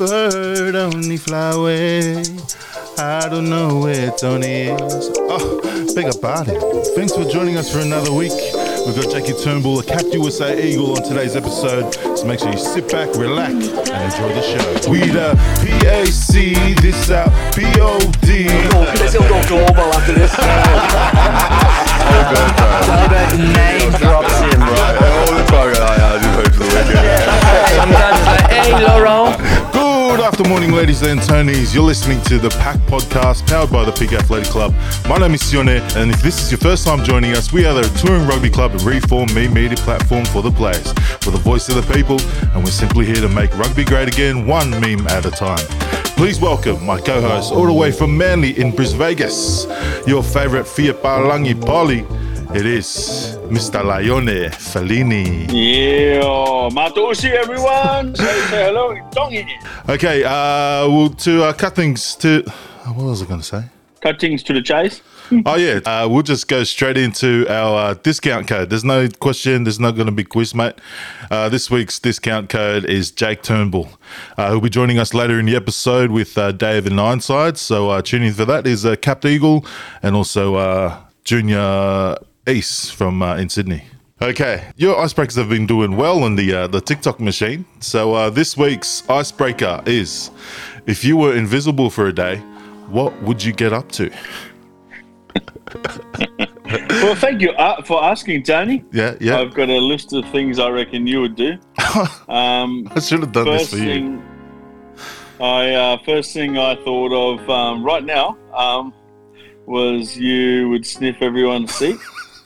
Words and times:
Bird 0.00 0.76
only 0.76 1.18
fly 1.18 1.50
away. 1.50 2.22
I 2.96 3.28
don't 3.28 3.50
know 3.50 3.80
where 3.80 4.10
Tony 4.12 4.72
is. 4.72 5.10
Oh, 5.28 5.60
beg 5.94 6.04
your 6.04 6.18
pardon. 6.18 6.58
Thanks 6.96 7.14
for 7.14 7.24
joining 7.26 7.58
us 7.58 7.70
for 7.70 7.80
another 7.80 8.10
week. 8.10 8.32
We've 8.86 8.96
got 8.96 9.12
Jackie 9.12 9.34
Turnbull, 9.34 9.80
a 9.80 9.84
Cap 9.84 10.04
USA 10.12 10.56
Eagle 10.56 10.96
on 10.96 11.02
today's 11.02 11.36
episode. 11.36 11.92
So 12.16 12.24
make 12.24 12.40
sure 12.40 12.50
you 12.50 12.56
sit 12.56 12.90
back, 12.90 13.14
relax, 13.14 13.52
and 13.52 14.02
enjoy 14.08 14.32
the 14.32 14.40
show. 14.40 14.90
We 14.90 15.00
the 15.00 15.32
uh, 15.32 15.36
PAC, 15.60 16.80
this 16.80 17.10
uh, 17.10 17.28
POD. 17.52 18.24
Det 18.24 19.10
ser 19.10 19.20
global 19.48 19.92
after 19.92 20.14
this. 20.14 20.32
name 23.36 23.84
in, 23.84 24.00
bro. 24.00 24.16
All 24.16 24.22
the 24.22 25.44
time, 25.44 25.76
I 25.76 26.18
just 26.22 26.34
hope 26.36 26.52
for 26.54 26.64
the 26.64 26.88
weekend. 26.88 27.28
It's 28.50 28.68
hey, 28.68 28.86
Laurent. 28.86 29.69
Good 30.10 30.22
afternoon, 30.22 30.72
ladies 30.72 31.02
and 31.02 31.20
Tonys. 31.20 31.72
You're 31.72 31.84
listening 31.84 32.20
to 32.22 32.38
the 32.38 32.50
PAC 32.50 32.78
Podcast, 32.88 33.46
powered 33.46 33.70
by 33.70 33.84
the 33.84 33.92
Pig 33.92 34.12
Athletic 34.12 34.48
Club. 34.48 34.74
My 35.08 35.18
name 35.18 35.34
is 35.34 35.40
Sione, 35.40 35.78
and 35.94 36.10
if 36.10 36.20
this 36.20 36.42
is 36.42 36.50
your 36.50 36.58
first 36.58 36.84
time 36.84 37.04
joining 37.04 37.36
us, 37.36 37.52
we 37.52 37.64
are 37.64 37.72
the 37.72 37.82
touring 38.00 38.26
rugby 38.26 38.50
club 38.50 38.72
and 38.72 38.82
reformed 38.82 39.32
meme 39.36 39.54
media 39.54 39.76
platform 39.76 40.24
for 40.24 40.42
the 40.42 40.50
players. 40.50 40.92
We're 41.24 41.30
the 41.30 41.38
voice 41.38 41.68
of 41.68 41.76
the 41.76 41.94
people, 41.94 42.20
and 42.52 42.64
we're 42.64 42.72
simply 42.72 43.06
here 43.06 43.20
to 43.22 43.28
make 43.28 43.56
rugby 43.56 43.84
great 43.84 44.08
again, 44.08 44.48
one 44.48 44.70
meme 44.72 45.06
at 45.06 45.26
a 45.26 45.30
time. 45.30 45.64
Please 46.16 46.40
welcome 46.40 46.84
my 46.84 47.00
co-host 47.00 47.52
all 47.52 47.66
the 47.66 47.72
way 47.72 47.92
from 47.92 48.18
Manly 48.18 48.60
in 48.60 48.74
Bris 48.74 48.92
Vegas, 48.92 49.68
your 50.08 50.24
favorite 50.24 50.64
Fiat 50.64 50.96
Palangi 50.96 51.54
Polly. 51.64 52.04
It 52.52 52.66
is 52.66 53.38
Mr. 53.48 53.80
Lione 53.84 54.50
Fellini. 54.50 55.46
Yeah, 55.52 56.20
Matoshi, 56.70 57.30
everyone. 57.30 58.14
Say, 58.16 58.24
say 58.24 58.64
hello, 58.66 58.94
Dongi. 59.12 59.46
Okay, 59.88 60.24
uh, 60.24 60.88
well, 60.88 61.10
to 61.10 61.44
uh, 61.44 61.52
cut 61.52 61.76
things 61.76 62.16
to 62.16 62.42
what 62.86 63.06
was 63.06 63.22
I 63.22 63.26
going 63.26 63.40
to 63.40 63.46
say? 63.46 63.64
Cut 64.00 64.20
things 64.20 64.42
to 64.44 64.52
the 64.52 64.62
chase. 64.62 65.00
Oh 65.46 65.54
yeah, 65.54 65.78
uh, 65.86 66.08
we'll 66.10 66.24
just 66.24 66.48
go 66.48 66.64
straight 66.64 66.96
into 66.96 67.46
our 67.48 67.90
uh, 67.90 67.94
discount 67.94 68.48
code. 68.48 68.68
There's 68.68 68.82
no 68.82 69.06
question. 69.20 69.62
There's 69.62 69.78
not 69.78 69.92
going 69.92 70.06
to 70.06 70.12
be 70.12 70.24
quiz, 70.24 70.56
mate. 70.56 70.74
Uh, 71.30 71.48
this 71.48 71.70
week's 71.70 72.00
discount 72.00 72.48
code 72.48 72.84
is 72.84 73.12
Jake 73.12 73.44
Turnbull. 73.44 73.88
Uh, 74.36 74.50
who'll 74.50 74.60
be 74.60 74.68
joining 74.68 74.98
us 74.98 75.14
later 75.14 75.38
in 75.38 75.46
the 75.46 75.54
episode 75.54 76.10
with 76.10 76.36
uh, 76.36 76.50
Dave 76.50 76.84
and 76.88 76.98
Ironside. 77.00 77.58
So 77.58 77.90
uh, 77.90 78.02
tune 78.02 78.24
in 78.24 78.32
for 78.34 78.44
that. 78.44 78.66
Is 78.66 78.84
uh, 78.84 78.96
Capped 78.96 79.24
Eagle 79.24 79.64
and 80.02 80.16
also 80.16 80.56
uh, 80.56 80.98
Junior 81.22 82.16
Ace 82.50 82.90
from 82.90 83.22
uh, 83.22 83.36
in 83.36 83.48
Sydney. 83.48 83.84
Okay, 84.20 84.64
your 84.76 84.96
icebreakers 84.96 85.36
have 85.36 85.48
been 85.48 85.66
doing 85.66 85.96
well 85.96 86.24
on 86.24 86.34
the 86.34 86.52
uh, 86.52 86.66
the 86.66 86.80
TikTok 86.80 87.20
machine. 87.20 87.64
So 87.78 88.12
uh, 88.14 88.28
this 88.28 88.56
week's 88.56 89.08
icebreaker 89.08 89.82
is: 89.86 90.30
if 90.84 91.04
you 91.04 91.16
were 91.16 91.36
invisible 91.36 91.90
for 91.90 92.08
a 92.08 92.12
day, 92.12 92.38
what 92.88 93.22
would 93.22 93.42
you 93.42 93.52
get 93.52 93.72
up 93.72 93.90
to? 93.92 94.10
Well, 97.02 97.16
thank 97.16 97.40
you 97.40 97.50
uh, 97.52 97.82
for 97.82 98.04
asking, 98.04 98.44
Tony. 98.44 98.84
Yeah, 98.92 99.16
yeah. 99.20 99.40
I've 99.40 99.54
got 99.54 99.68
a 99.68 99.78
list 99.78 100.12
of 100.12 100.24
things 100.30 100.60
I 100.60 100.68
reckon 100.68 101.06
you 101.06 101.20
would 101.20 101.34
do. 101.34 101.58
Um, 102.28 102.88
I 102.94 103.00
should 103.00 103.20
have 103.20 103.32
done 103.32 103.46
this 103.46 103.70
for 103.70 103.76
you. 103.76 103.84
thing, 103.84 104.22
I 105.40 105.72
uh, 105.72 105.98
first 106.04 106.32
thing 106.32 106.58
I 106.58 106.76
thought 106.84 107.12
of 107.12 107.50
um, 107.50 107.82
right 107.82 108.04
now 108.04 108.38
um, 108.54 108.94
was 109.66 110.16
you 110.16 110.68
would 110.68 110.86
sniff 110.86 111.16
everyone's 111.20 111.74
seat. 111.74 111.98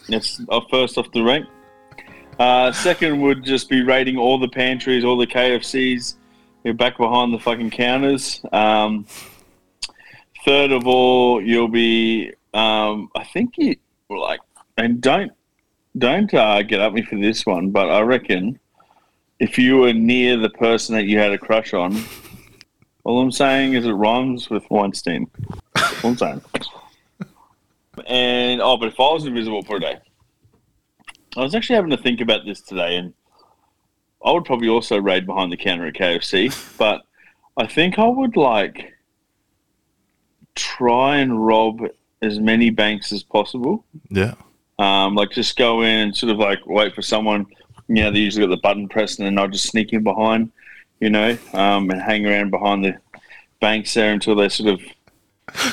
That's 0.09 0.41
uh, 0.49 0.61
first 0.71 0.99
off 0.99 1.11
the 1.13 1.23
rank. 1.23 1.47
Uh, 2.39 2.73
second 2.73 3.21
would 3.21 3.45
just 3.45 3.69
be 3.69 3.83
raiding 3.83 4.17
all 4.17 4.39
the 4.39 4.49
pantries, 4.49 5.05
all 5.05 5.17
the 5.17 5.27
KFCs. 5.27 6.17
You're 6.65 6.75
back 6.75 6.97
behind 6.97 7.33
the 7.33 7.39
fucking 7.39 7.71
counters. 7.71 8.41
Um, 8.53 9.07
third 10.45 10.73
of 10.73 10.87
all, 10.87 11.41
you'll 11.41 11.69
be. 11.69 12.33
Um, 12.53 13.11
I 13.15 13.25
think 13.25 13.55
you 13.59 13.77
like, 14.09 14.41
and 14.77 15.01
don't 15.01 15.33
don't 15.97 16.33
uh, 16.35 16.63
get 16.63 16.81
at 16.81 16.93
me 16.93 17.03
for 17.03 17.17
this 17.17 17.47
one, 17.47 17.71
but 17.71 17.89
I 17.89 18.01
reckon 18.01 18.59
if 19.39 19.59
you 19.59 19.79
were 19.79 19.93
near 19.93 20.37
the 20.37 20.51
person 20.51 20.95
that 20.95 21.05
you 21.05 21.19
had 21.19 21.33
a 21.33 21.39
crush 21.39 21.75
on, 21.75 22.03
all 23.05 23.21
I'm 23.21 23.33
saying 23.33 23.75
is 23.75 23.85
it 23.85 23.93
rhymes 23.93 24.51
with 24.51 24.69
Weinstein. 24.71 25.31
All 25.77 26.11
I'm 26.11 26.17
saying. 26.17 26.41
And 28.07 28.61
oh, 28.61 28.77
but 28.77 28.89
if 28.89 29.01
I 29.01 29.13
was 29.13 29.25
invisible 29.25 29.63
for 29.63 29.77
a 29.77 29.81
day, 29.81 29.97
I 31.37 31.41
was 31.41 31.55
actually 31.55 31.77
having 31.77 31.91
to 31.91 31.97
think 31.97 32.21
about 32.21 32.45
this 32.45 32.61
today, 32.61 32.97
and 32.97 33.15
I 34.25 34.31
would 34.31 34.45
probably 34.45 34.69
also 34.69 35.01
raid 35.01 35.27
behind 35.27 35.53
the 35.53 35.57
counter 35.57 35.87
at 35.87 35.95
KFC, 35.95 36.77
but 36.79 37.03
I 37.57 37.67
think 37.67 37.99
I 37.99 38.07
would 38.07 38.37
like 38.37 38.93
try 40.55 41.17
and 41.19 41.47
rob 41.47 41.81
as 42.23 42.39
many 42.39 42.71
banks 42.71 43.13
as 43.13 43.23
possible. 43.23 43.85
Yeah. 44.11 44.35
Um, 44.79 45.15
like 45.15 45.31
just 45.31 45.57
go 45.57 45.83
in 45.83 45.89
and 45.89 46.17
sort 46.17 46.33
of 46.33 46.39
like 46.39 46.67
wait 46.67 46.95
for 46.95 47.03
someone. 47.03 47.47
You 47.89 48.03
know, 48.03 48.11
they 48.11 48.21
usually 48.21 48.47
got 48.47 48.51
the 48.51 48.61
button 48.61 48.89
pressed, 48.89 49.19
and 49.19 49.27
then 49.27 49.39
I'll 49.39 49.49
just 49.49 49.69
sneak 49.69 49.93
in 49.93 50.03
behind, 50.03 50.51
you 51.01 51.11
know, 51.11 51.37
um, 51.53 51.91
and 51.91 52.01
hang 52.01 52.27
around 52.27 52.51
behind 52.51 52.85
the 52.85 52.97
banks 53.61 53.95
there 53.95 54.13
until 54.13 54.35
they 54.35 54.49
sort 54.49 54.73
of. 54.73 54.81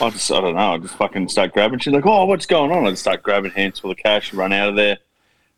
I 0.01 0.09
just, 0.11 0.31
I 0.31 0.39
don't 0.41 0.55
know. 0.55 0.73
I 0.73 0.77
just 0.77 0.95
fucking 0.95 1.29
start 1.29 1.53
grabbing. 1.53 1.79
She's 1.79 1.93
like, 1.93 2.05
"Oh, 2.05 2.25
what's 2.25 2.45
going 2.45 2.71
on?" 2.71 2.85
I 2.85 2.91
just 2.91 3.01
start 3.01 3.23
grabbing 3.23 3.51
hands 3.51 3.79
full 3.79 3.91
of 3.91 3.97
cash, 3.97 4.29
and 4.31 4.39
run 4.39 4.53
out 4.53 4.69
of 4.69 4.75
there. 4.75 4.97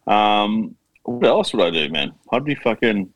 Um, 0.08 0.76
what 1.04 1.28
else 1.28 1.54
would 1.54 1.62
I 1.66 1.70
do, 1.72 1.90
man? 1.92 2.14
I'd 2.32 2.46
be 2.46 2.56
fucking. 2.56 3.14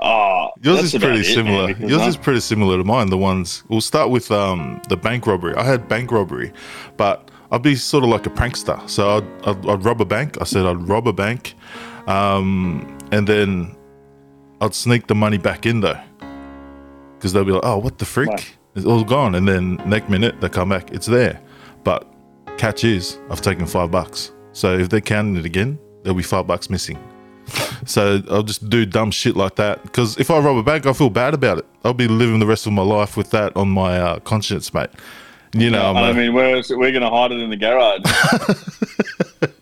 Oh, 0.00 0.50
Yours 0.62 0.94
is 0.94 1.00
pretty 1.02 1.20
it, 1.20 1.24
similar. 1.34 1.66
because 1.68 1.90
Yours 1.90 2.02
I- 2.02 2.06
is 2.08 2.16
pretty 2.16 2.40
similar 2.40 2.76
to 2.78 2.84
mine. 2.84 3.10
The 3.10 3.18
ones 3.18 3.64
we'll 3.68 3.80
start 3.80 4.10
with 4.10 4.30
um, 4.30 4.80
the 4.88 4.96
bank 4.96 5.26
robbery. 5.26 5.54
I 5.56 5.64
had 5.64 5.88
bank 5.88 6.12
robbery, 6.12 6.52
but 6.96 7.28
I'd 7.50 7.62
be 7.62 7.74
sort 7.74 8.04
of 8.04 8.10
like 8.10 8.24
a 8.26 8.30
prankster. 8.30 8.88
So 8.88 9.16
I'd, 9.18 9.48
I'd, 9.48 9.68
I'd 9.68 9.84
rob 9.84 10.00
a 10.00 10.04
bank. 10.04 10.40
I 10.40 10.44
said 10.44 10.64
I'd 10.66 10.88
rob 10.88 11.08
a 11.08 11.12
bank, 11.12 11.54
um, 12.06 12.96
and 13.10 13.26
then 13.26 13.74
I'd 14.60 14.74
sneak 14.74 15.08
the 15.08 15.16
money 15.16 15.38
back 15.38 15.66
in 15.66 15.80
though, 15.80 15.98
because 17.16 17.32
they'll 17.32 17.44
be 17.44 17.50
like, 17.52 17.64
"Oh, 17.64 17.78
what 17.78 17.98
the 17.98 18.04
freak? 18.04 18.28
Right. 18.28 18.54
It's 18.78 18.86
all 18.86 19.04
gone." 19.04 19.34
And 19.34 19.46
then 19.46 19.76
next 19.86 20.08
minute 20.08 20.40
they 20.40 20.48
come 20.48 20.70
back, 20.70 20.90
it's 20.92 21.06
there. 21.06 21.40
But 21.84 22.06
catch 22.56 22.84
is, 22.84 23.18
I've 23.30 23.40
taken 23.40 23.66
five 23.66 23.90
bucks. 23.90 24.32
So 24.52 24.76
if 24.78 24.88
they're 24.88 25.00
counting 25.00 25.36
it 25.36 25.44
again, 25.44 25.78
there'll 26.02 26.16
be 26.16 26.22
five 26.22 26.46
bucks 26.46 26.70
missing. 26.70 26.98
So 27.86 28.20
I'll 28.28 28.42
just 28.42 28.68
do 28.68 28.84
dumb 28.84 29.10
shit 29.10 29.34
like 29.34 29.54
that. 29.54 29.82
Because 29.82 30.18
if 30.18 30.30
I 30.30 30.38
rob 30.40 30.58
a 30.58 30.62
bank, 30.62 30.84
I 30.84 30.92
feel 30.92 31.08
bad 31.08 31.32
about 31.32 31.58
it. 31.58 31.66
I'll 31.84 31.94
be 31.94 32.08
living 32.08 32.38
the 32.38 32.44
rest 32.44 32.66
of 32.66 32.72
my 32.74 32.82
life 32.82 33.16
with 33.16 33.30
that 33.30 33.56
on 33.56 33.70
my 33.70 33.98
uh, 33.98 34.18
conscience, 34.18 34.74
mate. 34.74 34.90
You 35.54 35.70
know, 35.70 35.94
I 35.94 36.12
mean, 36.12 36.34
we're 36.34 36.62
we're 36.70 36.92
gonna 36.92 37.08
hide 37.08 37.32
it 37.32 37.40
in 37.40 37.48
the 37.48 37.56
garage. 37.56 38.02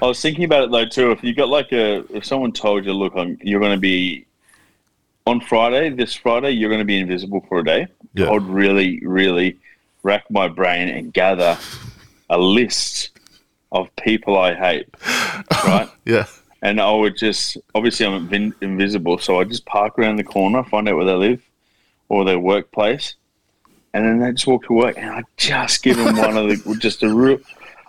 I 0.00 0.06
was 0.06 0.20
thinking 0.20 0.44
about 0.44 0.64
it 0.64 0.70
though 0.70 0.86
too. 0.86 1.10
If 1.10 1.22
you 1.24 1.34
got 1.34 1.48
like 1.48 1.72
a, 1.72 2.04
if 2.14 2.24
someone 2.24 2.52
told 2.52 2.84
you, 2.84 2.92
look, 2.92 3.14
I'm, 3.16 3.36
you're 3.42 3.60
going 3.60 3.72
to 3.72 3.80
be 3.80 4.26
on 5.28 5.40
Friday, 5.42 5.90
this 5.90 6.14
Friday, 6.14 6.52
you're 6.52 6.70
going 6.70 6.80
to 6.80 6.86
be 6.86 6.98
invisible 6.98 7.44
for 7.48 7.58
a 7.58 7.64
day. 7.64 7.86
Yeah. 8.14 8.26
I 8.26 8.32
would 8.32 8.48
really, 8.48 9.00
really 9.04 9.58
rack 10.02 10.24
my 10.30 10.48
brain 10.48 10.88
and 10.88 11.12
gather 11.12 11.58
a 12.30 12.38
list 12.38 13.10
of 13.70 13.94
people 13.96 14.38
I 14.38 14.54
hate, 14.54 14.88
right? 15.64 15.88
yeah, 16.06 16.26
and 16.62 16.80
I 16.80 16.90
would 16.90 17.16
just 17.16 17.58
obviously 17.74 18.06
I'm 18.06 18.32
invisible, 18.62 19.18
so 19.18 19.38
I 19.38 19.44
just 19.44 19.66
park 19.66 19.98
around 19.98 20.16
the 20.16 20.24
corner, 20.24 20.64
find 20.64 20.88
out 20.88 20.96
where 20.96 21.04
they 21.04 21.12
live 21.12 21.42
or 22.08 22.24
their 22.24 22.38
workplace, 22.38 23.14
and 23.92 24.06
then 24.06 24.18
they 24.20 24.32
just 24.32 24.46
walk 24.46 24.64
to 24.64 24.72
work, 24.72 24.96
and 24.96 25.10
I 25.10 25.22
just 25.36 25.82
give 25.82 25.98
them 25.98 26.16
one 26.16 26.38
of 26.38 26.48
the 26.48 26.76
just 26.80 27.02
a 27.02 27.14
real. 27.14 27.38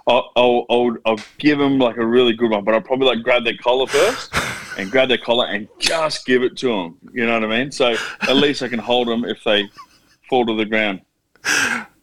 I'll, 0.08 0.32
I'll, 0.36 0.66
I'll, 0.70 0.98
I'll 1.06 1.20
give 1.38 1.60
them 1.60 1.78
like 1.78 1.98
a 1.98 2.06
really 2.06 2.34
good 2.34 2.50
one, 2.50 2.66
but 2.66 2.74
I'll 2.74 2.82
probably 2.82 3.08
like 3.08 3.24
grab 3.24 3.44
their 3.44 3.58
collar 3.58 3.86
first 3.88 4.34
and 4.80 4.90
grab 4.92 5.10
their 5.10 5.18
collar 5.18 5.46
and 5.48 5.68
just 5.80 6.26
give 6.26 6.44
it 6.44 6.58
to 6.58 6.68
them. 6.70 6.98
You 7.14 7.26
know 7.26 7.40
what 7.40 7.52
I 7.52 7.60
mean? 7.60 7.72
So 7.72 7.96
at 8.22 8.36
least 8.36 8.64
I 8.64 8.68
can 8.70 8.80
hold 8.80 9.08
them 9.08 9.26
if 9.26 9.44
they 9.44 9.70
fall 10.30 10.46
to 10.46 10.56
the 10.56 10.66
ground. 10.66 11.02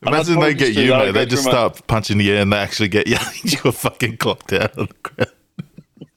imagine 0.06 0.38
they 0.40 0.54
get 0.54 0.66
just 0.66 0.74
do 0.78 0.84
you, 0.84 0.90
mate. 0.92 1.12
They 1.12 1.26
just 1.26 1.42
through 1.44 1.52
my- 1.52 1.58
start 1.58 1.86
punching 1.86 2.18
the 2.18 2.30
air 2.32 2.42
and 2.42 2.52
they 2.52 2.56
actually 2.58 2.88
get 2.88 3.06
you. 3.06 3.16
You're 3.44 3.72
fucking 3.72 4.16
clocked 4.18 4.52
out 4.52 4.76
on 4.78 4.88
the 4.88 5.26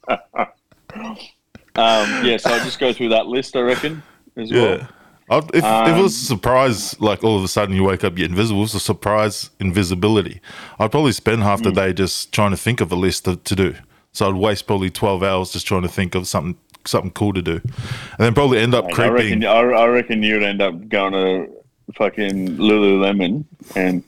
ground. 0.07 0.50
Um, 1.75 2.25
yeah, 2.25 2.36
so 2.38 2.51
I'll 2.51 2.63
just 2.66 2.80
go 2.80 2.92
through 2.92 3.10
that 3.10 3.28
list, 3.28 3.56
I 3.56 3.62
reckon, 3.62 4.04
as 4.36 4.51
well. 4.51 4.78
Yeah. 4.80 4.88
I'd, 5.30 5.44
if, 5.45 5.56
if 5.56 5.63
it 5.63 5.63
Um, 5.63 6.01
was 6.01 6.13
a 6.22 6.25
surprise, 6.25 7.00
like 7.00 7.24
all 7.24 7.38
of 7.38 7.44
a 7.44 7.48
sudden 7.48 7.74
you 7.75 7.84
wake 7.86 8.04
up, 8.04 8.18
you're 8.18 8.28
invisible, 8.28 8.63
it's 8.63 8.74
a 8.74 8.80
surprise 8.81 9.51
invisibility. 9.62 10.42
I'd 10.78 10.92
probably 10.92 11.13
spend 11.13 11.44
half 11.44 11.62
the 11.62 11.72
day 11.72 11.94
just 11.94 12.34
trying 12.34 12.51
to 12.51 12.57
think 12.57 12.81
of 12.81 12.92
a 12.92 12.95
list 12.95 13.25
to, 13.25 13.38
to 13.38 13.56
do. 13.56 13.75
So 14.12 14.28
I'd 14.30 14.36
waste 14.36 14.68
probably 14.68 14.90
12 14.90 15.24
hours 15.24 15.52
just 15.52 15.68
trying 15.68 15.84
to 15.84 15.88
think 15.88 16.16
of 16.16 16.28
something 16.28 16.58
something 16.86 17.12
cool 17.12 17.34
to 17.34 17.42
do. 17.42 17.56
And 17.64 18.20
then 18.20 18.34
probably 18.34 18.60
end 18.60 18.74
up 18.74 18.86
I 18.86 18.92
creeping. 18.92 19.14
reckon, 19.14 19.46
I, 19.46 19.60
I 19.60 19.86
reckon 19.88 20.24
you'd 20.24 20.44
end 20.44 20.62
up 20.62 20.88
going 20.88 21.14
to 21.14 21.50
fucking 21.96 22.58
Lululemon 22.58 23.44
and 23.76 24.04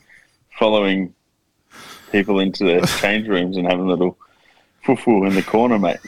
following 0.57 1.13
people 2.11 2.39
into 2.39 2.63
their 2.65 2.81
change 2.99 3.27
rooms 3.27 3.57
and 3.57 3.67
having 3.67 3.85
a 3.85 3.89
little 3.89 4.17
foo-foo 4.83 5.25
in 5.25 5.35
the 5.35 5.43
corner, 5.43 5.77
mate. 5.77 5.99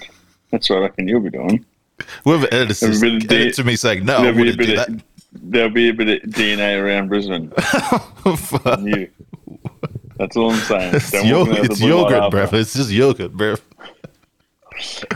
That's 0.51 0.69
what 0.69 0.79
I 0.79 0.81
reckon 0.83 1.07
you'll 1.07 1.21
be 1.21 1.29
doing. 1.29 1.65
Whoever 2.23 2.47
edits 2.51 2.79
this, 2.79 2.99
There'll 2.99 3.19
be 3.19 3.25
a 3.25 3.39
edit 3.41 3.53
to 3.55 3.63
me 3.63 3.75
saying, 3.75 4.05
no, 4.05 4.17
I 4.17 4.21
there'll 4.23 4.35
be 4.35 4.41
a 4.41 4.45
wouldn't 4.45 4.57
bit 4.57 4.65
do 4.67 4.81
of 4.81 4.87
that. 4.87 5.03
there'll 5.33 5.69
be 5.69 5.89
a 5.89 5.93
bit 5.93 6.23
of 6.23 6.29
DNA 6.29 6.81
around 6.81 7.07
Brisbane. 7.07 7.51
you. 8.87 9.09
That's 10.23 10.37
all 10.37 10.51
I'm 10.51 10.59
saying. 10.59 10.95
It's, 10.95 11.11
Don't 11.11 11.27
yog- 11.27 11.47
walk 11.49 11.57
out 11.57 11.63
the 11.65 11.71
it's 11.73 11.81
yogurt, 11.81 12.31
bruv. 12.31 12.53
It's 12.53 12.73
just 12.73 12.89
yogurt, 12.89 13.33
bruv. 13.33 13.59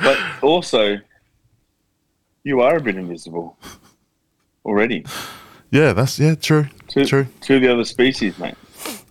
But 0.03 0.19
also, 0.41 0.97
you 2.43 2.59
are 2.59 2.75
a 2.75 2.81
bit 2.81 2.97
invisible 2.97 3.57
already 4.65 5.05
Yeah, 5.71 5.93
that's 5.93 6.19
yeah, 6.19 6.35
true, 6.35 6.67
to, 6.89 7.05
true. 7.05 7.27
to 7.39 7.57
the 7.57 7.71
other 7.71 7.85
species, 7.85 8.37
mate. 8.37 8.55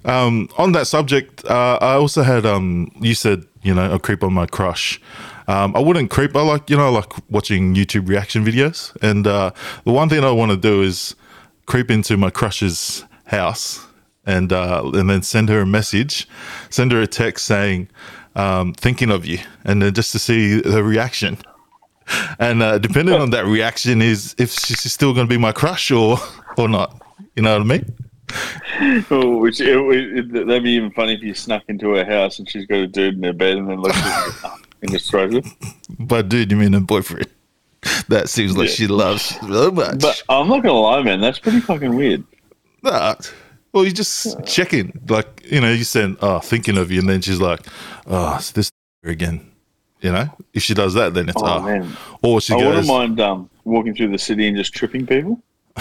Um, 0.04 0.50
on 0.58 0.72
that 0.72 0.87
subject, 0.87 1.43
uh, 1.46 1.78
I 1.81 1.94
also 1.94 2.22
had 2.22 2.44
um, 2.44 2.90
you 3.00 3.14
said 3.14 3.44
you 3.62 3.75
know 3.75 3.90
a 3.90 3.98
creep 3.98 4.22
on 4.22 4.34
my 4.34 4.44
crush. 4.44 5.00
Um, 5.48 5.75
I 5.75 5.81
wouldn't 5.81 6.10
creep. 6.10 6.37
I 6.37 6.43
like 6.43 6.69
you 6.69 6.76
know 6.76 6.88
I 6.88 6.90
like 6.90 7.10
watching 7.31 7.75
YouTube 7.75 8.06
reaction 8.06 8.44
videos, 8.44 8.94
and 9.00 9.26
uh, 9.26 9.50
the 9.87 9.93
one 9.93 10.10
thing 10.10 10.22
I 10.25 10.31
want 10.31 10.50
to 10.50 10.58
do 10.58 10.82
is 10.82 11.16
creep 11.64 11.90
into 11.90 12.19
my 12.19 12.28
crush's 12.28 13.02
house 13.25 13.86
and 14.26 14.52
uh, 14.52 14.82
and 14.94 15.08
then 15.08 15.23
send 15.23 15.49
her 15.49 15.61
a 15.61 15.67
message, 15.67 16.28
send 16.70 16.93
her 16.93 17.00
a 17.00 17.06
text 17.06 17.46
saying 17.46 17.88
um, 18.34 18.75
thinking 18.75 19.11
of 19.11 19.25
you, 19.25 19.38
and 19.64 19.81
then 19.82 19.94
just 19.94 20.12
to 20.12 20.19
see 20.19 20.61
her 20.62 20.82
reaction. 20.82 21.38
And 22.38 22.62
uh, 22.62 22.78
depending 22.78 23.14
on 23.14 23.31
that 23.31 23.46
reaction, 23.46 24.00
is 24.02 24.34
if 24.38 24.50
she's 24.52 24.93
still 24.93 25.12
going 25.14 25.26
to 25.26 25.31
be 25.31 25.38
my 25.38 25.52
crush 25.52 25.90
or 25.90 26.19
or 26.56 26.69
not. 26.69 27.02
You 27.34 27.43
know 27.43 27.52
what 27.52 27.62
I 27.62 27.64
mean? 27.64 29.05
Oh, 29.11 29.38
which 29.38 29.61
it, 29.61 29.69
it, 29.78 30.32
that'd 30.32 30.62
be 30.62 30.70
even 30.70 30.90
funny 30.90 31.14
if 31.14 31.22
you 31.22 31.34
snuck 31.34 31.62
into 31.69 31.90
her 31.94 32.05
house 32.05 32.38
and 32.38 32.49
she's 32.49 32.67
got 32.67 32.76
a 32.79 32.87
dude 32.87 33.17
in 33.17 33.22
her 33.22 33.32
bed 33.32 33.56
and 33.56 33.69
then 33.69 33.81
looks 33.81 33.96
at 33.99 34.26
you 34.26 34.50
and 34.82 34.90
just 34.90 35.11
throws 35.11 35.34
it. 35.34 35.46
But 35.99 36.29
dude, 36.29 36.50
you 36.50 36.56
mean 36.56 36.75
a 36.75 36.81
boyfriend? 36.81 37.29
That 38.08 38.29
seems 38.29 38.56
like 38.56 38.69
Yeah. 38.69 38.75
she 38.75 38.87
loves 38.88 39.22
so 39.40 39.70
much. 39.70 40.00
But 40.00 40.22
I'm 40.29 40.49
not 40.49 40.62
gonna 40.62 40.75
lie, 40.81 41.02
man, 41.02 41.20
that's 41.20 41.38
pretty 41.38 41.61
fucking 41.61 41.94
weird. 41.94 42.25
Nah. 42.82 43.14
Well, 43.76 43.84
you 43.84 43.93
just 43.93 44.43
checking, 44.46 44.99
like 45.06 45.44
you 45.52 45.61
know, 45.61 45.70
you 45.70 45.84
send, 45.84 46.17
"Oh, 46.23 46.37
ah, 46.37 46.38
thinking 46.38 46.78
of 46.78 46.90
you," 46.90 47.00
and 47.00 47.11
then 47.11 47.20
she's 47.20 47.43
like, 47.43 47.61
"Oh, 48.06 48.37
it's 48.37 48.50
this 48.52 48.73
again." 49.05 49.52
You 50.00 50.12
know, 50.12 50.31
if 50.55 50.62
she 50.62 50.73
does 50.73 50.94
that, 50.94 51.12
then 51.12 51.28
it's 51.28 51.43
Oh, 51.43 51.58
oh, 51.58 51.61
man. 51.61 51.94
or 52.23 52.40
she 52.40 52.55
I 52.55 52.58
goes, 52.58 52.69
wouldn't 52.69 52.87
mind 52.87 53.20
um, 53.20 53.50
walking 53.64 53.94
through 53.94 54.12
the 54.12 54.19
city 54.19 54.49
and 54.49 54.56
just 54.56 54.73
tripping 54.73 55.06
people. 55.06 55.43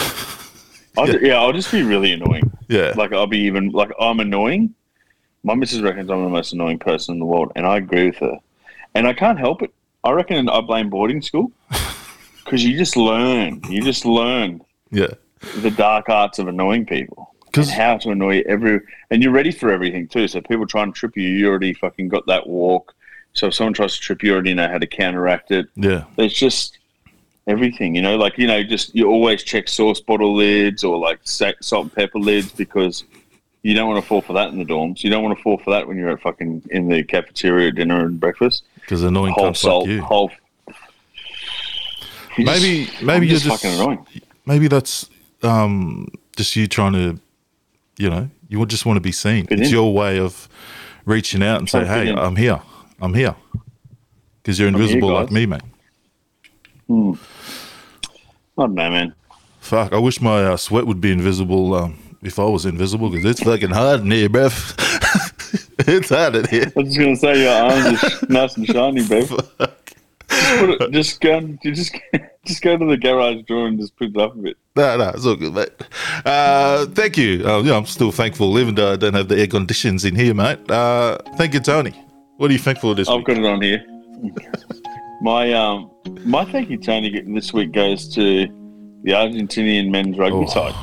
I'll 0.98 1.06
ju- 1.06 1.22
yeah, 1.22 1.36
I'll 1.36 1.54
just 1.54 1.72
be 1.72 1.84
really 1.84 2.12
annoying. 2.12 2.52
"Yeah, 2.68 2.92
Like 2.98 3.14
I'll 3.14 3.28
be 3.28 3.40
even 3.40 3.70
like 3.70 3.92
I'm 3.98 4.20
annoying. 4.20 4.74
My 5.44 5.56
missus 5.56 5.82
reckons 5.82 6.10
I'm 6.12 6.22
the 6.22 6.30
most 6.30 6.52
annoying 6.52 6.80
person 6.80 7.14
in 7.16 7.20
the 7.20 7.26
world, 7.26 7.54
and 7.56 7.66
I 7.66 7.78
agree 7.78 8.08
with 8.08 8.18
her. 8.18 8.40
And 8.94 9.08
I 9.08 9.14
can't 9.14 9.40
help 9.40 9.62
it. 9.62 9.74
I 10.04 10.12
reckon 10.12 10.50
I 10.50 10.60
blame 10.60 10.90
boarding 10.90 11.22
school 11.22 11.50
because 12.44 12.62
you 12.62 12.78
just 12.78 12.98
learn. 12.98 13.62
You 13.70 13.82
just 13.82 14.04
learn 14.04 14.60
yeah, 14.92 15.14
the 15.62 15.72
dark 15.72 16.10
arts 16.10 16.40
of 16.40 16.50
annoying 16.50 16.86
people 16.86 17.32
and 17.58 17.70
how 17.70 17.98
to 17.98 18.12
annoy 18.12 18.44
every. 18.48 18.80
And 19.12 19.22
you're 19.24 19.32
ready 19.32 19.52
for 19.52 19.72
everything 19.72 20.08
too. 20.08 20.28
So 20.28 20.42
people 20.42 20.66
try 20.68 20.84
and 20.84 20.94
trip 20.94 21.16
you, 21.18 21.24
you 21.28 21.48
already 21.50 21.74
fucking 21.74 22.08
got 22.10 22.26
that 22.28 22.48
walk. 22.48 22.94
So 23.34 23.48
if 23.48 23.54
someone 23.54 23.74
tries 23.74 23.96
to 23.96 24.02
trip 24.02 24.24
you, 24.24 24.30
you 24.30 24.34
already 24.34 24.54
know 24.54 24.68
how 24.68 24.78
to 24.78 24.88
counteract 24.88 25.52
it. 25.52 25.68
yeah, 25.76 26.06
It's 26.18 26.34
just 26.34 26.78
everything, 27.48 27.96
you 27.96 28.02
know. 28.02 28.16
Like 28.16 28.38
you 28.38 28.48
know, 28.48 28.64
just 28.64 28.96
you 28.96 29.08
always 29.10 29.44
check 29.44 29.68
sauce 29.68 30.00
bottle 30.00 30.34
lids 30.36 30.84
or 30.84 30.98
like 30.98 31.20
salt 31.24 31.84
and 31.84 31.94
pepper 31.94 32.20
lids 32.20 32.52
because 32.52 33.04
you 33.64 33.74
don't 33.74 33.90
want 33.90 34.02
to 34.02 34.08
fall 34.08 34.22
for 34.22 34.34
that 34.34 34.50
in 34.50 34.58
the 34.60 34.64
dorms. 34.66 35.04
You 35.04 35.10
don't 35.10 35.24
want 35.24 35.36
to 35.38 35.42
fall 35.44 35.58
for 35.58 35.72
that 35.72 35.88
when 35.88 35.98
you're 35.98 36.12
at 36.12 36.22
fucking 36.22 36.64
in 36.72 36.88
the 36.88 37.04
cafeteria 37.04 37.70
at 37.70 37.76
dinner 37.76 38.06
and 38.06 38.20
breakfast. 38.20 38.64
because 38.76 39.04
annoying 39.04 39.34
Whole 39.34 39.54
salt, 39.54 39.88
you." 39.90 40.02
whole. 40.02 40.32
You 42.38 42.46
just- 42.46 42.64
Maybe, 42.64 42.90
maybe 43.02 43.12
I'm 43.14 43.24
you're 43.24 43.32
just 43.32 43.46
just 43.46 43.64
fucking 43.64 43.80
annoying. 43.80 44.06
maybe 44.46 44.68
that's 44.68 45.10
um 45.44 46.08
just 46.36 46.56
you 46.56 46.68
trying 46.68 46.94
to, 46.94 47.20
you 47.98 48.10
know, 48.10 48.30
you 48.48 48.66
just 48.66 48.86
want 48.86 48.98
to 48.98 49.02
be 49.02 49.12
seen. 49.12 49.48
It's 49.50 49.68
in. 49.68 49.70
your 49.70 49.94
way 49.94 50.20
of 50.20 50.48
reaching 51.06 51.44
out 51.44 51.60
and 51.60 51.70
say, 51.70 51.84
Trying 51.84 52.06
to 52.06 52.06
"Hey, 52.06 52.12
in. 52.12 52.18
I'm 52.20 52.36
here. 52.36 52.62
I'm 53.02 53.14
here," 53.14 53.36
because 54.42 54.60
you're 54.60 54.70
here, 54.70 54.78
invisible 54.78 55.14
like 55.14 55.32
me, 55.32 55.46
mate. 55.46 55.62
I 56.90 57.18
don't 58.58 58.74
know, 58.74 58.90
man. 58.90 59.14
Fuck, 59.60 59.94
I 59.94 59.98
wish 59.98 60.22
my 60.22 60.44
uh, 60.44 60.58
sweat 60.58 60.86
would 60.86 61.02
be 61.02 61.12
invisible 61.12 61.74
um, 61.74 61.98
if 62.22 62.38
I 62.38 62.44
was 62.44 62.66
invisible 62.66 63.10
because 63.10 63.26
it's 63.26 63.44
fucking 63.44 63.72
hard 63.72 64.02
in 64.02 64.12
here, 64.12 64.30
bruv. 64.30 64.76
it's 65.80 66.10
hard 66.10 66.36
in 66.36 66.48
here. 66.48 66.72
I 66.76 66.80
was 66.80 66.94
just 66.94 67.00
gonna 67.00 67.16
say 67.16 67.44
your 67.44 67.54
arms 67.54 68.04
are 68.04 68.28
nice 68.30 68.56
and 68.58 68.68
shiny, 68.68 69.08
babe. 69.08 69.30
Just, 70.36 70.60
put 70.60 70.70
it, 70.82 70.92
just 70.92 71.22
go, 71.22 71.42
just 71.64 71.96
just 72.46 72.62
go 72.62 72.78
to 72.78 72.86
the 72.86 72.98
garage 72.98 73.44
door 73.48 73.68
and 73.68 73.80
just 73.80 73.96
put 73.96 74.10
it 74.10 74.18
up 74.18 74.34
a 74.36 74.38
bit. 74.38 74.58
No, 74.76 74.98
no, 74.98 75.10
it's 75.10 75.26
all 75.26 75.36
good, 75.36 75.54
mate. 75.54 75.70
Uh, 76.26 76.86
thank 76.88 77.18
you. 77.18 77.44
Uh, 77.48 77.62
yeah, 77.64 77.76
I'm 77.78 77.86
still 77.86 78.12
thankful, 78.12 78.60
even 78.60 78.76
though 78.76 78.94
I 78.94 78.96
don't 78.98 79.14
have 79.14 79.28
the 79.30 79.40
air 79.40 79.48
conditions 79.48 80.04
in 80.06 80.16
here, 80.16 80.34
mate. 80.34 80.70
Uh, 80.70 81.18
thank 81.38 81.54
you, 81.54 81.60
Tony. 81.62 81.92
What 82.38 82.50
are 82.50 82.54
you 82.54 82.60
thankful 82.60 82.94
this 82.96 83.08
week? 83.08 83.14
I've 83.14 83.18
week? 83.20 83.28
got 83.28 83.38
it 83.38 83.46
on 83.46 83.62
here. 83.62 83.86
My 85.22 85.54
um, 85.54 85.92
my 86.26 86.44
thank 86.46 86.70
you, 86.70 86.78
Tony, 86.78 87.22
this 87.34 87.54
week 87.54 87.72
goes 87.72 88.08
to 88.16 88.48
the 89.04 89.12
Argentinian 89.12 89.90
men's 89.90 90.18
rugby 90.18 90.40
Oh. 90.40 90.46
side. 90.48 90.76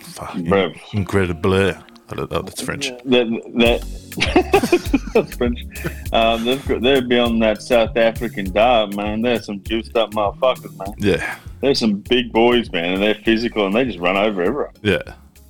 Fuck, 0.00 0.30
Bruv. 0.34 0.76
incredible. 0.92 1.74
I 2.08 2.14
don't 2.14 2.30
know, 2.30 2.42
that's 2.42 2.60
French. 2.62 2.90
That 3.04 3.26
that 3.56 5.10
that's 5.14 5.36
French. 5.36 5.60
Um, 6.12 6.44
got 6.66 6.80
they're 6.82 7.02
beyond 7.02 7.42
that 7.42 7.62
South 7.62 7.96
African 7.96 8.52
dive, 8.52 8.94
man. 8.94 9.22
They're 9.22 9.42
some 9.42 9.62
juiced 9.62 9.96
up 9.96 10.12
motherfuckers, 10.12 10.76
man. 10.78 10.94
Yeah, 10.98 11.38
They're 11.60 11.74
some 11.74 11.94
big 11.94 12.32
boys, 12.32 12.70
man, 12.70 12.94
and 12.94 13.02
they're 13.02 13.14
physical 13.16 13.66
and 13.66 13.74
they 13.74 13.84
just 13.84 13.98
run 13.98 14.16
over 14.16 14.42
everyone. 14.42 14.74
yeah. 14.82 14.98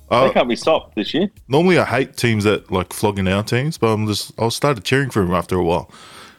They 0.09 0.15
Uh, 0.15 0.31
can't 0.31 0.47
be 0.47 0.55
stopped 0.55 0.95
this 0.95 1.13
year. 1.13 1.29
normally, 1.49 1.77
I 1.77 1.83
hate 1.85 2.15
teams 2.15 2.45
that 2.45 2.71
like 2.71 2.93
flogging 2.93 3.27
our 3.27 3.43
teams, 3.43 3.77
but 3.77 3.87
I'm 3.87 4.07
just 4.07 4.31
I 4.39 4.47
started 4.49 4.83
cheering 4.85 5.09
for 5.09 5.21
them 5.23 5.33
after 5.33 5.57
a 5.57 5.63
while 5.63 5.91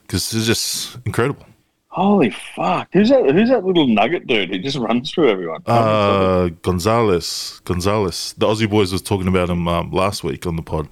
because 0.03 0.33
it's 0.35 0.47
just 0.47 0.97
incredible. 1.05 1.45
Holy 1.91 2.31
fuck! 2.31 2.89
Who's 2.93 3.09
that? 3.09 3.31
Who's 3.31 3.49
that 3.49 3.65
little 3.65 3.87
nugget 3.87 4.27
dude 4.27 4.51
who 4.51 4.59
just 4.59 4.77
runs 4.77 5.11
through 5.11 5.31
everyone? 5.31 5.63
Uh, 5.67 6.49
Gonzalez, 6.63 7.61
Gonzalez. 7.65 8.35
The 8.37 8.47
Aussie 8.47 8.69
boys 8.69 8.93
was 8.93 9.01
talking 9.03 9.27
about 9.27 9.49
him 9.49 9.67
um, 9.67 9.91
last 9.91 10.23
week 10.23 10.47
on 10.47 10.57
the 10.57 10.63
pod. 10.63 10.87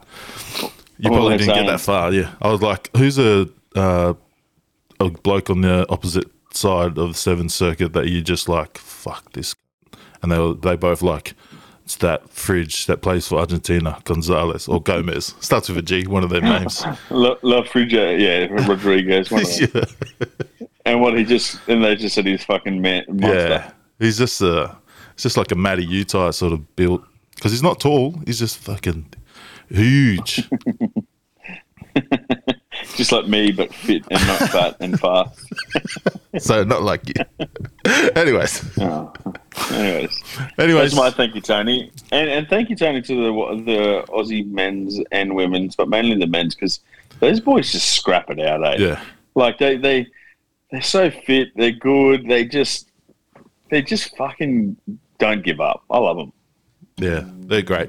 You 0.99 1.11
What 1.11 1.19
probably 1.19 1.37
didn't 1.37 1.55
get 1.55 1.67
that 1.67 1.81
far. 1.81 2.13
Yeah, 2.13 2.33
I 2.41 2.51
was 2.51 2.63
like, 2.63 2.91
"Who's 2.97 3.19
a 3.19 3.47
uh, 3.75 4.15
a 4.99 5.11
bloke 5.11 5.51
on 5.51 5.61
the 5.61 5.87
opposite 5.91 6.31
side 6.53 6.97
of 6.97 7.09
the 7.09 7.15
Sevens 7.15 7.55
circuit 7.55 7.93
that 7.93 8.09
you 8.09 8.23
just 8.23 8.49
like? 8.49 8.79
Fuck 8.79 9.33
this." 9.33 9.55
And 10.23 10.33
they 10.33 10.39
were, 10.39 10.55
they 10.55 10.77
both 10.77 11.03
like, 11.03 11.35
"It's 11.85 11.97
that 11.97 12.31
fridge 12.31 12.87
that 12.87 13.03
plays 13.03 13.29
for 13.29 13.39
Argentina, 13.39 13.99
Gonzalez 14.05 14.67
or 14.67 14.81
Gomez. 14.83 15.35
Starts 15.41 15.69
with 15.69 15.77
a 15.77 15.83
G. 15.83 16.07
One 16.07 16.25
of 16.25 16.31
their 16.31 16.41
names." 16.41 16.83
La, 17.11 17.35
La 17.43 17.63
yeah, 17.75 18.47
Rodriguez. 18.67 19.31
One 19.31 19.43
of 19.43 19.57
them. 19.73 19.85
yeah, 20.21 20.25
And 20.87 21.01
what 21.01 21.19
he 21.19 21.25
just 21.25 21.59
and 21.69 21.85
they 21.85 21.97
just 21.97 22.15
said 22.15 22.25
he's 22.27 22.45
fucking 22.45 22.81
man, 22.81 23.05
monster. 23.09 23.49
yeah. 23.49 23.71
He's 23.99 24.17
just 24.19 24.41
a, 24.41 24.77
it's 25.15 25.23
just 25.25 25.37
like 25.37 25.51
a 25.53 25.57
Matty 25.57 25.85
Utah 25.85 26.31
sort 26.31 26.53
of 26.53 26.77
built 26.77 27.03
because 27.35 27.51
he's 27.53 27.63
not 27.63 27.81
tall. 27.81 28.15
He's 28.25 28.39
just 28.39 28.57
fucking 28.59 29.13
huge. 29.69 30.49
just 32.97 33.11
like 33.13 33.27
me, 33.27 33.53
but 33.53 33.73
fit 33.75 34.05
and 34.11 34.27
not 34.27 34.39
fat 34.51 34.77
and 34.81 34.99
fast. 35.01 35.41
so 36.39 36.63
not 36.65 36.83
like 36.83 37.03
you. 37.09 37.15
anyways, 38.15 38.63
Oh. 38.79 39.13
Anyways, 39.73 40.23
anyways, 40.59 40.93
that's 40.93 40.95
my 40.95 41.11
thank 41.11 41.35
you, 41.35 41.41
Tony, 41.41 41.91
and 42.13 42.29
and 42.29 42.47
thank 42.49 42.69
you, 42.71 42.77
Tony, 42.77 43.01
to 43.03 43.15
the 43.15 43.63
the 43.65 44.05
Aussie 44.13 44.47
men's 44.49 45.01
and 45.11 45.35
women's, 45.35 45.75
but 45.75 45.89
mainly 45.89 46.17
the 46.19 46.27
men's 46.27 46.55
because 46.55 46.81
those 47.21 47.41
boys 47.41 47.73
just 47.73 47.91
scrap 47.91 48.31
it 48.31 48.39
out, 48.39 48.63
eh? 48.65 48.77
yeah, 48.79 49.03
Like 49.35 49.59
they 49.59 49.77
they 49.79 50.07
they're 50.71 50.83
so 50.83 51.11
fit, 51.11 51.49
they're 51.57 51.73
good, 51.73 52.27
they 52.29 52.45
just 52.45 52.91
they 53.71 53.83
just 53.83 54.17
fucking 54.17 54.77
don't 55.19 55.45
give 55.45 55.61
up. 55.61 55.83
I 55.91 55.99
love 55.99 56.17
them. 56.19 56.33
yeah, 56.99 57.25
they're 57.41 57.63
great. 57.63 57.89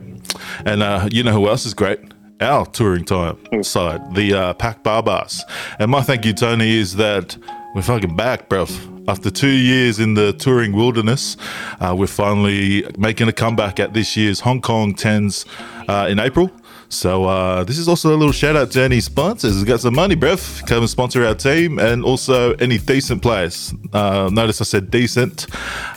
And 0.66 0.82
uh, 0.82 1.08
you 1.12 1.24
know 1.24 1.34
who 1.34 1.48
else 1.48 1.66
is 1.66 1.74
great? 1.74 2.00
Our 2.40 2.66
touring 2.68 3.06
time 3.06 3.38
side, 3.64 4.14
the 4.14 4.34
uh, 4.34 4.54
Pack 4.54 4.84
Barbars. 4.84 5.42
And 5.80 5.90
my 5.90 6.02
thank 6.02 6.24
you, 6.26 6.34
Tony, 6.34 6.76
is 6.78 6.96
that 6.98 7.36
we're 7.74 7.82
fucking 7.82 8.16
back, 8.16 8.50
bruv. 8.50 8.94
After 9.10 9.32
two 9.32 9.48
years 9.48 10.00
in 10.00 10.16
the 10.16 10.34
touring 10.34 10.74
wilderness, 10.74 11.38
uh, 11.80 11.96
we're 11.98 12.08
finally 12.08 12.86
making 12.98 13.28
a 13.30 13.34
comeback 13.34 13.80
at 13.80 13.94
this 13.94 14.18
year's 14.18 14.42
Hong 14.42 14.62
Kong 14.62 14.94
10s 14.94 15.46
uh, 15.88 16.08
in 16.10 16.20
April. 16.20 16.52
So 16.90 17.26
uh, 17.26 17.64
this 17.64 17.78
is 17.78 17.88
also 17.88 18.16
a 18.16 18.18
little 18.18 18.32
shout 18.32 18.56
out 18.56 18.72
to 18.72 18.82
any 18.82 19.02
sponsors 19.02 19.60
who 19.60 19.66
got 19.66 19.82
some 19.82 19.96
money, 19.96 20.16
bruv. 20.16 20.66
Come 20.68 20.80
and 20.80 20.90
sponsor 20.90 21.26
our 21.26 21.36
team, 21.36 21.80
and 21.80 22.04
also 22.04 22.54
any 22.56 22.78
decent 22.78 23.22
players. 23.22 23.74
Uh, 23.92 24.30
notice 24.32 24.62
I 24.62 24.64
said 24.64 24.90
decent. 24.90 25.48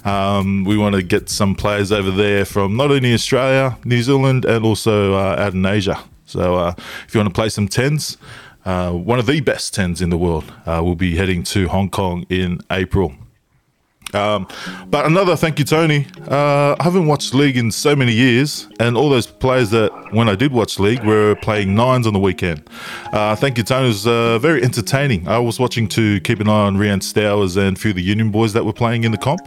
Um, 0.04 0.64
we 0.64 0.76
want 0.76 0.96
to 0.96 1.02
get 1.02 1.28
some 1.28 1.54
players 1.54 1.92
over 1.92 2.10
there 2.10 2.44
from 2.44 2.76
not 2.76 2.90
only 2.90 3.14
Australia, 3.14 3.78
New 3.84 4.02
Zealand, 4.02 4.44
and 4.44 4.64
also 4.64 5.14
uh, 5.14 5.36
out 5.38 5.54
in 5.54 5.64
Asia. 5.64 6.02
So 6.26 6.56
uh, 6.56 6.74
if 7.06 7.14
you 7.14 7.20
want 7.20 7.32
to 7.32 7.38
play 7.38 7.48
some 7.50 7.68
tens, 7.68 8.16
uh, 8.64 8.92
one 8.92 9.18
of 9.18 9.26
the 9.26 9.40
best 9.40 9.74
tens 9.74 10.02
in 10.02 10.10
the 10.10 10.18
world. 10.18 10.52
Uh, 10.66 10.82
will 10.82 10.96
be 10.96 11.16
heading 11.16 11.42
to 11.44 11.68
Hong 11.68 11.88
Kong 11.88 12.26
in 12.28 12.60
April. 12.70 13.14
Um, 14.14 14.46
but 14.88 15.06
another 15.06 15.36
thank 15.36 15.58
you, 15.58 15.64
Tony. 15.64 16.06
Uh, 16.28 16.76
I 16.78 16.82
haven't 16.82 17.06
watched 17.06 17.34
league 17.34 17.56
in 17.56 17.70
so 17.70 17.94
many 17.94 18.12
years, 18.12 18.68
and 18.78 18.96
all 18.96 19.08
those 19.10 19.26
players 19.26 19.70
that 19.70 19.90
when 20.12 20.28
I 20.28 20.34
did 20.34 20.52
watch 20.52 20.78
league 20.78 21.04
were 21.04 21.36
playing 21.36 21.74
nines 21.74 22.06
on 22.06 22.12
the 22.12 22.18
weekend. 22.18 22.68
Uh, 23.12 23.36
thank 23.36 23.58
you, 23.58 23.64
Tony. 23.64 23.86
It 23.86 23.88
was 23.88 24.06
uh, 24.06 24.38
very 24.38 24.62
entertaining. 24.62 25.28
I 25.28 25.38
was 25.38 25.58
watching 25.58 25.88
to 25.88 26.20
keep 26.20 26.40
an 26.40 26.48
eye 26.48 26.66
on 26.66 26.76
Rian 26.76 27.00
Stowers 27.00 27.56
and 27.56 27.76
a 27.76 27.80
few 27.80 27.90
of 27.90 27.96
the 27.96 28.02
Union 28.02 28.30
boys 28.30 28.52
that 28.52 28.64
were 28.64 28.72
playing 28.72 29.04
in 29.04 29.12
the 29.12 29.18
comp. 29.18 29.40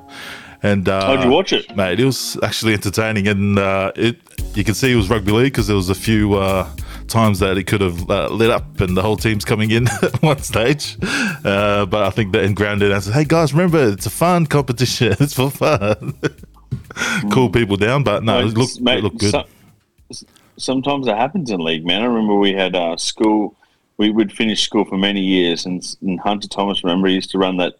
And 0.62 0.88
uh, 0.88 1.08
How'd 1.08 1.26
you 1.26 1.30
watch 1.30 1.52
it? 1.52 1.76
mate? 1.76 2.00
It 2.00 2.06
was 2.06 2.38
actually 2.42 2.74
entertaining, 2.74 3.28
and 3.28 3.60
uh, 3.60 3.92
it 3.98 4.18
you 4.56 4.64
can 4.64 4.74
see 4.74 4.92
it 4.94 4.96
was 4.96 5.10
rugby 5.10 5.32
league 5.34 5.52
because 5.52 5.68
there 5.68 5.76
was 5.76 5.90
a 5.90 5.96
few 5.96 6.36
uh, 6.36 6.70
times 7.14 7.40
that 7.40 7.58
it 7.58 7.66
could 7.66 7.82
have 7.82 8.10
uh, 8.10 8.28
lit 8.28 8.50
up, 8.50 8.82
and 8.82 8.98
the 8.98 9.02
whole 9.02 9.16
team's 9.16 9.46
coming 9.46 9.72
in 9.72 9.88
at 10.02 10.22
one 10.22 10.40
stage. 10.40 10.98
Uh, 11.02 11.86
but 11.86 12.04
I 12.04 12.10
think 12.10 12.34
that 12.34 12.44
in 12.44 12.54
grounded, 12.54 12.92
I 12.92 13.00
said, 13.00 13.14
"Hey 13.14 13.26
guys, 13.26 13.54
remember 13.54 13.88
it's 13.90 14.06
a 14.06 14.10
fun 14.10 14.46
competition. 14.48 15.16
It's 15.20 15.34
for 15.34 15.50
fun." 15.50 16.14
cool 17.32 17.50
people 17.50 17.78
down, 17.78 18.04
but 18.04 18.24
no, 18.24 18.40
it 18.40 18.58
looked, 18.58 18.82
Mate, 18.82 19.00
it 19.00 19.04
looked 19.04 19.20
good. 19.20 19.32
so- 19.32 20.26
sometimes 20.58 21.08
it 21.08 21.16
happens 21.16 21.50
in 21.52 21.60
league, 21.60 21.86
man. 21.86 22.02
I 22.02 22.06
remember 22.06 22.36
we 22.36 22.54
had 22.54 22.76
uh, 22.76 22.98
school. 22.98 23.56
We 23.98 24.10
would 24.10 24.32
finish 24.32 24.62
school 24.62 24.86
for 24.86 24.98
many 24.98 25.22
years, 25.22 25.66
and, 25.66 25.84
and 26.02 26.20
Hunter 26.20 26.48
Thomas, 26.48 26.84
remember, 26.84 27.08
he 27.08 27.16
used 27.16 27.32
to 27.32 27.38
run 27.38 27.58
that 27.58 27.74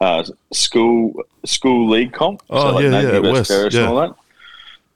uh, 0.00 0.24
school 0.52 1.24
school 1.44 1.88
league 1.90 2.12
comp. 2.12 2.42
Oh, 2.48 2.78
yeah, 2.78 2.90
Nathan 2.90 3.24
yeah, 3.24 3.30
West 3.32 3.50
West, 3.50 3.74
yeah. 3.74 3.80
and 3.80 3.88
all 3.88 3.96
that. 3.96 4.14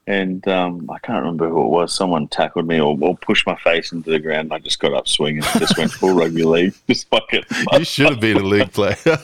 And 0.05 0.45
um, 0.49 0.89
I 0.89 0.99
can't 0.99 1.19
remember 1.19 1.49
who 1.49 1.61
it 1.61 1.69
was. 1.69 1.93
Someone 1.93 2.27
tackled 2.27 2.67
me 2.67 2.79
or, 2.79 2.97
or 2.99 3.15
pushed 3.17 3.47
my 3.47 3.55
face 3.55 3.93
into 3.93 4.09
the 4.09 4.19
ground. 4.19 4.53
I 4.53 4.59
just 4.59 4.79
got 4.79 4.93
up 4.93 5.07
swinging, 5.07 5.43
I 5.43 5.59
just 5.59 5.77
went 5.77 5.91
full 5.91 6.13
rugby 6.13 6.43
league. 6.55 6.73
Just 6.87 7.07
fucking. 7.09 7.43
you 7.71 7.85
should 7.85 8.09
have 8.09 8.19
been 8.19 8.37
a 8.37 8.43
league 8.43 8.71
player. 8.71 8.95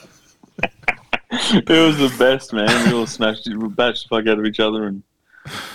It 1.31 1.69
was 1.69 1.97
the 1.99 2.11
best, 2.17 2.53
man. 2.53 2.89
We 2.89 2.97
all 2.97 3.05
smashed 3.05 3.45
it, 3.45 3.55
we 3.55 3.67
bashed 3.69 4.09
the 4.09 4.15
fuck 4.17 4.27
out 4.27 4.39
of 4.39 4.45
each 4.45 4.59
other, 4.59 4.87
and 4.87 5.03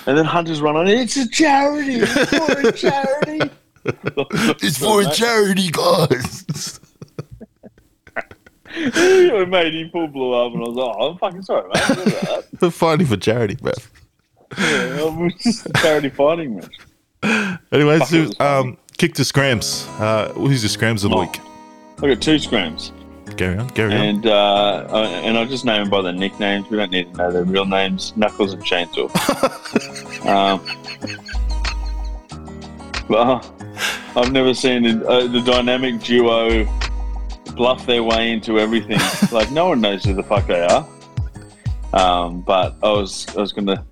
and 0.07 0.19
then 0.19 0.25
Hunter's 0.25 0.61
run 0.61 0.77
on. 0.77 0.89
It's 0.89 1.17
a 1.17 1.29
charity. 1.29 2.01
It's 2.01 2.29
for 2.29 2.69
a 2.69 2.73
charity. 2.73 3.51
it's 4.65 4.79
for 4.79 5.03
a 5.03 5.11
charity, 5.13 5.71
guys. 5.71 6.81
I 8.67 9.45
made 9.45 9.75
him 9.75 9.91
full 9.91 10.09
blew 10.09 10.33
up, 10.33 10.53
and 10.55 10.65
I 10.65 10.69
was 10.69 10.77
like, 10.77 10.97
"Oh, 10.99 11.11
I'm 11.13 11.19
fucking 11.19 11.43
sorry, 11.43 11.69
mate. 11.73 11.89
Look 11.91 12.07
at 12.09 12.51
that. 12.61 12.71
Fighting 12.73 13.07
for 13.07 13.17
charity, 13.17 13.55
bro. 13.55 13.73
Yeah, 14.59 15.03
was 15.05 15.33
just 15.43 15.67
a 15.67 15.73
charity 15.75 16.11
fighting 16.11 16.57
match. 16.57 17.59
Anyways, 17.73 18.01
Fuck, 18.01 18.13
it 18.13 18.21
was 18.27 18.35
funny. 18.37 18.71
um, 18.71 18.79
kick 18.99 19.15
to 19.15 19.25
scrams. 19.25 19.87
Uh, 19.99 20.33
who's 20.35 20.63
your 20.63 20.69
scrams 20.71 21.05
of 21.05 21.11
the 21.11 21.17
Oh. 21.17 21.21
week? 21.21 21.41
I 22.03 22.09
got 22.09 22.21
two 22.21 22.39
scrams, 22.39 22.93
Carry 23.37 23.57
on, 23.57 23.71
carry 23.71 23.95
on. 23.95 24.01
and 24.01 24.27
uh, 24.27 24.87
uh, 24.91 25.21
and 25.25 25.39
I 25.39 25.45
just 25.47 25.65
name 25.65 25.83
them 25.83 25.91
by 25.91 26.03
their 26.03 26.13
nicknames. 26.13 26.69
We 26.69 26.77
don't 26.77 26.91
need 26.91 27.11
to 27.13 27.17
know 27.19 27.33
their 27.33 27.45
real 27.45 27.65
names. 27.65 28.13
Knuckles 28.17 28.53
and 28.53 28.63
Chainsaw. 28.65 29.09
um, 30.27 30.61
well, 33.09 33.43
I've 34.17 34.33
never 34.33 34.55
seen 34.55 34.83
the, 34.83 35.07
uh, 35.09 35.27
the 35.27 35.41
dynamic 35.43 36.01
duo 36.03 36.65
bluff 37.55 37.87
their 37.87 38.03
way 38.03 38.33
into 38.33 38.59
everything. 38.59 38.99
like 39.33 39.51
no 39.51 39.69
one 39.69 39.81
knows 39.81 40.05
who 40.05 40.15
the 40.15 40.23
fuck 40.23 40.47
they 40.47 40.63
are. 40.63 40.87
Um, 41.93 42.41
but 42.41 42.75
I 42.83 42.91
was 42.91 43.27
I 43.37 43.41
was 43.41 43.53
gonna 43.53 43.85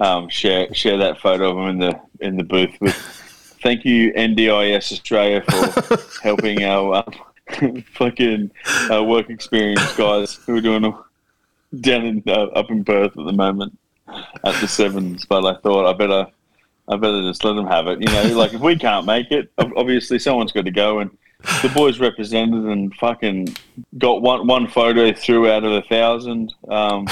um, 0.00 0.28
share 0.28 0.72
share 0.74 0.98
that 0.98 1.20
photo 1.20 1.50
of 1.50 1.56
them 1.56 1.68
in 1.68 1.78
the 1.78 2.00
in 2.20 2.36
the 2.36 2.44
booth 2.44 2.74
with. 2.80 2.94
Thank 3.62 3.84
you 3.84 4.12
NDIS 4.14 4.90
Australia 4.90 5.40
for 5.48 5.98
helping 6.22 6.64
our 6.64 6.96
um, 6.96 7.84
fucking 7.94 8.50
uh, 8.90 9.04
work 9.04 9.30
experience 9.30 9.96
guys 9.96 10.34
who 10.34 10.56
are 10.56 10.60
doing 10.60 10.94
down 11.80 12.04
in 12.04 12.22
uh, 12.26 12.46
up 12.46 12.70
in 12.70 12.84
Perth 12.84 13.16
at 13.16 13.24
the 13.24 13.32
moment 13.32 13.78
at 14.08 14.60
the 14.60 14.66
sevens. 14.66 15.24
But 15.26 15.44
I 15.44 15.54
thought 15.60 15.86
I 15.88 15.92
better 15.92 16.26
I 16.88 16.96
better 16.96 17.22
just 17.22 17.44
let 17.44 17.54
them 17.54 17.66
have 17.66 17.86
it. 17.86 18.00
You 18.00 18.06
know, 18.06 18.36
like 18.36 18.52
if 18.52 18.60
we 18.60 18.76
can't 18.76 19.06
make 19.06 19.30
it, 19.30 19.50
obviously 19.58 20.18
someone's 20.18 20.52
got 20.52 20.64
to 20.64 20.70
go 20.70 21.00
and. 21.00 21.16
The 21.60 21.72
boys 21.74 21.98
represented 21.98 22.66
and 22.66 22.94
fucking 22.94 23.56
got 23.98 24.22
one 24.22 24.46
one 24.46 24.68
photo 24.68 25.12
through 25.12 25.50
out 25.50 25.64
of 25.64 25.72
a 25.72 25.82
thousand. 25.82 26.54
Um, 26.68 27.08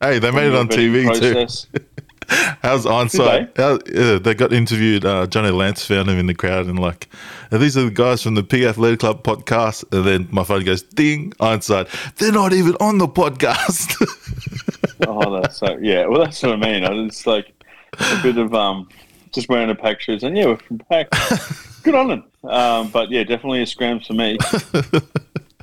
hey, 0.00 0.20
they 0.20 0.30
made 0.30 0.46
it 0.46 0.54
on 0.54 0.68
TV 0.68 1.12
too. 1.18 1.80
How's 2.62 2.86
Onside? 2.86 3.56
How, 3.56 4.18
they 4.18 4.34
got 4.34 4.52
interviewed. 4.52 5.04
Uh, 5.04 5.26
Johnny 5.26 5.50
Lance 5.50 5.84
found 5.84 6.08
him 6.08 6.18
in 6.18 6.26
the 6.26 6.34
crowd 6.34 6.66
and 6.66 6.78
like, 6.78 7.08
these 7.50 7.76
are 7.76 7.84
the 7.84 7.90
guys 7.90 8.22
from 8.22 8.34
the 8.34 8.42
Pig 8.42 8.64
Athletic 8.64 9.00
Club 9.00 9.22
podcast. 9.22 9.84
And 9.92 10.06
then 10.06 10.28
my 10.30 10.44
phone 10.44 10.64
goes 10.64 10.82
ding. 10.82 11.32
Onside. 11.40 11.88
They're 12.16 12.32
not 12.32 12.52
even 12.52 12.76
on 12.80 12.98
the 12.98 13.08
podcast. 13.08 13.94
Oh, 15.06 15.40
that's 15.40 15.58
so 15.58 15.76
yeah. 15.80 16.06
Well, 16.06 16.20
that's 16.20 16.42
what 16.42 16.52
I 16.52 16.56
mean. 16.56 16.84
I 16.84 17.06
just 17.06 17.26
like 17.26 17.52
a 17.98 18.22
bit 18.22 18.38
of 18.38 18.54
um, 18.54 18.88
just 19.32 19.48
wearing 19.48 19.70
a 19.70 19.74
pack 19.74 20.00
shoes, 20.00 20.22
and 20.22 20.36
yeah, 20.36 20.46
we're 20.46 20.56
from 20.56 20.78
pack. 20.78 21.08
Good 21.82 21.94
on 21.94 22.08
them. 22.08 22.24
Um, 22.44 22.90
but 22.90 23.10
yeah, 23.10 23.24
definitely 23.24 23.62
a 23.62 23.66
scram 23.66 24.00
for 24.00 24.14
me. 24.14 24.38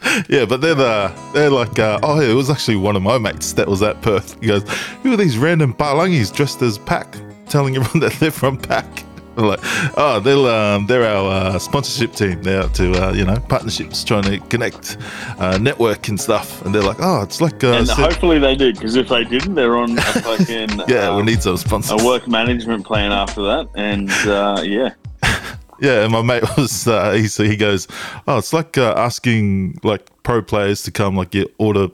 yeah, 0.30 0.46
but 0.46 0.62
they're 0.62 0.76
the 0.76 1.14
they're 1.34 1.50
like, 1.50 1.78
uh, 1.80 2.00
oh, 2.04 2.20
yeah, 2.20 2.32
it 2.32 2.34
was 2.34 2.50
actually 2.50 2.78
one 2.78 2.96
of 2.96 3.02
my 3.02 3.18
mates 3.18 3.54
that 3.54 3.68
was 3.68 3.82
at 3.82 4.02
Perth. 4.02 4.40
He 4.42 4.48
goes, 4.48 4.64
"Who 5.04 5.14
are 5.14 5.18
these 5.18 5.38
random 5.38 5.74
Palangis 5.74 6.34
dressed 6.34 6.62
as 6.62 6.78
Pack, 6.78 7.16
telling 7.48 7.76
everyone 7.76 8.00
that 8.10 8.20
they're 8.20 8.32
from 8.32 8.58
Pack?" 8.58 9.06
I'm 9.38 9.46
like, 9.46 9.60
oh, 9.98 10.20
they're 10.20 10.54
um, 10.54 10.88
they're 10.88 11.06
our 11.06 11.32
uh, 11.32 11.60
sponsorship 11.60 12.14
team. 12.14 12.44
They're 12.44 12.64
out 12.64 12.76
to 12.76 12.92
uh, 12.92 13.14
you 13.14 13.24
know 13.24 13.38
partnerships, 13.48 14.04
trying 14.04 14.24
to 14.24 14.40
connect, 14.48 14.98
uh, 15.40 15.58
network 15.58 16.10
and 16.10 16.20
stuff. 16.20 16.64
And 16.66 16.76
they're 16.76 16.84
like, 16.84 16.98
oh, 17.00 17.22
it's 17.22 17.40
like 17.40 17.64
uh, 17.64 17.74
And 17.74 17.90
hopefully 17.90 18.40
they 18.40 18.56
did, 18.56 18.76
because 18.76 18.96
if 18.96 19.08
they 19.08 19.24
didn't, 19.24 19.56
they're 19.56 19.78
on 19.78 19.98
a 19.98 20.02
fucking 20.02 20.70
yeah, 20.88 21.10
um, 21.10 21.18
we 21.18 21.24
need 21.24 21.42
some 21.42 21.58
sponsors. 21.58 22.02
a 22.02 22.06
work 22.06 22.28
management 22.28 22.86
plan 22.86 23.12
after 23.12 23.42
that. 23.44 23.70
And 23.76 24.12
uh, 24.28 24.62
yeah, 24.64 24.94
Yeah, 25.82 26.04
and 26.04 26.12
my 26.12 26.22
mate 26.22 26.44
was 26.58 26.88
uh, 26.88 27.12
he 27.14 27.28
so 27.28 27.44
he 27.44 27.58
goes, 27.58 27.88
oh, 28.28 28.38
it's 28.38 28.54
like 28.54 28.78
uh, 28.78 28.94
asking 28.96 29.80
like 29.84 30.08
pro 30.22 30.44
players 30.44 30.84
to 30.84 30.92
come, 30.92 31.18
like 31.18 31.34
you 31.34 31.52
order 31.58 31.88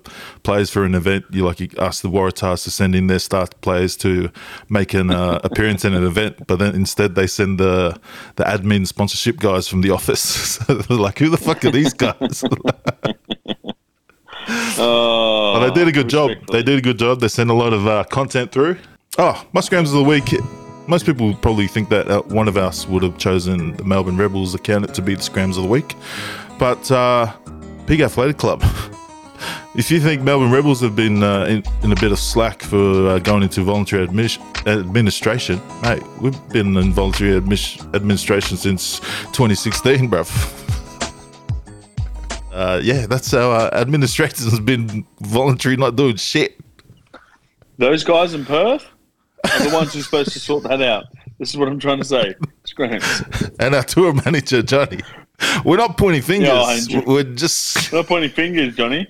players 0.44 0.70
for 0.70 0.84
an 0.84 0.94
event. 0.94 1.24
You 1.32 1.46
like 1.46 1.62
you 1.62 1.70
ask 1.79 2.01
the 2.01 2.10
Waratahs 2.10 2.65
to 2.65 2.72
send 2.72 2.96
in 2.96 3.08
their 3.08 3.20
star 3.20 3.48
players 3.62 3.96
to 3.98 4.29
make 4.70 4.94
an 4.94 5.10
uh, 5.10 5.39
appearance 5.46 5.86
in 5.86 5.94
an 5.94 6.03
event, 6.03 6.46
but 6.48 6.60
then 6.60 6.75
instead 6.75 7.15
they 7.15 7.27
send 7.27 7.60
the 7.62 7.98
the 8.36 8.44
admin 8.44 8.86
sponsorship 8.86 9.38
guys 9.38 9.70
from 9.70 9.79
the 9.79 9.91
office. 9.91 10.20
so 10.58 10.74
they're 10.74 10.98
like, 10.98 11.17
who 11.20 11.29
the 11.29 11.38
fuck 11.38 11.63
are 11.63 11.72
these 11.72 11.94
guys? 11.94 12.44
oh, 14.77 15.53
But 15.53 15.67
they 15.70 15.74
did 15.74 15.88
a 15.88 15.94
good 15.94 16.10
job. 16.10 16.32
They 16.51 16.62
did 16.62 16.77
a 16.77 16.82
good 16.82 17.00
job. 17.00 17.22
They 17.22 17.29
sent 17.29 17.50
a 17.50 17.53
lot 17.53 17.72
of 17.72 17.88
uh, 17.88 18.03
content 18.03 18.51
through. 18.51 18.79
Oh, 19.17 19.48
my 19.53 19.62
scrams 19.62 19.91
of 19.94 19.96
the 19.96 20.03
week. 20.03 20.34
Most 20.88 21.06
people 21.06 21.36
probably 21.36 21.67
think 21.67 21.89
that 21.89 22.08
uh, 22.08 22.22
one 22.24 22.48
of 22.48 22.56
us 22.56 22.88
would 22.88 23.03
have 23.03 23.17
chosen 23.17 23.75
the 23.75 23.84
Melbourne 23.84 24.15
Rebels 24.15 24.56
account 24.56 24.96
to 24.96 25.01
be 25.01 25.15
the 25.15 25.22
scrams 25.22 25.58
of 25.58 25.63
the 25.63 25.70
week, 25.70 25.96
but 26.58 26.89
uh, 26.89 27.34
Pig 27.86 28.01
Athletic 28.01 28.38
Club. 28.38 28.63
If 29.75 29.91
you 29.91 30.00
think 30.00 30.24
Melbourne 30.24 30.51
Rebels 30.51 30.82
have 30.82 30.96
been 30.96 31.22
uh, 31.22 31.44
in, 31.44 31.63
in 31.84 31.91
a 31.91 31.96
bit 31.96 32.12
of 32.12 32.17
slack 32.17 32.63
for 32.63 33.10
uh, 33.10 33.20
going 33.20 33.44
into 33.44 33.62
voluntary 33.62 34.08
administration, 34.08 35.62
mate, 35.84 36.01
we've 36.20 36.50
been 36.50 36.75
in 36.77 36.94
voluntary 36.94 37.36
administration 37.36 38.58
since 38.58 39.00
2016, 39.34 40.10
bruv. 40.10 40.63
Uh, 42.51 42.82
yeah, 42.82 43.06
that's 43.06 43.29
how 43.29 43.51
uh, 43.51 43.70
administration 43.74 44.50
has 44.50 44.60
been 44.60 45.06
voluntary, 45.20 45.77
not 45.77 45.96
doing 45.96 46.15
shit. 46.15 46.60
Those 47.77 48.03
guys 48.03 48.34
in 48.34 48.46
Perth 48.46 48.84
are 49.46 49.70
the 49.70 49.75
ones 49.75 49.94
who 49.94 50.00
are 50.00 50.03
supposed 50.03 50.32
to 50.34 50.39
sort 50.39 50.63
that 50.63 50.82
out. 50.82 51.06
This 51.39 51.50
is 51.50 51.58
what 51.58 51.67
I'm 51.67 51.79
trying 51.79 52.00
to 52.00 52.03
say. 52.06 52.36
Scrams. 52.65 53.24
And 53.60 53.75
our 53.75 53.84
tour 53.84 54.13
manager, 54.13 54.62
Johnny. 54.62 55.00
We're 55.63 55.77
not 55.77 55.98
pointing 55.98 56.24
fingers. 56.24 56.50
Yeah, 56.50 56.62
I 56.62 56.75
enjoy- 56.75 57.03
We're 57.06 57.24
just. 57.24 57.94
Not 57.94 58.08
pointing 58.08 58.32
fingers, 58.32 58.75
Johnny. 58.75 59.08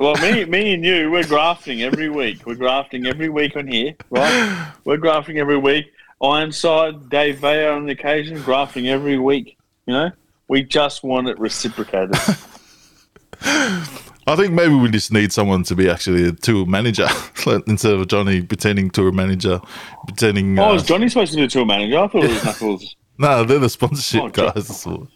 Well, 0.00 0.16
me, 0.16 0.44
me 0.46 0.74
and 0.74 0.84
you, 0.84 1.10
we're 1.10 1.26
grafting 1.26 1.82
every 1.82 2.08
week. 2.08 2.44
We're 2.46 2.56
grafting 2.56 3.06
every 3.06 3.28
week 3.28 3.56
on 3.56 3.68
here, 3.68 3.94
right? 4.10 4.72
We're 4.84 4.96
grafting 4.96 5.38
every 5.38 5.56
week. 5.58 5.92
Ironside, 6.22 7.08
Dave 7.10 7.38
Vaya 7.38 7.70
on 7.72 7.86
the 7.86 7.92
occasion, 7.92 8.40
grafting 8.42 8.88
every 8.88 9.18
week. 9.18 9.56
You 9.86 9.94
know, 9.94 10.10
we 10.48 10.62
just 10.64 11.04
want 11.04 11.28
it 11.28 11.38
reciprocated. 11.38 12.16
I 14.26 14.36
think 14.36 14.52
maybe 14.54 14.74
we 14.74 14.88
just 14.90 15.12
need 15.12 15.32
someone 15.32 15.62
to 15.64 15.74
be 15.74 15.88
actually 15.90 16.26
a 16.28 16.32
tour 16.32 16.64
manager 16.66 17.06
instead 17.66 17.92
of 17.94 18.08
Johnny 18.08 18.42
pretending 18.42 18.90
tour 18.90 19.12
manager, 19.12 19.60
pretending. 20.06 20.58
Oh, 20.58 20.70
Uh, 20.70 20.74
is 20.74 20.82
Johnny 20.82 21.08
supposed 21.08 21.32
to 21.32 21.38
do 21.38 21.46
tour 21.48 21.66
manager? 21.66 21.98
I 21.98 22.08
thought 22.08 22.24
it 22.24 22.30
was 22.30 22.44
Knuckles. 22.44 22.96
no, 23.18 23.44
they're 23.44 23.58
the 23.58 23.68
sponsorship 23.68 24.22
Oh, 24.22 24.28
guys, 24.30 24.86
or 24.86 25.08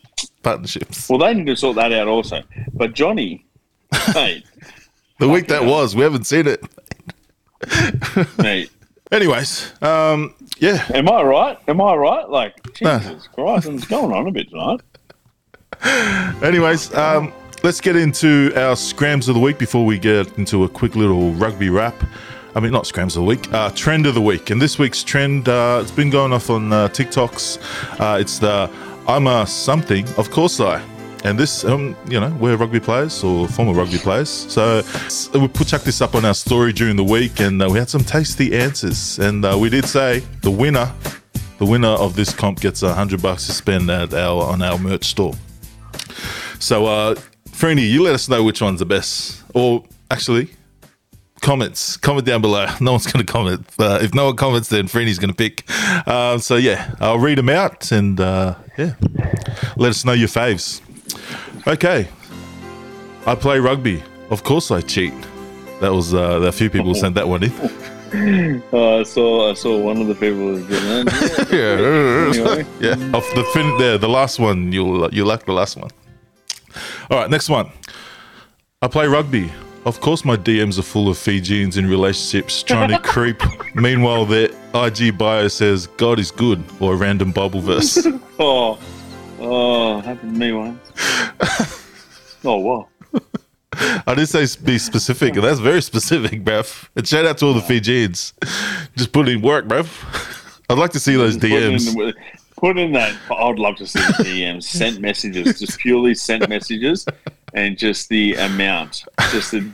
partnerships. 0.43 1.09
Well, 1.09 1.19
they 1.19 1.33
need 1.35 1.47
to 1.47 1.57
sort 1.57 1.77
that 1.77 1.93
out 1.93 2.07
also. 2.09 2.43
But 2.75 2.93
Johnny, 2.95 3.47
mate, 4.15 4.45
The 5.19 5.29
week 5.29 5.49
that 5.49 5.65
was, 5.65 5.97
we 5.97 6.03
haven't 6.03 6.25
seen 6.25 6.47
it. 6.47 6.63
mate, 8.39 8.71
Anyways, 9.11 9.73
um, 9.83 10.35
Yeah. 10.59 10.85
Am 10.93 11.09
I 11.09 11.23
right? 11.23 11.59
Am 11.67 11.81
I 11.81 11.95
right? 11.95 12.29
Like, 12.29 12.55
No. 12.83 12.99
Jesus 12.99 13.27
Christ, 13.29 13.67
I'm 13.69 13.79
going 13.79 14.13
on 14.13 14.27
a 14.29 14.31
bit 14.31 14.51
tonight. 14.51 14.81
Anyways, 16.43 16.93
um, 16.95 17.33
let's 17.63 17.81
get 17.81 17.97
into 17.97 18.53
our 18.57 18.77
scrams 18.77 19.29
of 19.29 19.35
the 19.35 19.41
week 19.41 19.59
before 19.59 19.85
we 19.85 19.99
get 19.99 20.39
into 20.39 20.65
a 20.65 20.69
quick 20.69 20.97
little 20.97 21.33
rugby 21.33 21.71
wrap. 21.71 21.95
I 22.55 22.61
mean, 22.61 22.73
not 22.73 22.87
scrams 22.87 23.17
of 23.17 23.23
the 23.23 23.27
week, 23.27 23.53
uh, 23.53 23.71
trend 23.71 24.07
of 24.07 24.15
the 24.15 24.21
week. 24.21 24.51
And 24.51 24.61
this 24.61 24.79
week's 24.79 25.03
trend, 25.03 25.49
uh, 25.49 25.81
it's 25.83 25.91
been 25.91 26.11
going 26.11 26.33
off 26.33 26.51
on 26.51 26.73
uh, 26.73 26.89
TikToks. 26.89 28.01
Uh, 28.01 28.19
it's 28.19 28.39
the 28.39 28.71
I'm 29.07 29.27
a 29.27 29.47
something, 29.47 30.09
of 30.17 30.31
course 30.31 30.61
I. 30.61 30.83
And 31.25 31.39
this, 31.39 31.65
um, 31.65 31.97
you 32.09 32.21
know, 32.21 32.31
we're 32.39 32.57
rugby 32.57 32.79
players 32.79 33.25
or 33.25 33.49
former 33.49 33.73
rugby 33.73 33.99
players. 33.99 34.29
So 34.29 34.83
we 35.35 35.49
put 35.49 35.67
chuck 35.67 35.83
this 35.83 36.01
up 36.01 36.15
on 36.15 36.25
our 36.25 36.35
story 36.35 36.73
during 36.73 36.97
the 36.97 37.05
week, 37.05 37.41
and 37.41 37.61
uh, 37.61 37.69
we 37.69 37.79
had 37.79 37.89
some 37.89 38.05
tasty 38.05 38.57
answers. 38.57 39.19
And 39.19 39.45
uh, 39.45 39.57
we 39.59 39.69
did 39.69 39.85
say 39.85 40.21
the 40.43 40.51
winner, 40.51 40.93
the 41.59 41.67
winner 41.67 41.89
of 41.89 42.15
this 42.15 42.33
comp 42.33 42.61
gets 42.61 42.83
a 42.83 42.95
hundred 42.95 43.21
bucks 43.21 43.47
to 43.47 43.53
spend 43.53 43.91
at 43.91 44.15
our 44.15 44.45
on 44.45 44.63
our 44.63 44.79
merch 44.79 45.07
store. 45.07 45.35
So, 46.61 46.87
uh, 46.87 47.15
Freeney, 47.59 47.91
you 47.91 48.05
let 48.05 48.15
us 48.15 48.29
know 48.29 48.45
which 48.45 48.63
one's 48.63 48.79
the 48.79 48.87
best. 48.87 49.43
Or 49.53 49.83
actually, 50.13 50.49
comments. 51.41 51.97
Comment 51.97 52.25
down 52.25 52.41
below. 52.41 52.69
No 52.81 52.93
one's 52.93 53.11
going 53.11 53.27
to 53.27 53.33
comment. 53.33 53.67
Uh, 53.77 53.99
if 54.01 54.15
no 54.15 54.27
one 54.27 54.37
comments, 54.37 54.69
then 54.69 54.87
Freeney's 54.87 55.19
going 55.19 55.35
to 55.35 55.37
pick. 55.37 55.69
Um, 56.07 56.39
so, 56.39 56.55
yeah, 56.55 56.95
I'll 57.01 57.19
read 57.19 57.37
them 57.37 57.49
out 57.49 57.91
and, 57.91 58.21
uh, 58.21 58.55
yeah, 58.77 58.95
let 59.77 59.91
us 59.91 60.05
know 60.05 60.13
your 60.13 60.29
faves. 60.29 60.83
Okay. 61.67 62.07
I 63.27 63.35
play 63.35 63.59
rugby. 63.59 64.05
Of 64.31 64.45
course 64.45 64.71
I 64.71 64.81
cheat. 64.81 65.13
That 65.81 65.93
was, 65.93 66.15
uh, 66.15 66.41
a 66.41 66.53
few 66.53 66.71
people 66.71 66.95
sent 66.95 67.17
that 67.17 67.27
one 67.27 67.43
in. 67.43 68.63
Uh, 68.73 68.99
I 69.01 69.03
saw 69.03 69.51
I 69.51 69.55
saw 69.55 69.77
one 69.79 70.01
of 70.01 70.07
the 70.07 70.15
people 70.15 70.55
who 70.55 70.67
did 70.67 70.83
that. 71.07 71.49
yeah. 71.53 72.39
Anyway. 72.39 72.67
yeah. 72.81 73.17
Of 73.17 73.25
the 73.35 73.45
fin 73.53 73.77
there, 73.79 73.99
the 73.99 74.09
last 74.09 74.39
one, 74.39 74.71
you'll 74.73 75.13
you 75.13 75.25
like 75.25 75.45
the 75.45 75.53
last 75.53 75.77
one. 75.77 75.91
All 77.11 77.19
right, 77.19 77.31
next 77.31 77.49
one. 77.49 77.71
I 78.83 78.89
play 78.89 79.07
rugby. 79.07 79.51
Of 79.87 80.01
course, 80.01 80.25
my 80.25 80.37
DMs 80.37 80.79
are 80.79 80.83
full 80.83 81.09
of 81.09 81.17
Fijians 81.17 81.77
in 81.77 81.87
relationships 81.89 82.63
trying 82.63 82.91
to 82.91 82.99
creep. 83.03 83.41
Meanwhile, 83.75 84.27
their 84.27 84.51
IG 84.75 85.17
bio 85.17 85.49
says 85.49 85.87
"God 85.97 86.19
is 86.19 86.31
good" 86.31 86.63
or 86.81 86.93
a 86.95 86.97
random 86.97 87.33
Bible 87.33 87.61
verse. 87.61 88.07
Oh, 88.41 88.79
oh, 89.41 90.01
happened 90.01 90.35
to 90.35 90.39
me 90.39 90.53
once. 90.53 90.79
oh, 92.45 92.59
wow. 92.59 92.89
I 94.07 94.15
did 94.15 94.29
say 94.29 94.47
be 94.65 94.79
specific, 94.79 95.35
and 95.35 95.43
that's 95.43 95.59
very 95.59 95.83
specific, 95.83 96.45
bruv. 96.45 96.89
And 96.95 97.07
shout 97.07 97.27
out 97.27 97.39
to 97.39 97.47
all 97.47 97.55
the 97.55 97.61
Fijians. 97.61 98.35
Just 98.97 99.11
put 99.13 99.29
in 99.29 99.41
work, 99.43 99.67
bruv. 99.67 99.89
I'd 100.71 100.79
like 100.79 100.93
to 100.93 101.01
see 101.01 101.17
those 101.17 101.37
Put 101.37 101.51
DMs. 101.51 102.15
Put 102.59 102.79
in 102.79 102.93
that. 102.93 103.15
I'd 103.31 103.59
love 103.59 103.77
to 103.77 103.87
see 103.87 104.01
the 104.01 104.25
DMs 104.25 104.65
sent 104.65 105.01
messages, 105.01 105.59
just 105.59 105.79
purely 105.79 106.15
sent 106.15 106.49
messages, 106.49 107.07
and 107.55 107.79
just 107.79 108.09
the 108.09 108.35
amount, 108.35 109.05
just 109.31 109.53
the, 109.53 109.71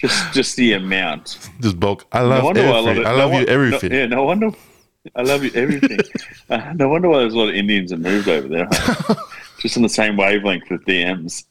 just 0.00 0.32
just 0.34 0.56
the 0.56 0.72
amount. 0.74 1.38
Just 1.60 1.78
bulk. 1.80 2.06
I 2.12 2.20
love 2.20 2.44
wonder 2.44 2.62
why 2.62 2.78
a 2.78 2.80
lot 2.80 2.88
everything. 2.96 3.04
of- 3.06 3.06
I 3.06 3.10
no 3.12 3.18
love 3.18 3.30
you 3.32 3.38
won- 3.38 3.48
everything. 3.48 3.90
No, 3.90 3.96
yeah, 3.98 4.06
no 4.06 4.22
wonder. 4.24 4.50
I 5.14 5.22
love 5.22 5.44
you 5.44 5.50
everything. 5.54 5.98
uh, 6.50 6.72
no 6.74 6.88
wonder 6.88 7.08
why 7.08 7.18
there's 7.20 7.34
a 7.34 7.38
lot 7.38 7.48
of 7.48 7.54
Indians 7.54 7.90
that 7.90 7.98
moved 8.00 8.28
over 8.28 8.48
there. 8.48 8.66
huh? 8.70 9.14
just 9.60 9.76
on 9.76 9.82
the 9.84 9.88
same 9.88 10.16
wavelength 10.16 10.68
with 10.68 10.84
DMs. 10.84 11.44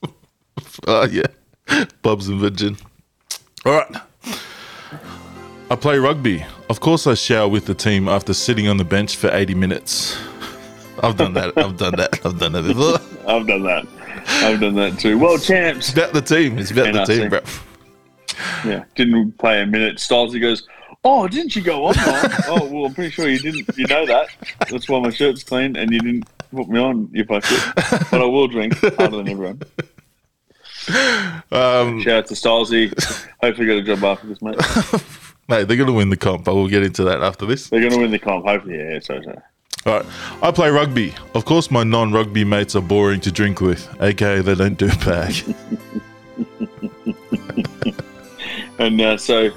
Oh 0.87 1.05
yeah, 1.05 1.23
Bubs 2.01 2.27
and 2.27 2.39
Virgin. 2.39 2.77
All 3.65 3.73
right. 3.73 3.95
I 5.71 5.75
play 5.75 5.97
rugby. 5.97 6.45
Of 6.69 6.79
course, 6.79 7.07
I 7.07 7.15
shower 7.15 7.47
with 7.47 7.65
the 7.65 7.73
team 7.73 8.07
after 8.07 8.33
sitting 8.35 8.67
on 8.67 8.77
the 8.77 8.83
bench 8.83 9.15
for 9.15 9.31
80 9.33 9.55
minutes. 9.55 10.15
I've 11.05 11.17
done 11.17 11.33
that. 11.33 11.57
I've 11.57 11.77
done 11.77 11.95
that. 11.95 12.25
I've 12.25 12.39
done 12.39 12.51
that 12.53 12.63
before. 12.63 13.27
I've 13.27 13.47
done 13.47 13.63
that. 13.63 13.87
I've 14.27 14.59
done 14.59 14.75
that 14.75 14.99
too. 14.99 15.17
Well, 15.17 15.37
champs. 15.37 15.89
It's 15.89 15.97
about 15.97 16.13
the 16.13 16.21
team. 16.21 16.57
It's 16.57 16.71
about 16.71 16.93
the 16.93 17.05
team, 17.05 17.29
bro. 17.29 17.41
Yeah, 18.65 18.83
didn't 18.95 19.37
play 19.37 19.61
a 19.61 19.65
minute. 19.65 19.97
Stylesy 19.97 20.41
goes, 20.41 20.67
"Oh, 21.03 21.27
didn't 21.27 21.55
you 21.55 21.61
go 21.61 21.85
on?" 21.85 21.95
Oh, 22.47 22.67
well, 22.71 22.85
I'm 22.85 22.93
pretty 22.93 23.11
sure 23.11 23.29
you 23.29 23.39
didn't. 23.39 23.77
You 23.77 23.87
know 23.87 24.05
that. 24.05 24.29
That's 24.69 24.89
why 24.89 24.99
my 24.99 25.09
shirt's 25.09 25.43
clean, 25.43 25.75
and 25.75 25.91
you 25.91 25.99
didn't 25.99 26.25
put 26.51 26.67
me 26.67 26.79
on. 26.79 27.09
You 27.13 27.23
fucked 27.25 27.47
it. 27.49 27.73
But 28.11 28.21
I 28.21 28.25
will 28.25 28.47
drink 28.47 28.77
harder 28.97 29.17
than 29.17 29.29
everyone. 29.29 29.61
Um, 31.51 32.01
Shout 32.01 32.17
out 32.17 32.27
to 32.27 32.33
Stylesy. 32.33 32.89
Hopefully, 33.41 33.67
get 33.67 33.77
a 33.77 33.83
job 33.83 34.03
after 34.03 34.27
this, 34.27 34.41
mate. 34.41 34.57
mate, 35.47 35.67
they're 35.67 35.77
going 35.77 35.87
to 35.87 35.93
win 35.93 36.09
the 36.09 36.17
comp, 36.17 36.45
but 36.45 36.55
we'll 36.55 36.67
get 36.67 36.83
into 36.83 37.03
that 37.05 37.21
after 37.21 37.45
this. 37.45 37.69
They're 37.69 37.79
going 37.79 37.93
to 37.93 37.99
win 37.99 38.11
the 38.11 38.19
comp. 38.19 38.45
Hopefully, 38.45 38.77
yeah. 38.77 38.99
So, 38.99 39.21
so. 39.21 39.41
All 39.85 39.93
right. 39.97 40.05
I 40.41 40.51
play 40.51 40.69
rugby. 40.69 41.13
Of 41.35 41.45
course, 41.45 41.69
my 41.69 41.83
non 41.83 42.11
rugby 42.11 42.43
mates 42.43 42.75
are 42.75 42.81
boring 42.81 43.19
to 43.21 43.31
drink 43.31 43.61
with, 43.61 43.87
aka 44.01 44.41
they 44.41 44.55
don't 44.55 44.77
do 44.77 44.87
bag. 45.05 45.35
And 48.77 48.99
uh, 48.99 49.15
so, 49.17 49.51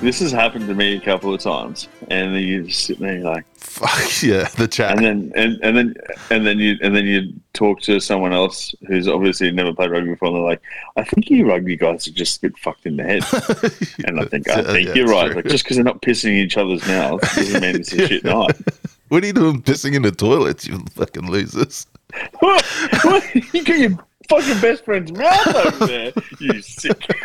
this 0.00 0.18
has 0.18 0.32
happened 0.32 0.66
to 0.66 0.74
me 0.74 0.96
a 0.96 1.00
couple 1.00 1.32
of 1.32 1.40
times, 1.40 1.88
and 2.08 2.34
then 2.34 2.42
you 2.42 2.64
just 2.64 2.84
sit 2.84 2.98
there 2.98 3.20
like, 3.20 3.46
Fuck 3.56 4.22
yeah, 4.22 4.48
the 4.56 4.66
chat. 4.66 4.96
and 4.96 5.04
then 5.04 5.32
and, 5.36 5.60
and 5.62 5.76
then 5.76 5.94
and 6.30 6.46
then 6.46 6.58
you 6.58 6.76
and 6.82 6.96
then 6.96 7.04
you 7.06 7.32
talk 7.52 7.80
to 7.82 8.00
someone 8.00 8.32
else 8.32 8.74
who's 8.88 9.06
obviously 9.06 9.52
never 9.52 9.72
played 9.72 9.90
rugby 9.90 10.10
before, 10.10 10.28
and 10.28 10.36
they're 10.36 10.42
like, 10.42 10.62
"I 10.96 11.04
think 11.04 11.30
you 11.30 11.46
rugby 11.46 11.76
guys 11.76 12.08
are 12.08 12.12
just 12.12 12.38
a 12.38 12.40
bit 12.40 12.58
fucked 12.58 12.86
in 12.86 12.96
the 12.96 13.04
head." 13.04 13.22
And 14.06 14.18
I 14.18 14.24
think 14.24 14.48
I 14.48 14.62
think 14.62 14.88
yeah, 14.88 14.94
you're 14.94 15.06
right. 15.06 15.26
true. 15.26 15.36
Like 15.36 15.46
just 15.46 15.64
because 15.64 15.76
they're 15.76 15.84
not 15.84 16.02
pissing 16.02 16.32
each 16.32 16.56
other's 16.56 16.84
mouths 16.88 17.34
doesn't 17.36 17.60
mean 17.60 17.76
it's 17.76 17.92
a 17.92 18.06
shit 18.08 18.24
night. 18.24 18.56
What 19.08 19.22
are 19.22 19.26
you 19.26 19.32
doing 19.32 19.62
pissing 19.62 19.94
in 19.94 20.02
the 20.02 20.10
toilets, 20.10 20.66
you 20.66 20.78
fucking 20.94 21.30
losers? 21.30 21.86
What? 22.40 22.64
What? 23.04 23.34
you 23.54 23.64
got 23.64 23.78
your 23.78 23.98
fucking 24.28 24.60
best 24.60 24.84
friend's 24.84 25.12
mouth 25.12 25.54
over 25.54 25.86
there. 25.86 26.12
You 26.40 26.60
sick. 26.62 27.00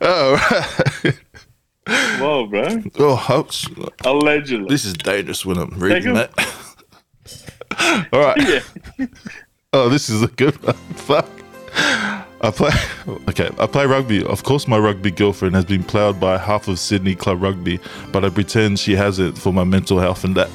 Oh, 0.00 0.38
right. 1.04 2.18
Whoa, 2.18 2.46
bro. 2.46 2.82
oh, 2.98 3.26
ouch. 3.28 3.66
Allegedly. 4.04 4.66
This 4.68 4.84
is 4.86 4.94
dangerous 4.94 5.44
when 5.44 5.58
I'm 5.58 5.70
reading 5.78 6.14
that. 6.14 6.30
All 8.12 8.20
right. 8.20 8.36
yeah. 8.98 9.06
Oh, 9.74 9.88
this 9.90 10.08
is 10.08 10.22
a 10.22 10.28
good 10.28 10.60
one. 10.62 10.74
Fuck. 10.94 11.28
I 12.40 12.50
play. 12.50 12.70
Okay, 13.28 13.50
I 13.58 13.66
play 13.66 13.86
rugby. 13.86 14.24
Of 14.24 14.42
course, 14.44 14.66
my 14.66 14.78
rugby 14.78 15.10
girlfriend 15.10 15.54
has 15.54 15.64
been 15.64 15.84
ploughed 15.84 16.18
by 16.18 16.38
half 16.38 16.68
of 16.68 16.78
Sydney 16.78 17.14
club 17.14 17.42
rugby, 17.42 17.78
but 18.12 18.24
I 18.24 18.30
pretend 18.30 18.78
she 18.78 18.96
hasn't 18.96 19.36
for 19.36 19.52
my 19.52 19.62
mental 19.62 19.98
health 20.00 20.24
and 20.24 20.34
that. 20.36 20.50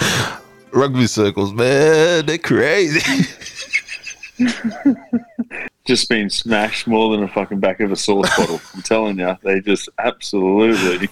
rugby 0.72 1.06
circles, 1.06 1.52
man, 1.52 2.26
they're 2.26 2.38
crazy. 2.38 3.26
Just 5.84 6.08
been 6.08 6.30
smashed 6.30 6.86
more 6.86 7.14
than 7.14 7.24
a 7.24 7.28
fucking 7.28 7.60
back 7.60 7.80
of 7.80 7.92
a 7.92 7.96
sauce 7.96 8.34
bottle. 8.36 8.60
I'm 8.74 8.82
telling 8.82 9.18
you, 9.18 9.36
they 9.42 9.60
just 9.60 9.90
absolutely. 9.98 11.10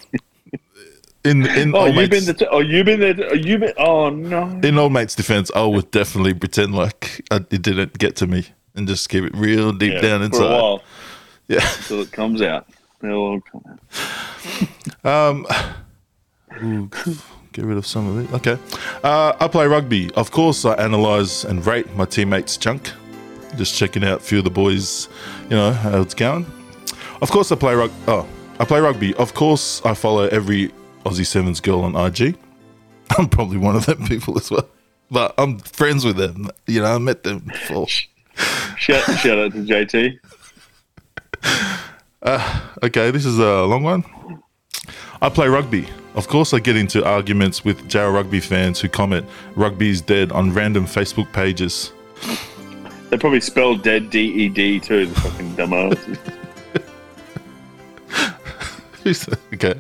In 1.25 1.47
in 1.47 1.75
Oh, 1.75 1.87
you've 1.87 2.11
mates, 2.11 2.27
been 2.27 2.37
the. 2.37 2.49
oh, 2.51 2.59
you've 2.61 2.87
been 2.87 3.01
there. 3.01 3.15
Oh, 3.31 3.35
you've 3.35 3.61
been. 3.61 3.73
Oh 3.79 4.11
no. 4.11 4.61
in 4.63 4.77
old 4.79 4.93
mate's 4.93 5.15
defense, 5.15 5.51
I 5.55 5.63
would 5.65 5.91
definitely 5.93 6.35
pretend 6.35 6.75
like 6.75 7.25
I, 7.31 7.37
it 7.37 7.63
didn't 7.63 7.97
get 7.99 8.17
to 8.17 8.27
me 8.27 8.47
and 8.75 8.89
just 8.89 9.09
keep 9.09 9.23
it 9.25 9.35
real 9.37 9.73
deep 9.73 9.93
Yeah, 9.95 10.01
down 10.01 10.19
for 10.19 10.23
a 10.23 10.27
inside. 10.27 10.51
while 10.61 10.83
Yeah. 11.49 11.61
till 11.87 12.01
it 12.01 12.11
comes 12.13 12.43
out. 12.43 12.67
It'll 13.05 13.17
all 13.19 13.41
come 13.41 13.63
out. 15.05 15.05
Um, 15.05 15.47
get 17.53 17.65
rid 17.65 17.77
of 17.77 17.87
some 17.87 18.07
of 18.09 18.25
it. 18.25 18.35
Okay. 18.35 18.59
Uh, 19.03 19.33
I 19.41 19.49
play 19.49 19.67
rugby. 19.67 20.11
Of 20.15 20.31
course, 20.31 20.65
I 20.65 20.75
analyze 20.75 21.45
and 21.45 21.65
rate 21.67 21.93
my 21.95 22.05
teammates' 22.05 22.57
junk. 22.57 22.91
Just 23.57 23.77
checking 23.77 24.03
out 24.05 24.21
a 24.21 24.23
few 24.23 24.39
of 24.39 24.45
the 24.45 24.51
boys, 24.51 25.09
you 25.51 25.57
know, 25.57 25.73
how 25.73 26.01
it's 26.01 26.15
going. 26.15 26.47
Of 27.21 27.31
course, 27.31 27.53
I 27.53 27.57
play 27.57 27.75
rugby. 27.75 27.95
Oh, 28.09 28.27
I 28.59 28.65
play 28.65 28.81
rugby. 28.81 29.15
Of 29.15 29.35
course, 29.35 29.83
I 29.85 29.95
follow 29.95 30.27
every 30.29 30.73
Aussie 31.05 31.27
Sevens 31.27 31.61
girl 31.61 31.81
on 31.81 31.97
IG. 31.97 32.37
I'm 33.19 33.29
probably 33.29 33.59
one 33.59 33.77
of 33.77 33.87
them 33.87 34.07
people 34.07 34.39
as 34.39 34.51
well. 34.51 34.69
But 35.11 35.35
I'm 35.37 35.59
friends 35.59 36.05
with 36.05 36.17
them. 36.17 36.51
You 36.67 36.81
know, 36.81 36.95
I 36.95 36.99
met 36.99 37.23
them 37.23 37.41
before. 37.41 37.87
Shout, 37.89 39.03
shout 39.19 39.39
out 39.39 39.53
to 39.53 39.59
JT. 39.59 40.19
Uh, 42.23 42.61
okay, 42.83 43.11
this 43.11 43.27
is 43.27 43.39
a 43.39 43.65
long 43.65 43.83
one. 43.83 44.05
I 45.21 45.29
play 45.29 45.49
rugby. 45.49 45.87
Of 46.15 46.29
course, 46.29 46.55
I 46.55 46.59
get 46.59 46.77
into 46.77 47.05
arguments 47.05 47.65
with 47.65 47.89
Jarrah 47.89 48.13
rugby 48.13 48.41
fans 48.41 48.81
who 48.81 48.89
comment 48.89 49.27
"rugby 49.55 49.91
is 49.91 50.01
dead" 50.01 50.33
on 50.33 50.53
random 50.53 50.87
Facebook 50.87 51.33
pages. 51.33 51.93
They 53.11 53.19
probably 53.19 53.41
spelled 53.41 53.83
dead 53.83 54.11
D 54.11 54.21
E 54.21 54.49
D 54.49 54.81
too. 54.81 55.07
The 55.07 55.21
fucking 55.21 55.53
dumbass. 55.53 56.33
okay, 59.55 59.75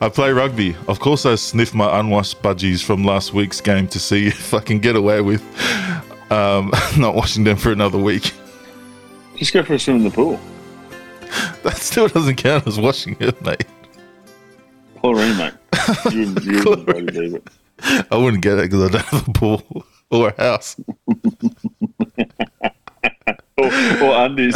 I 0.00 0.08
play 0.08 0.32
rugby. 0.32 0.74
Of 0.88 0.98
course, 1.00 1.26
I 1.26 1.34
sniff 1.34 1.74
my 1.74 2.00
unwashed 2.00 2.42
budgies 2.42 2.82
from 2.82 3.04
last 3.04 3.34
week's 3.34 3.60
game 3.60 3.86
to 3.88 3.98
see 3.98 4.26
if 4.28 4.54
I 4.54 4.60
can 4.60 4.78
get 4.78 4.96
away 4.96 5.20
with 5.20 5.42
um, 6.30 6.72
not 6.98 7.14
washing 7.14 7.44
them 7.44 7.56
for 7.56 7.70
another 7.70 7.98
week. 7.98 8.32
Just 9.36 9.52
go 9.52 9.62
for 9.62 9.74
a 9.74 9.78
swim 9.78 9.96
in 9.96 10.04
the 10.04 10.10
pool. 10.10 10.40
That 11.62 11.76
still 11.76 12.08
doesn't 12.08 12.36
count 12.36 12.66
as 12.66 12.78
washing 12.78 13.16
it, 13.20 13.40
mate. 13.42 13.64
Chlorine, 15.00 15.36
mate. 15.36 15.54
You, 16.10 16.34
you 16.42 16.64
wouldn't 16.64 17.16
it. 17.16 17.48
I 18.10 18.16
wouldn't 18.16 18.42
get 18.42 18.58
it 18.58 18.70
because 18.70 18.84
I 18.84 18.88
don't 18.88 19.04
have 19.06 19.28
a 19.28 19.32
pool 19.32 19.86
or 20.10 20.28
a 20.28 20.42
house. 20.42 20.76
Or, 23.58 23.66
or 23.66 24.24
undies. 24.24 24.54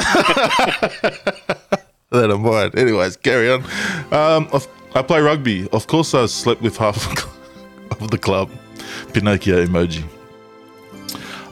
That 2.16 2.30
I 2.30 2.36
might. 2.36 2.78
Anyways, 2.78 3.16
carry 3.18 3.50
on. 3.50 3.62
Um, 4.12 4.48
I 4.94 5.02
play 5.02 5.20
rugby. 5.20 5.68
Of 5.72 5.86
course, 5.86 6.14
I 6.14 6.24
slept 6.26 6.62
with 6.62 6.76
half 6.78 7.06
of 8.00 8.10
the 8.10 8.16
club. 8.18 8.50
Pinocchio 9.12 9.66
emoji. 9.66 10.02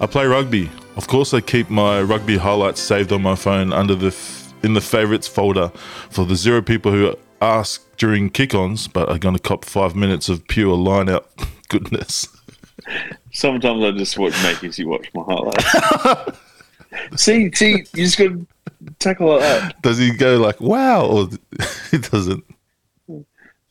I 0.00 0.06
play 0.06 0.26
rugby. 0.26 0.70
Of 0.96 1.06
course, 1.08 1.34
I 1.34 1.40
keep 1.40 1.68
my 1.68 2.00
rugby 2.00 2.36
highlights 2.38 2.80
saved 2.80 3.12
on 3.12 3.20
my 3.20 3.34
phone 3.34 3.72
under 3.72 3.94
the 3.94 4.06
f- 4.08 4.54
in 4.62 4.72
the 4.74 4.80
favorites 4.80 5.28
folder 5.28 5.68
for 6.08 6.24
the 6.24 6.36
zero 6.36 6.62
people 6.62 6.90
who 6.92 7.14
ask 7.42 7.82
during 7.98 8.30
kick-ons, 8.30 8.88
but 8.88 9.08
are 9.10 9.18
going 9.18 9.34
to 9.36 9.42
cop 9.42 9.64
five 9.64 9.94
minutes 9.94 10.28
of 10.30 10.46
pure 10.48 10.74
line-out 10.76 11.28
goodness. 11.68 12.26
Sometimes 13.32 13.84
I 13.84 13.90
just 13.90 14.16
watch 14.18 14.32
make 14.42 14.62
you 14.78 14.88
watch 14.88 15.10
my 15.14 15.22
highlights. 15.26 16.38
see, 17.16 17.50
see, 17.52 17.84
you 17.94 18.04
just 18.04 18.18
got 18.18 18.28
to 18.28 18.46
tackle 18.98 19.28
like 19.28 19.40
that. 19.40 19.82
Does 19.82 19.98
he 19.98 20.12
go 20.12 20.38
like 20.38 20.60
wow, 20.60 21.06
or 21.06 21.28
he 21.90 21.98
doesn't? 21.98 22.44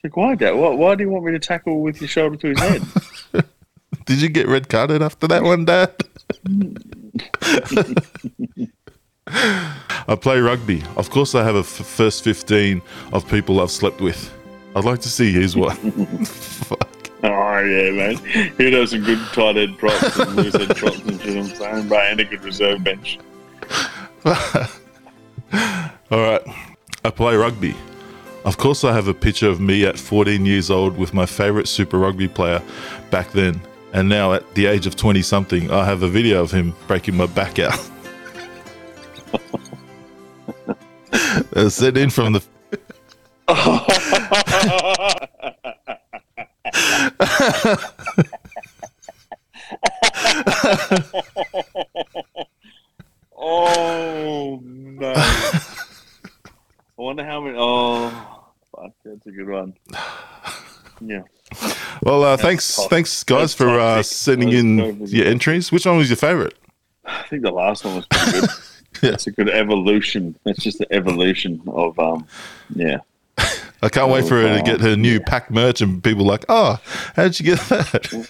Like, 0.03 0.17
why, 0.17 0.35
Dad? 0.35 0.51
Why, 0.51 0.69
why 0.69 0.95
do 0.95 1.03
you 1.03 1.09
want 1.09 1.23
me 1.25 1.31
to 1.31 1.39
tackle 1.39 1.81
with 1.81 2.01
your 2.01 2.09
shoulder 2.09 2.35
to 2.35 2.47
his 2.49 2.59
head? 2.59 2.83
Did 4.05 4.21
you 4.21 4.27
get 4.27 4.47
red 4.49 4.67
carded 4.67 5.01
after 5.01 5.27
that 5.27 5.43
one, 5.43 5.63
Dad? 5.63 5.95
I 9.27 10.15
play 10.15 10.41
rugby. 10.41 10.83
Of 10.97 11.09
course, 11.09 11.35
I 11.35 11.43
have 11.43 11.55
a 11.55 11.59
f- 11.59 11.65
first 11.67 12.25
15 12.25 12.81
of 13.13 13.25
people 13.29 13.61
I've 13.61 13.71
slept 13.71 14.01
with. 14.01 14.33
I'd 14.75 14.83
like 14.83 14.99
to 15.01 15.09
see 15.09 15.31
his 15.31 15.55
one. 15.55 15.77
Oh 17.25 17.59
yeah, 17.59 17.91
man. 17.91 18.17
He 18.57 18.69
does 18.69 18.91
some 18.91 19.03
good 19.03 19.19
tight 19.31 19.55
head 19.55 19.77
props 19.77 20.19
and 20.19 20.35
loose 20.35 20.53
head 20.53 20.75
props 20.75 20.99
and 20.99 21.21
shit. 21.21 21.37
I'm 21.37 21.45
saying, 21.55 21.87
bro, 21.87 21.99
and 21.99 22.19
a 22.19 22.25
good 22.25 22.43
reserve 22.43 22.83
bench. 22.83 23.17
All 24.25 24.35
right. 26.11 26.41
I 27.05 27.09
play 27.11 27.37
rugby. 27.37 27.75
Of 28.43 28.57
course, 28.57 28.83
I 28.83 28.91
have 28.91 29.07
a 29.07 29.13
picture 29.13 29.47
of 29.47 29.61
me 29.61 29.85
at 29.85 29.97
14 29.97 30.45
years 30.45 30.69
old 30.69 30.97
with 30.97 31.13
my 31.13 31.25
favorite 31.25 31.69
Super 31.69 31.97
Rugby 31.97 32.27
player 32.27 32.61
back 33.09 33.31
then. 33.31 33.61
And 33.93 34.09
now, 34.09 34.33
at 34.33 34.53
the 34.55 34.65
age 34.65 34.85
of 34.85 34.97
20 34.97 35.21
something, 35.21 35.71
I 35.71 35.85
have 35.85 36.03
a 36.03 36.09
video 36.09 36.41
of 36.41 36.51
him 36.51 36.73
breaking 36.87 37.15
my 37.15 37.27
back 37.27 37.57
out. 37.57 37.79
Sent 41.71 41.97
in 41.97 42.09
from 42.09 42.33
the. 42.33 42.43
Oh 53.45 54.59
man. 54.63 55.13
I 55.17 55.59
wonder 56.95 57.25
how 57.25 57.41
many. 57.41 57.57
Oh, 57.59 58.45
fuck, 58.73 58.91
that's 59.03 59.25
a 59.27 59.31
good 59.31 59.49
one. 59.49 59.73
Yeah. 61.01 61.23
Well, 62.01 62.23
uh, 62.23 62.37
thanks, 62.37 62.73
tough. 62.75 62.89
thanks, 62.89 63.23
guys, 63.23 63.39
That's 63.39 63.53
for 63.55 63.79
uh, 63.79 64.01
sending 64.03 64.51
in 64.51 65.05
your 65.07 65.25
entries. 65.27 65.71
Which 65.73 65.85
one 65.85 65.97
was 65.97 66.09
your 66.09 66.15
favorite? 66.17 66.57
I 67.05 67.23
think 67.23 67.43
the 67.43 67.51
last 67.51 67.83
one 67.83 67.95
was 67.97 68.05
pretty 68.07 68.39
good. 68.41 68.49
Yeah. 69.01 69.13
It's 69.13 69.25
a 69.27 69.31
good 69.31 69.49
evolution. 69.49 70.35
It's 70.45 70.63
just 70.63 70.77
the 70.77 70.87
evolution 70.93 71.61
of 71.67 71.97
um, 71.99 72.25
yeah. 72.73 72.99
I 73.83 73.89
can't 73.89 74.09
wait 74.09 74.25
for 74.25 74.35
her 74.41 74.47
to 74.47 74.59
Oh, 74.61 74.63
get 74.63 74.81
her 74.81 74.95
new 74.95 75.19
pack 75.19 75.51
merch, 75.51 75.81
and 75.81 76.01
people 76.03 76.25
like, 76.25 76.45
oh, 76.47 76.79
how'd 77.15 77.37
you 77.39 77.45
get 77.45 77.59
that? 77.69 78.27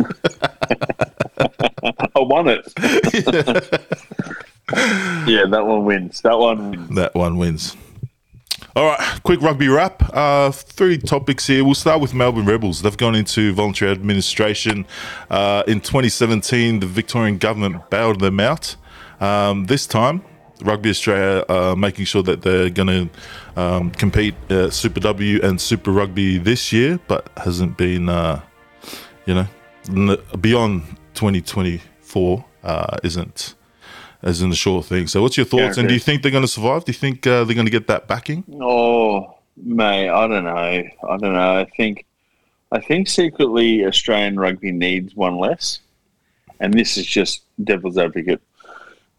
I 2.16 2.20
won 2.20 2.48
it. 2.48 2.72
yeah, 5.28 5.44
that 5.50 5.64
one 5.66 5.84
wins. 5.84 6.20
That 6.22 6.38
one 6.38 6.70
wins. 6.70 6.94
that 6.96 7.14
one 7.14 7.36
wins. 7.36 7.76
All 8.76 8.86
right, 8.86 9.20
quick 9.22 9.42
rugby 9.42 9.68
wrap. 9.68 10.02
Uh, 10.14 10.50
three 10.50 10.96
topics 10.96 11.46
here. 11.46 11.64
We'll 11.64 11.74
start 11.74 12.00
with 12.00 12.14
Melbourne 12.14 12.46
Rebels. 12.46 12.82
They've 12.82 12.96
gone 12.96 13.14
into 13.16 13.52
voluntary 13.52 13.90
administration. 13.90 14.86
Uh, 15.28 15.62
in 15.66 15.80
2017, 15.80 16.80
the 16.80 16.86
Victorian 16.86 17.36
government 17.38 17.90
bailed 17.90 18.20
them 18.20 18.38
out. 18.40 18.76
Um, 19.20 19.66
this 19.66 19.86
time, 19.86 20.22
Rugby 20.62 20.90
Australia 20.90 21.44
are 21.48 21.74
making 21.74 22.04
sure 22.04 22.22
that 22.22 22.42
they're 22.42 22.70
going 22.70 22.88
to 22.88 23.08
um, 23.56 23.90
compete 23.90 24.34
uh, 24.50 24.70
Super 24.70 25.00
W 25.00 25.40
and 25.42 25.60
Super 25.60 25.90
Rugby 25.90 26.38
this 26.38 26.72
year, 26.72 26.98
but 27.08 27.28
hasn't 27.36 27.76
been, 27.76 28.08
uh, 28.08 28.40
you 29.26 29.34
know, 29.34 29.46
n- 29.88 30.18
beyond 30.40 30.82
2024 31.14 32.44
uh, 32.62 32.96
isn't 33.02 33.54
isn't 34.22 34.52
a 34.52 34.54
sure 34.54 34.82
thing. 34.82 35.06
So, 35.06 35.22
what's 35.22 35.36
your 35.36 35.46
thoughts? 35.46 35.78
and 35.78 35.88
do 35.88 35.94
you 35.94 36.00
think 36.00 36.22
they're 36.22 36.30
going 36.30 36.44
to 36.44 36.48
survive? 36.48 36.84
Do 36.84 36.90
you 36.90 36.98
think 36.98 37.26
uh, 37.26 37.44
they're 37.44 37.54
going 37.54 37.66
to 37.66 37.72
get 37.72 37.86
that 37.86 38.06
backing? 38.06 38.44
Oh, 38.60 39.38
mate, 39.56 40.08
I 40.08 40.26
don't 40.26 40.44
know. 40.44 40.50
I 40.50 41.16
don't 41.16 41.32
know. 41.32 41.58
I 41.58 41.64
think, 41.76 42.06
I 42.72 42.80
think 42.80 43.08
secretly 43.08 43.84
Australian 43.86 44.38
rugby 44.38 44.72
needs 44.72 45.14
one 45.14 45.38
less, 45.38 45.80
and 46.60 46.74
this 46.74 46.96
is 46.96 47.06
just 47.06 47.42
devil's 47.64 47.98
advocate. 47.98 48.42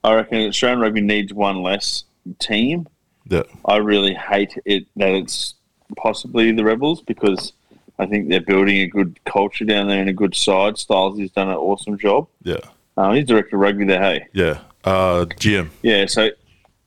I 0.03 0.15
reckon 0.15 0.47
Australian 0.47 0.79
rugby 0.79 1.01
needs 1.01 1.33
one 1.33 1.61
less 1.61 2.03
team. 2.39 2.87
Yeah, 3.29 3.43
I 3.65 3.77
really 3.77 4.13
hate 4.13 4.53
it 4.65 4.85
that 4.97 5.09
it's 5.09 5.55
possibly 5.97 6.51
the 6.51 6.63
Rebels 6.63 7.01
because 7.01 7.53
I 7.99 8.05
think 8.05 8.29
they're 8.29 8.41
building 8.41 8.77
a 8.79 8.87
good 8.87 9.19
culture 9.25 9.65
down 9.65 9.87
there 9.87 9.99
and 9.99 10.09
a 10.09 10.13
good 10.13 10.35
side. 10.35 10.77
Styles 10.77 11.19
has 11.19 11.31
done 11.31 11.49
an 11.49 11.55
awesome 11.55 11.97
job. 11.97 12.27
yeah, 12.43 12.57
Uh, 12.97 13.13
he's 13.13 13.25
director 13.25 13.55
of 13.57 13.61
rugby 13.61 13.85
there. 13.85 14.01
Hey, 14.01 14.27
yeah. 14.33 14.59
Uh, 14.83 15.25
GM. 15.39 15.69
yeah. 15.83 16.05
So 16.07 16.29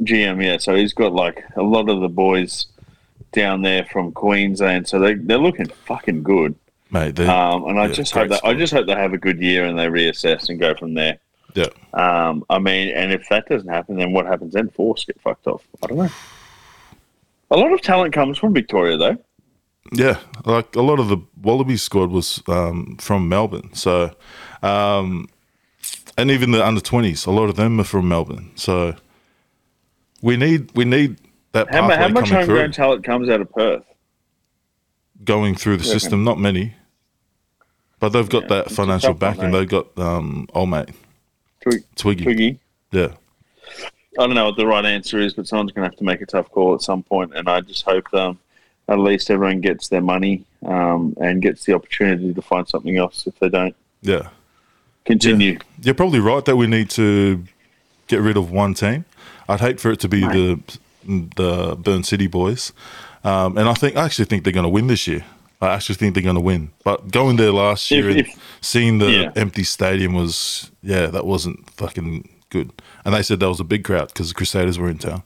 GM, 0.02 0.42
yeah. 0.44 0.58
So 0.58 0.74
he's 0.74 0.92
got 0.92 1.12
like 1.12 1.44
a 1.56 1.62
lot 1.62 1.88
of 1.88 2.00
the 2.00 2.08
boys 2.08 2.66
down 3.32 3.62
there 3.62 3.84
from 3.92 4.12
Queensland. 4.12 4.88
So 4.88 4.98
they 4.98 5.14
they're 5.14 5.38
looking 5.38 5.66
fucking 5.86 6.22
good. 6.24 6.54
Mate, 6.90 7.18
Um, 7.20 7.64
and 7.68 7.78
I 7.80 7.86
Yeah, 7.86 7.92
just 7.92 8.12
hope 8.12 8.28
that 8.30 8.44
I 8.44 8.54
just 8.54 8.72
hope 8.72 8.86
they 8.86 8.94
have 8.94 9.12
a 9.12 9.18
good 9.18 9.40
year 9.40 9.64
and 9.64 9.78
they 9.78 9.86
reassess 9.86 10.48
and 10.48 10.58
go 10.60 10.74
from 10.74 10.94
there. 10.94 11.18
Yeah. 11.54 11.68
Um, 11.92 12.44
I 12.50 12.58
mean, 12.58 12.88
and 12.94 13.12
if 13.12 13.28
that 13.30 13.46
doesn't 13.48 13.68
happen, 13.68 13.96
then 13.96 14.12
what 14.12 14.26
happens 14.26 14.54
then? 14.54 14.68
Force 14.68 15.04
get 15.04 15.20
fucked 15.20 15.46
off. 15.46 15.66
I 15.82 15.86
don't 15.86 15.98
know. 15.98 16.10
A 17.50 17.56
lot 17.56 17.72
of 17.72 17.80
talent 17.80 18.12
comes 18.12 18.38
from 18.38 18.52
Victoria, 18.52 18.96
though. 18.96 19.16
Yeah, 19.92 20.18
like 20.44 20.74
a 20.74 20.82
lot 20.82 20.98
of 20.98 21.08
the 21.08 21.18
Wallaby 21.40 21.76
squad 21.76 22.10
was 22.10 22.42
um, 22.48 22.96
from 23.00 23.28
Melbourne. 23.28 23.70
So, 23.74 24.10
um, 24.62 25.28
and 26.18 26.30
even 26.30 26.50
the 26.50 26.66
under 26.66 26.80
twenties, 26.80 27.26
a 27.26 27.30
lot 27.30 27.48
of 27.48 27.56
them 27.56 27.78
are 27.80 27.84
from 27.84 28.08
Melbourne. 28.08 28.50
So, 28.56 28.96
we 30.22 30.36
need 30.36 30.70
we 30.74 30.84
need 30.84 31.18
that 31.52 31.72
How, 31.72 31.88
how 31.88 32.08
much 32.08 32.30
homegrown 32.30 32.72
talent 32.72 33.04
comes 33.04 33.28
out 33.28 33.40
of 33.40 33.52
Perth? 33.52 33.84
going 35.22 35.54
through 35.54 35.76
the 35.76 35.84
system. 35.84 36.24
Not 36.24 36.38
many, 36.38 36.74
but 38.00 38.08
they've 38.08 38.28
got 38.28 38.44
Yeah, 38.44 38.62
that 38.62 38.70
financial 38.72 39.14
backing. 39.14 39.52
They've 39.52 39.68
got 39.68 39.96
um, 39.98 40.48
old 40.54 40.70
mate 40.70 40.90
Twig- 41.64 41.84
Twiggy. 41.96 42.24
Twiggy. 42.24 42.58
Yeah, 42.92 43.08
I 44.18 44.26
don't 44.26 44.34
know 44.34 44.46
what 44.46 44.56
the 44.56 44.66
right 44.66 44.84
answer 44.84 45.18
is, 45.18 45.34
but 45.34 45.48
someone's 45.48 45.72
going 45.72 45.84
to 45.84 45.90
have 45.90 45.98
to 45.98 46.04
make 46.04 46.20
a 46.20 46.26
tough 46.26 46.50
call 46.50 46.74
at 46.74 46.82
some 46.82 47.02
point, 47.02 47.34
and 47.34 47.48
I 47.48 47.60
just 47.60 47.84
hope 47.84 48.12
um, 48.14 48.38
at 48.88 48.98
least 48.98 49.30
everyone 49.30 49.60
gets 49.60 49.88
their 49.88 50.00
money 50.00 50.44
um, 50.66 51.16
and 51.20 51.42
gets 51.42 51.64
the 51.64 51.74
opportunity 51.74 52.32
to 52.32 52.42
find 52.42 52.68
something 52.68 52.96
else 52.96 53.26
if 53.26 53.38
they 53.40 53.48
don't 53.48 53.74
yeah. 54.02 54.28
continue. 55.04 55.58
You're 55.82 55.94
probably 55.94 56.20
right 56.20 56.44
that 56.44 56.56
we 56.56 56.66
need 56.66 56.90
to 56.90 57.44
get 58.06 58.20
rid 58.20 58.36
of 58.36 58.50
one 58.52 58.74
team. 58.74 59.04
I'd 59.48 59.60
hate 59.60 59.80
for 59.80 59.90
it 59.90 60.00
to 60.00 60.08
be 60.08 60.20
the 60.20 60.60
the 61.06 61.76
Burn 61.76 62.02
City 62.02 62.26
boys, 62.26 62.72
um, 63.24 63.58
and 63.58 63.68
I 63.68 63.74
think 63.74 63.96
I 63.96 64.04
actually 64.04 64.24
think 64.26 64.44
they're 64.44 64.52
going 64.52 64.64
to 64.64 64.70
win 64.70 64.86
this 64.86 65.06
year. 65.06 65.24
I 65.64 65.74
actually 65.74 65.96
think 65.96 66.14
they're 66.14 66.22
going 66.22 66.34
to 66.36 66.40
win. 66.40 66.70
But 66.84 67.10
going 67.10 67.36
there 67.36 67.52
last 67.52 67.90
year 67.90 68.08
If- 68.10 68.16
and 68.16 68.26
if- 68.26 68.38
seeing 68.60 68.98
the 68.98 69.10
Yeah. 69.10 69.30
empty 69.36 69.64
stadium 69.64 70.12
was 70.14 70.70
yeah, 70.82 71.06
that 71.06 71.26
wasn't 71.26 71.68
fucking 71.70 72.28
good. 72.50 72.70
And 73.04 73.14
they 73.14 73.22
said 73.22 73.40
that 73.40 73.48
was 73.48 73.60
a 73.60 73.64
big 73.64 73.84
crowd 73.84 74.08
because 74.08 74.28
the 74.28 74.34
Crusaders 74.34 74.78
were 74.78 74.88
in 74.90 74.98
town. 74.98 75.22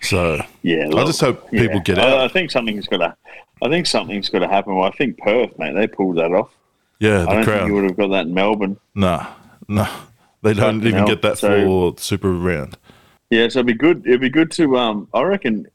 So 0.00 0.40
Yeah, 0.62 0.86
I 0.94 1.04
just 1.04 1.20
hope 1.20 1.50
people 1.50 1.80
get 1.80 1.98
I, 1.98 2.02
out. 2.10 2.18
I 2.20 2.28
think 2.28 2.50
something's 2.50 2.86
got 2.86 2.98
to. 2.98 3.16
I 3.62 3.68
think 3.68 3.86
something's 3.86 4.28
got 4.28 4.40
to 4.40 4.48
happen. 4.48 4.74
Well, 4.76 4.86
I 4.86 4.90
think 4.90 5.18
Perth, 5.18 5.58
mate, 5.58 5.74
they 5.74 5.86
pulled 5.86 6.16
that 6.16 6.32
off. 6.32 6.50
yeah, 7.00 7.16
I 7.16 7.18
the 7.20 7.26
don't 7.26 7.34
think 7.36 7.46
crowd. 7.46 7.66
you 7.68 7.74
would 7.74 7.84
have 7.84 7.96
got 7.96 8.08
that 8.08 8.26
in 8.26 8.34
Melbourne. 8.34 8.76
Nah, 8.94 9.26
nah, 9.68 9.88
they 10.42 10.52
don't 10.54 10.84
even 10.86 11.04
get 11.06 11.22
that 11.22 11.38
So- 11.38 11.64
for 11.64 11.94
Super 11.98 12.32
Round. 12.32 12.76
Yeah, 13.30 13.48
so 13.48 13.60
it'd 13.60 13.66
be 13.66 13.72
good. 13.74 14.02
It'd 14.06 14.20
be 14.20 14.28
good 14.28 14.50
to. 14.52 14.76
Um, 14.76 15.08
I 15.14 15.22
reckon 15.22 15.66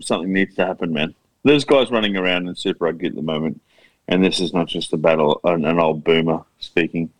something 0.00 0.32
needs 0.32 0.54
to 0.56 0.66
happen, 0.66 0.92
man. 0.92 1.14
There's 1.42 1.64
guys 1.64 1.90
running 1.90 2.16
around 2.16 2.48
in 2.48 2.54
Super 2.54 2.84
Rugby 2.84 3.06
at 3.06 3.14
the 3.14 3.22
moment, 3.22 3.60
and 4.08 4.24
this 4.24 4.40
is 4.40 4.52
not 4.52 4.68
just 4.68 4.92
a 4.92 4.96
battle. 4.96 5.40
An, 5.44 5.64
an 5.64 5.78
old 5.78 6.04
boomer 6.04 6.42
speaking, 6.58 7.10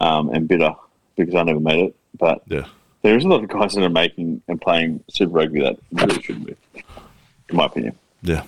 um, 0.00 0.30
and 0.30 0.48
bitter 0.48 0.74
because 1.16 1.34
I 1.34 1.42
never 1.42 1.60
made 1.60 1.86
it. 1.86 1.96
But 2.18 2.42
Yeah, 2.46 2.66
There's 3.02 3.24
a 3.24 3.28
lot 3.28 3.42
of 3.42 3.48
guys 3.48 3.74
that 3.74 3.84
are 3.84 3.88
making 3.88 4.42
and 4.48 4.60
playing 4.60 5.02
Super 5.10 5.32
Rugby 5.32 5.60
that 5.60 5.78
really 5.92 6.22
shouldn't 6.22 6.46
be, 6.46 6.56
in 7.48 7.56
my 7.56 7.66
opinion. 7.66 7.96
Yeah. 8.22 8.44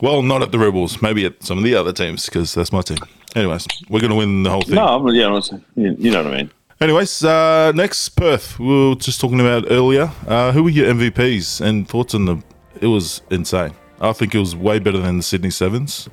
Well, 0.00 0.22
not 0.22 0.42
at 0.42 0.50
the 0.50 0.58
Rebels. 0.58 1.02
Maybe 1.02 1.26
at 1.26 1.42
some 1.42 1.58
of 1.58 1.64
the 1.64 1.74
other 1.74 1.92
teams 1.92 2.26
because 2.26 2.54
that's 2.54 2.72
my 2.72 2.80
team. 2.80 2.98
Anyways, 3.36 3.66
we're 3.88 4.00
going 4.00 4.10
to 4.10 4.16
win 4.16 4.42
the 4.42 4.50
whole 4.50 4.62
thing. 4.62 4.76
No, 4.76 4.86
I'm, 4.86 5.06
yeah, 5.14 5.26
I'm 5.26 5.64
you 5.76 6.10
know 6.10 6.22
what 6.22 6.32
I 6.32 6.36
mean. 6.38 6.50
Anyways, 6.80 7.22
uh, 7.22 7.72
next 7.72 8.08
Perth. 8.10 8.58
We 8.58 8.88
were 8.88 8.94
just 8.94 9.20
talking 9.20 9.38
about 9.38 9.66
earlier. 9.70 10.10
Uh, 10.26 10.52
who 10.52 10.62
were 10.62 10.70
your 10.70 10.92
MVPs 10.94 11.60
and 11.60 11.86
thoughts 11.86 12.14
on 12.14 12.24
the? 12.24 12.42
It 12.80 12.86
was 12.86 13.20
insane. 13.30 13.72
I 14.00 14.12
think 14.12 14.34
it 14.34 14.38
was 14.38 14.56
way 14.56 14.78
better 14.78 14.98
than 14.98 15.18
the 15.18 15.22
Sydney 15.22 15.50
Sevens. 15.50 16.08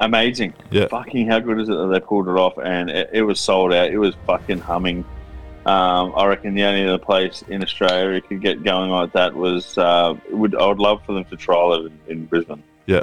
Amazing. 0.00 0.54
Yeah. 0.70 0.88
Fucking 0.88 1.28
how 1.28 1.38
good 1.40 1.60
is 1.60 1.68
it 1.68 1.74
that 1.74 1.86
they 1.88 2.00
pulled 2.00 2.28
it 2.28 2.36
off 2.36 2.54
and 2.58 2.90
it, 2.90 3.10
it 3.12 3.22
was 3.22 3.40
sold 3.40 3.72
out. 3.72 3.90
It 3.90 3.98
was 3.98 4.14
fucking 4.26 4.58
humming. 4.60 5.04
Um, 5.64 6.12
I 6.16 6.26
reckon 6.26 6.54
the 6.54 6.62
only 6.64 6.86
other 6.86 6.98
place 6.98 7.42
in 7.48 7.62
Australia 7.62 8.16
it 8.16 8.28
could 8.28 8.40
get 8.40 8.62
going 8.62 8.90
like 8.90 9.12
that 9.12 9.34
was 9.34 9.76
uh, 9.78 10.14
would 10.30 10.54
I 10.54 10.66
would 10.66 10.78
love 10.78 11.04
for 11.04 11.12
them 11.12 11.24
to 11.26 11.36
trial 11.36 11.72
it 11.74 11.86
in, 11.86 12.00
in 12.08 12.26
Brisbane. 12.26 12.62
Yeah. 12.86 13.02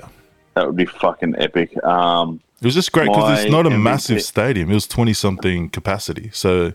That 0.56 0.68
would 0.68 0.76
be 0.76 0.86
fucking 0.86 1.36
epic. 1.38 1.82
Um, 1.84 2.40
It 2.62 2.66
was 2.66 2.76
just 2.76 2.92
great 2.92 3.08
because 3.08 3.42
it's 3.44 3.52
not 3.52 3.66
a 3.66 3.70
MVP 3.70 3.82
massive 3.82 4.22
stadium. 4.22 4.70
It 4.72 4.76
was 4.76 4.88
twenty 4.88 5.14
something 5.14 5.70
capacity. 5.70 6.30
So, 6.32 6.74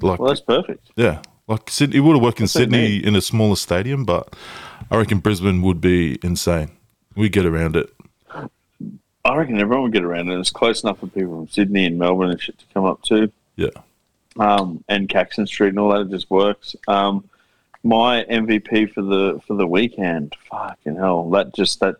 like, 0.00 0.20
well, 0.20 0.28
that's 0.28 0.40
perfect. 0.40 0.90
yeah, 0.94 1.22
like 1.48 1.70
Sydney, 1.70 1.96
it 1.96 2.00
would 2.00 2.14
have 2.16 2.22
worked 2.22 2.38
in 2.38 2.44
That's 2.44 2.52
Sydney 2.52 2.96
in 2.98 3.16
a 3.16 3.20
smaller 3.22 3.56
stadium, 3.56 4.04
but 4.04 4.36
I 4.90 4.96
reckon 4.96 5.18
Brisbane 5.18 5.62
would 5.62 5.80
be 5.80 6.18
insane. 6.22 6.70
We 7.16 7.28
get 7.28 7.46
around 7.46 7.76
it. 7.76 7.90
I 9.26 9.36
reckon 9.36 9.58
everyone 9.58 9.84
would 9.84 9.92
get 9.92 10.04
around 10.04 10.30
it. 10.30 10.38
It's 10.38 10.50
close 10.50 10.82
enough 10.82 10.98
for 10.98 11.06
people 11.06 11.36
from 11.36 11.48
Sydney 11.48 11.86
and 11.86 11.98
Melbourne 11.98 12.30
and 12.30 12.40
shit 12.40 12.58
to 12.58 12.64
come 12.74 12.84
up 12.84 13.02
to. 13.04 13.32
Yeah. 13.56 13.68
um, 14.38 14.84
and 14.88 15.08
Caxton 15.08 15.46
Street 15.46 15.68
and 15.70 15.78
all 15.78 15.90
that. 15.92 16.02
It 16.02 16.10
just 16.10 16.30
works. 16.30 16.76
Um, 16.88 17.28
my 17.84 18.24
MVP 18.24 18.92
for 18.92 19.02
the 19.02 19.40
for 19.46 19.54
the 19.54 19.66
weekend, 19.66 20.34
fucking 20.50 20.96
hell, 20.96 21.28
that 21.30 21.54
just 21.54 21.80
that 21.80 21.96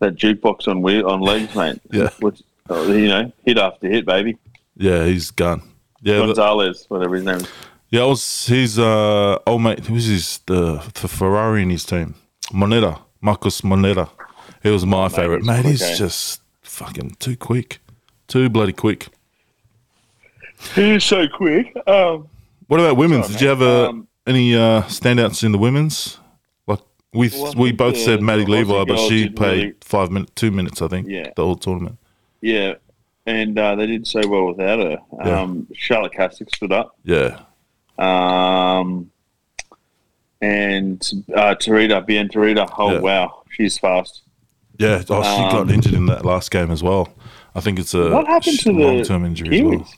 that 0.00 0.14
jukebox 0.16 0.68
on 0.68 0.82
wheel 0.82 1.08
on 1.08 1.20
legs, 1.20 1.54
mate. 1.54 1.80
Yeah. 1.90 2.10
Which, 2.20 2.42
uh, 2.70 2.82
you 2.82 3.08
know, 3.08 3.32
hit 3.44 3.56
after 3.58 3.88
hit, 3.88 4.04
baby. 4.06 4.36
Yeah, 4.76 5.04
he's 5.06 5.30
gone. 5.30 5.62
Yeah, 6.02 6.18
Gonzalez, 6.18 6.84
whatever 6.88 7.14
his 7.16 7.24
name 7.24 7.36
is. 7.36 7.48
Yeah. 7.94 8.02
I 8.02 8.06
was 8.06 8.46
his 8.46 8.78
uh, 8.78 9.38
old 9.46 9.62
mate. 9.62 9.86
Who's 9.86 10.06
his 10.06 10.38
the, 10.46 10.82
the 11.00 11.08
Ferrari 11.08 11.62
in 11.62 11.70
his 11.70 11.84
team? 11.84 12.14
Moneta, 12.52 12.98
Marcos 13.20 13.62
Moneta. 13.62 14.08
He 14.62 14.70
was 14.70 14.84
my 14.86 15.08
favorite. 15.08 15.44
Mate, 15.44 15.64
he's 15.64 15.98
just 15.98 16.40
fucking 16.62 17.16
too 17.18 17.36
quick, 17.36 17.78
too 18.26 18.48
bloody 18.48 18.72
quick. 18.72 19.08
He's 20.74 21.04
so 21.04 21.26
quick. 21.28 21.72
Um, 21.86 22.28
What 22.68 22.80
about 22.80 22.96
women's? 22.96 23.28
Did 23.28 23.40
you 23.42 23.48
have 23.48 23.60
a, 23.62 23.88
Um, 23.90 24.08
any 24.26 24.54
uh, 24.56 24.82
standouts 24.84 25.44
in 25.44 25.52
the 25.52 25.58
women's? 25.58 26.18
Like 26.66 26.80
we 27.12 27.28
Well, 27.28 27.52
we 27.56 27.72
both 27.72 27.94
the- 27.94 28.00
said 28.00 28.22
Maddie 28.22 28.46
Levi, 28.46 28.84
but 28.84 28.98
she 29.08 29.28
played 29.28 29.58
really- 29.62 29.74
five 29.82 30.10
minutes, 30.10 30.32
two 30.34 30.50
minutes, 30.50 30.80
I 30.82 30.88
think. 30.88 31.06
Yeah. 31.08 31.30
the 31.36 31.44
whole 31.44 31.56
tournament. 31.56 31.98
yeah, 32.40 32.74
and 33.26 33.58
uh, 33.58 33.74
they 33.76 33.86
did 33.86 34.06
so 34.06 34.20
well 34.26 34.46
without 34.46 34.78
her. 34.78 34.98
Yeah. 35.24 35.40
Um, 35.42 35.66
Charlotte 35.74 36.12
Caslick 36.12 36.54
stood 36.54 36.72
up. 36.72 36.96
Yeah, 37.04 37.40
Um, 37.98 39.10
and 40.40 41.00
uh, 41.34 41.54
Terita, 41.54 42.06
Bienne 42.06 42.30
Terita. 42.30 42.72
Oh, 42.78 42.92
Yeah. 42.92 42.98
wow. 43.00 43.42
She's 43.50 43.78
fast. 43.78 44.22
yeah. 44.78 45.02
Oh, 45.08 45.22
she 45.22 45.42
got 45.52 45.62
Um, 45.62 45.70
injured 45.70 45.94
in 45.94 46.06
that 46.06 46.24
last 46.24 46.50
game 46.50 46.70
as 46.70 46.82
well. 46.82 47.08
I 47.54 47.60
think 47.60 47.78
it's 47.78 47.94
a 47.94 48.10
What 48.10 48.26
happened 48.26 48.58
to 48.60 48.72
the 48.72 48.78
long-term 48.78 49.24
injury 49.24 49.58
as 49.60 49.62
well. 49.64 49.88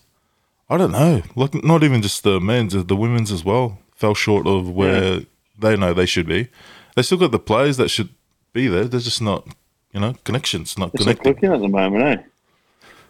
I 0.69 0.77
don't 0.77 0.93
know. 0.93 1.23
Like 1.35 1.55
not 1.65 1.83
even 1.83 2.03
just 2.03 2.23
the 2.25 2.39
men's, 2.41 2.73
the 2.75 2.97
women's 2.97 3.33
as 3.33 3.45
well 3.45 3.79
fell 3.95 4.15
short 4.15 4.47
of 4.47 4.69
where 4.69 5.21
they 5.59 5.77
know 5.77 5.95
they 5.95 6.07
should 6.07 6.27
be. 6.27 6.49
They 6.97 7.03
still 7.03 7.19
got 7.19 7.31
the 7.33 7.39
players 7.39 7.77
that 7.79 7.89
should 7.89 8.11
be 8.53 8.67
there. 8.69 8.85
They're 8.85 9.01
just 9.01 9.23
not, 9.23 9.47
you 9.93 10.01
know, 10.01 10.15
connections, 10.25 10.77
not 10.77 10.91
It's 10.95 11.07
not 11.07 11.19
clicking 11.21 11.53
at 11.53 11.61
the 11.61 11.69
moment, 11.69 12.05
eh? 12.05 12.23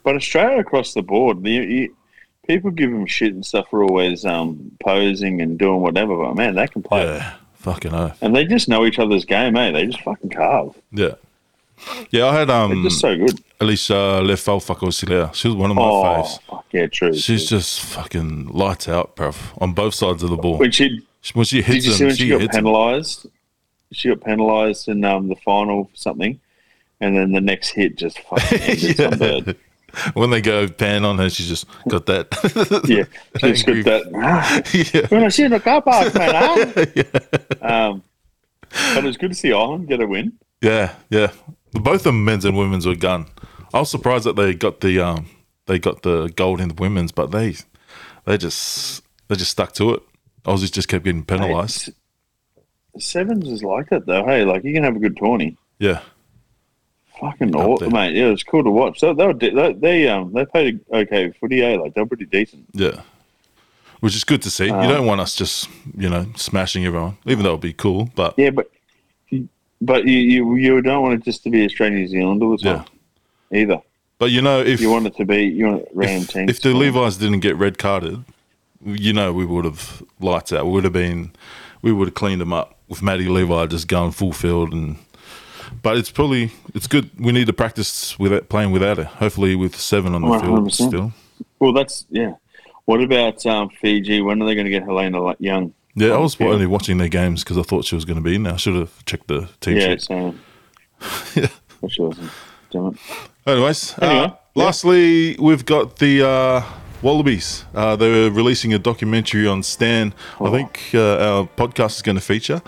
But 0.05 0.15
Australia 0.17 0.59
across 0.59 0.95
the 0.95 1.03
board, 1.03 1.45
you, 1.45 1.63
you, 1.63 1.97
people 2.47 2.71
give 2.71 2.91
them 2.91 3.07
shit 3.07 3.35
and 3.35 3.45
stuff 3.45 3.69
for 3.71 3.83
always 3.85 4.25
um, 4.25 4.73
posing 4.81 5.41
and 5.41 5.59
doing 5.59 5.81
whatever. 5.81 6.17
But 6.17 6.35
man, 6.37 6.55
they 6.55 6.67
can 6.67 6.83
play, 6.83 7.05
Yeah, 7.05 7.35
fucking 7.55 7.95
oath. 7.95 8.19
and 8.23 8.35
they 8.35 8.45
just 8.45 8.69
know 8.69 8.85
each 8.87 8.99
other's 8.99 9.25
game, 9.25 9.57
eh? 9.57 9.71
They 9.73 9.87
just 9.87 10.01
fucking 10.03 10.31
carve. 10.31 10.75
Yeah, 10.93 11.15
yeah. 12.11 12.27
I 12.27 12.35
had 12.39 12.49
They're 12.49 12.57
um 12.57 12.83
just 12.83 13.01
so 13.01 13.17
good. 13.17 13.41
Alysia 13.61 14.23
Lefau 14.23 14.61
Fakaosilea. 14.63 15.33
She 15.35 15.49
was 15.49 15.57
one 15.57 15.71
of 15.71 15.77
my 15.77 15.83
Oh, 15.83 16.03
faves. 16.05 16.41
fuck 16.43 16.67
yeah, 16.73 16.87
true. 16.87 17.15
She's 17.15 17.49
true. 17.49 17.59
just 17.59 17.81
fucking 17.81 18.49
lights 18.49 18.87
out, 18.89 19.17
bruv, 19.17 19.37
on 19.63 19.73
both 19.73 19.95
sides 19.95 20.23
of 20.23 20.31
the 20.31 20.37
ball. 20.37 20.59
when 20.59 20.71
she 20.71 21.01
When 21.35 21.45
she 21.47 21.57
did 21.57 21.65
hits 21.67 21.87
you 21.87 21.93
see 21.93 21.99
them, 21.99 22.07
when 22.09 22.17
she, 22.17 22.23
she 22.25 22.39
got 22.39 22.51
penalised? 22.53 23.27
She 23.93 24.09
got 24.09 24.21
penalised 24.23 24.89
in 24.89 25.05
um, 25.05 25.29
the 25.29 25.37
final 25.37 25.85
for 25.85 25.97
something, 25.97 26.39
and 27.01 27.17
then 27.17 27.33
the 27.33 27.41
next 27.41 27.69
hit 27.71 27.97
just 27.97 28.19
fucking 28.21 28.61
ended 28.63 28.97
some 28.97 29.19
bird. 29.19 29.57
When 30.15 30.31
they 30.31 30.41
go 30.41 30.69
pan 30.69 31.05
on 31.05 31.19
her, 31.19 31.31
she's 31.31 31.49
just 31.49 31.67
got 31.89 32.07
that. 32.07 32.29
Yeah, 32.89 33.05
she's 33.41 33.63
got 33.63 33.85
that. 33.85 34.13
Ah, 34.15 34.63
yeah. 34.73 35.07
when 35.09 35.25
I 35.25 35.29
see 35.29 35.45
in 35.45 35.51
the 35.53 35.61
car 35.61 35.83
park, 35.83 36.15
man. 36.15 36.33
ah." 37.63 37.89
Um, 37.89 38.03
but 38.95 39.05
it's 39.05 39.17
good 39.17 39.31
to 39.31 39.35
see 39.37 39.53
Ireland 39.53 39.89
get 39.89 40.01
a 40.01 40.07
win. 40.07 40.33
Yeah, 40.61 40.95
yeah. 41.11 41.33
Both 41.73 42.05
the 42.05 42.13
men's 42.13 42.45
and 42.45 42.57
women's 42.57 42.87
were 42.87 42.95
gun. 42.95 43.27
I 43.73 43.81
was 43.81 43.91
surprised 43.91 44.25
that 44.25 44.37
they 44.37 44.55
got 44.55 44.81
the 44.81 45.01
um 45.01 45.29
they 45.67 45.79
got 45.79 46.03
the 46.03 46.29
gold 46.37 46.61
in 46.61 46.69
the 46.69 46.75
women's, 46.75 47.13
but 47.13 47.31
they 47.31 47.55
they 48.25 48.39
just 48.39 49.03
they 49.29 49.37
just 49.37 49.51
stuck 49.51 49.73
to 49.75 49.95
it. 49.95 50.03
Aussies 50.45 50.73
just 50.73 50.89
kept 50.89 51.05
getting 51.05 51.25
penalised. 51.25 51.89
Mate, 51.89 53.03
Sevens 53.03 53.49
is 53.49 53.63
like 53.63 53.91
that 53.91 54.07
though. 54.07 54.25
Hey, 54.25 54.45
like 54.45 54.65
you 54.65 54.73
can 54.73 54.85
have 54.85 54.97
a 54.97 55.01
good 55.01 55.17
tourney. 55.17 55.57
Yeah, 55.79 56.01
Fucking 57.21 57.55
Up 57.57 57.63
aw- 57.63 57.77
there. 57.79 57.91
mate. 57.91 58.15
Yeah, 58.15 58.27
it's 58.27 58.43
cool 58.43 58.63
to 58.65 58.71
watch. 58.71 59.01
So 59.01 59.15
they 59.15 59.27
were 59.27 59.33
de- 59.33 59.51
they, 59.55 59.73
they 59.73 60.09
um 60.09 60.33
they 60.33 60.45
played 60.45 60.81
okay 60.93 61.33
footy. 61.41 61.63
Eh? 61.63 61.77
Like 61.77 61.95
they're 61.95 62.07
pretty 62.07 62.27
decent. 62.27 62.67
yeah. 62.73 63.01
Which 64.01 64.15
is 64.15 64.25
good 64.25 64.43
to 64.43 64.51
see. 64.51 64.67
you 64.67 64.75
Um, 64.75 64.89
don't 64.89 65.07
want 65.07 65.21
us 65.23 65.35
just 65.35 65.69
you 65.97 66.09
know 66.11 66.27
smashing 66.37 66.85
everyone, 66.85 67.17
even 67.27 67.43
though 67.45 67.51
it'd 67.53 67.61
be 67.63 67.73
cool. 67.73 68.11
But 68.15 68.35
Yeah, 68.37 68.51
but 68.51 68.71
but 69.81 70.07
you 70.07 70.19
you, 70.19 70.55
you 70.57 70.83
don't 70.83 71.03
want 71.03 71.15
it 71.15 71.25
just 71.25 71.43
to 71.45 71.51
be 71.51 71.65
Australia 71.65 71.99
New 71.99 72.09
Zealand 72.09 72.43
all 72.43 72.51
the 72.57 72.59
time 72.63 72.85
either. 73.53 73.81
but 74.19 74.31
you 74.31 74.43
know 74.43 74.61
if 74.61 74.81
You 74.81 74.91
want 74.91 75.07
it 75.07 75.17
to 75.17 75.25
be 75.25 75.45
you 75.45 75.67
want 75.67 75.85
random 75.95 76.23
if, 76.23 76.29
teams. 76.31 76.51
if 76.51 76.61
the 76.63 76.75
Levi's 76.75 77.17
didn't 77.17 77.41
get 77.41 77.57
red 77.57 77.79
carded, 77.79 78.25
you 78.85 79.13
know 79.15 79.33
we 79.33 79.47
would 79.47 79.65
have 79.65 80.03
lights 80.21 80.53
out. 80.53 80.67
We 80.67 80.73
would 80.73 80.85
have 80.85 80.93
been 80.93 81.33
we 81.83 81.93
would 81.93 82.09
have 82.09 82.15
cleaned 82.15 82.41
them 82.43 82.53
up 82.53 82.79
with 82.89 83.03
Maddie 83.03 83.29
Levi 83.29 83.67
just 83.67 83.89
going 83.89 84.13
full 84.13 84.33
field 84.33 84.73
and. 84.73 84.97
But 85.83 85.97
it's 85.97 86.11
probably 86.11 86.53
it's 86.75 86.87
good. 86.87 87.11
We 87.19 87.33
need 87.33 87.47
to 87.47 87.53
practice 87.53 88.19
with 88.19 88.33
it, 88.33 88.49
playing 88.49 88.73
without 88.73 88.99
it. 88.99 89.07
Hopefully, 89.07 89.55
with 89.57 89.77
seven 89.77 90.15
on 90.15 90.23
the 90.23 90.39
field 90.39 90.69
100%. 90.69 90.73
still. 90.73 91.13
well, 91.59 91.73
that's 91.73 92.07
yeah. 92.11 92.35
What 92.85 93.01
about 93.03 93.45
um, 93.47 93.69
Fiji? 93.81 94.21
When 94.21 94.41
are 94.41 94.47
they 94.47 94.55
going 94.55 94.67
to 94.67 94.71
get 94.71 94.85
Helena 94.85 95.35
Young? 95.39 95.75
Yeah, 95.95 96.13
I 96.13 96.19
was 96.19 96.35
field? 96.35 96.53
only 96.53 96.67
watching 96.67 96.99
their 96.99 97.09
games 97.09 97.43
because 97.43 97.59
I 97.59 97.63
thought 97.63 97.85
she 97.85 97.95
was 97.95 98.05
going 98.05 98.17
to 98.19 98.23
be 98.23 98.35
in 98.37 98.43
there. 98.45 98.53
I 98.55 98.57
should 98.57 98.75
have 98.77 99.05
checked 99.07 99.29
the 99.29 99.49
team 99.61 99.77
Yeah, 99.79 99.89
sheet. 99.91 100.03
so 100.03 100.35
Yeah. 101.35 101.49
what 101.81 101.93
she 101.93 102.03
wasn't. 102.03 102.31
Damn 102.71 102.87
it. 102.89 102.97
Anyways, 103.47 103.95
Anyway, 104.01 104.19
uh, 104.21 104.27
yeah. 104.29 104.35
lastly, 104.55 105.37
we've 105.39 105.65
got 105.65 105.97
the 105.97 106.27
uh, 106.29 106.63
Wallabies. 107.03 107.65
Uh, 107.75 107.95
they're 107.97 108.31
releasing 108.31 108.73
a 108.75 108.79
documentary 108.79 109.47
on 109.47 109.63
Stan. 109.63 110.15
Oh. 110.41 110.47
I 110.47 110.51
think 110.51 110.91
uh, 110.95 111.19
our 111.19 111.45
podcast 111.57 111.97
is 111.97 112.03
going 112.03 112.17
to 112.17 112.23
feature. 112.23 112.63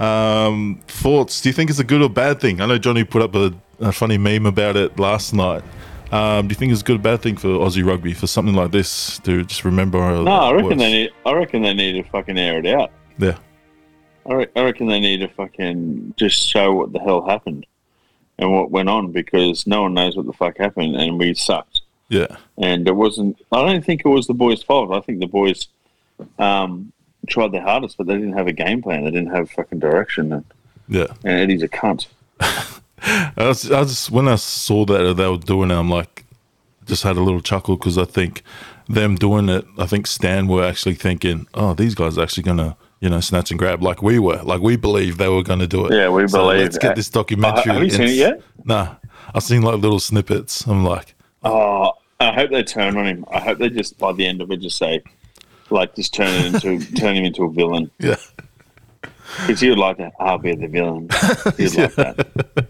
Um, 0.00 0.80
thoughts? 0.88 1.40
Do 1.40 1.48
you 1.48 1.52
think 1.52 1.70
it's 1.70 1.78
a 1.78 1.84
good 1.84 2.02
or 2.02 2.08
bad 2.08 2.40
thing? 2.40 2.60
I 2.60 2.66
know 2.66 2.78
Johnny 2.78 3.04
put 3.04 3.22
up 3.22 3.34
a, 3.34 3.52
a 3.80 3.92
funny 3.92 4.18
meme 4.18 4.46
about 4.46 4.76
it 4.76 4.98
last 4.98 5.34
night. 5.34 5.62
Um, 6.12 6.46
do 6.48 6.52
you 6.52 6.56
think 6.56 6.72
it's 6.72 6.80
a 6.80 6.84
good 6.84 6.96
or 6.96 7.02
bad 7.02 7.22
thing 7.22 7.36
for 7.36 7.48
Aussie 7.48 7.84
rugby 7.84 8.14
for 8.14 8.26
something 8.26 8.54
like 8.54 8.70
this 8.70 9.18
to 9.20 9.44
just 9.44 9.64
remember? 9.64 9.98
No, 9.98 10.30
I 10.30 10.52
reckon 10.52 10.64
what's- 10.70 10.78
they 10.80 10.92
need. 10.92 11.10
I 11.26 11.32
reckon 11.32 11.62
they 11.62 11.74
need 11.74 11.92
to 11.92 12.02
fucking 12.10 12.38
air 12.38 12.58
it 12.58 12.66
out. 12.66 12.90
Yeah, 13.18 13.36
I, 14.28 14.34
re- 14.34 14.46
I 14.56 14.62
reckon 14.62 14.86
they 14.88 15.00
need 15.00 15.18
to 15.20 15.28
fucking 15.28 16.14
just 16.16 16.36
show 16.48 16.72
what 16.72 16.92
the 16.92 17.00
hell 17.00 17.24
happened 17.26 17.66
and 18.38 18.52
what 18.52 18.70
went 18.70 18.88
on 18.88 19.12
because 19.12 19.66
no 19.66 19.82
one 19.82 19.94
knows 19.94 20.16
what 20.16 20.26
the 20.26 20.32
fuck 20.32 20.56
happened 20.58 20.96
and 20.96 21.18
we 21.18 21.34
sucked. 21.34 21.73
Yeah, 22.08 22.36
And 22.58 22.86
it 22.86 22.94
wasn't. 22.94 23.40
I 23.50 23.62
don't 23.62 23.84
think 23.84 24.02
it 24.04 24.08
was 24.08 24.26
the 24.26 24.34
boys' 24.34 24.62
fault. 24.62 24.92
I 24.92 25.00
think 25.00 25.20
the 25.20 25.26
boys 25.26 25.68
um, 26.38 26.92
tried 27.28 27.52
their 27.52 27.62
hardest, 27.62 27.96
but 27.96 28.06
they 28.06 28.14
didn't 28.14 28.34
have 28.34 28.46
a 28.46 28.52
game 28.52 28.82
plan. 28.82 29.04
They 29.04 29.10
didn't 29.10 29.34
have 29.34 29.50
fucking 29.50 29.78
direction. 29.78 30.32
And, 30.32 30.44
yeah. 30.88 31.06
and 31.24 31.40
Eddie's 31.40 31.62
a 31.62 31.68
cunt. 31.68 32.06
I 32.40 33.32
was, 33.36 33.70
I 33.70 33.82
just 33.82 34.10
when 34.10 34.28
I 34.28 34.36
saw 34.36 34.84
that 34.86 35.14
they 35.14 35.28
were 35.28 35.38
doing 35.38 35.70
it, 35.70 35.74
I'm 35.74 35.90
like, 35.90 36.24
just 36.86 37.02
had 37.02 37.16
a 37.16 37.20
little 37.20 37.40
chuckle 37.40 37.76
because 37.76 37.98
I 37.98 38.04
think 38.04 38.42
them 38.88 39.16
doing 39.16 39.48
it. 39.48 39.64
I 39.78 39.86
think 39.86 40.06
Stan 40.06 40.48
were 40.48 40.64
actually 40.64 40.94
thinking, 40.94 41.46
oh, 41.54 41.74
these 41.74 41.94
guys 41.94 42.18
are 42.18 42.22
actually 42.22 42.44
gonna, 42.44 42.76
you 43.00 43.08
know, 43.08 43.20
snatch 43.20 43.50
and 43.50 43.58
grab 43.58 43.82
like 43.82 44.02
we 44.02 44.18
were, 44.18 44.42
like 44.42 44.60
we 44.60 44.76
believed 44.76 45.18
they 45.18 45.28
were 45.28 45.42
gonna 45.42 45.66
do 45.66 45.86
it. 45.86 45.94
Yeah, 45.94 46.08
we 46.08 46.26
So 46.28 46.38
believe 46.38 46.62
Let's 46.62 46.78
get 46.78 46.96
this 46.96 47.08
documentary. 47.08 47.70
Uh, 47.70 47.74
have 47.74 47.82
you 47.82 47.90
seen 47.90 48.08
it 48.08 48.16
yet? 48.16 48.42
Nah, 48.64 48.96
I've 49.34 49.42
seen 49.42 49.62
like 49.62 49.80
little 49.80 50.00
snippets. 50.00 50.66
I'm 50.66 50.84
like, 50.84 51.14
Oh, 51.44 51.92
I 52.20 52.32
hope 52.32 52.50
they 52.50 52.62
turn 52.62 52.96
on 52.96 53.06
him. 53.06 53.24
I 53.30 53.40
hope 53.40 53.58
they 53.58 53.68
just 53.68 53.98
by 53.98 54.12
the 54.12 54.26
end 54.26 54.40
of 54.40 54.50
it 54.50 54.58
just 54.60 54.78
say, 54.78 55.02
like 55.70 55.94
just 55.94 56.14
turn 56.14 56.28
it 56.28 56.64
into 56.64 56.94
turn 56.96 57.16
him 57.16 57.24
into 57.24 57.44
a 57.44 57.50
villain 57.50 57.90
Yeah. 57.98 58.16
because 59.46 59.60
he 59.60 59.68
would 59.68 59.78
like 59.78 59.98
that. 59.98 60.12
I'll 60.20 60.38
be 60.38 60.54
the 60.54 60.68
villain. 60.68 61.08
He'd 61.56 61.74
like 61.76 61.94
that. 61.96 62.66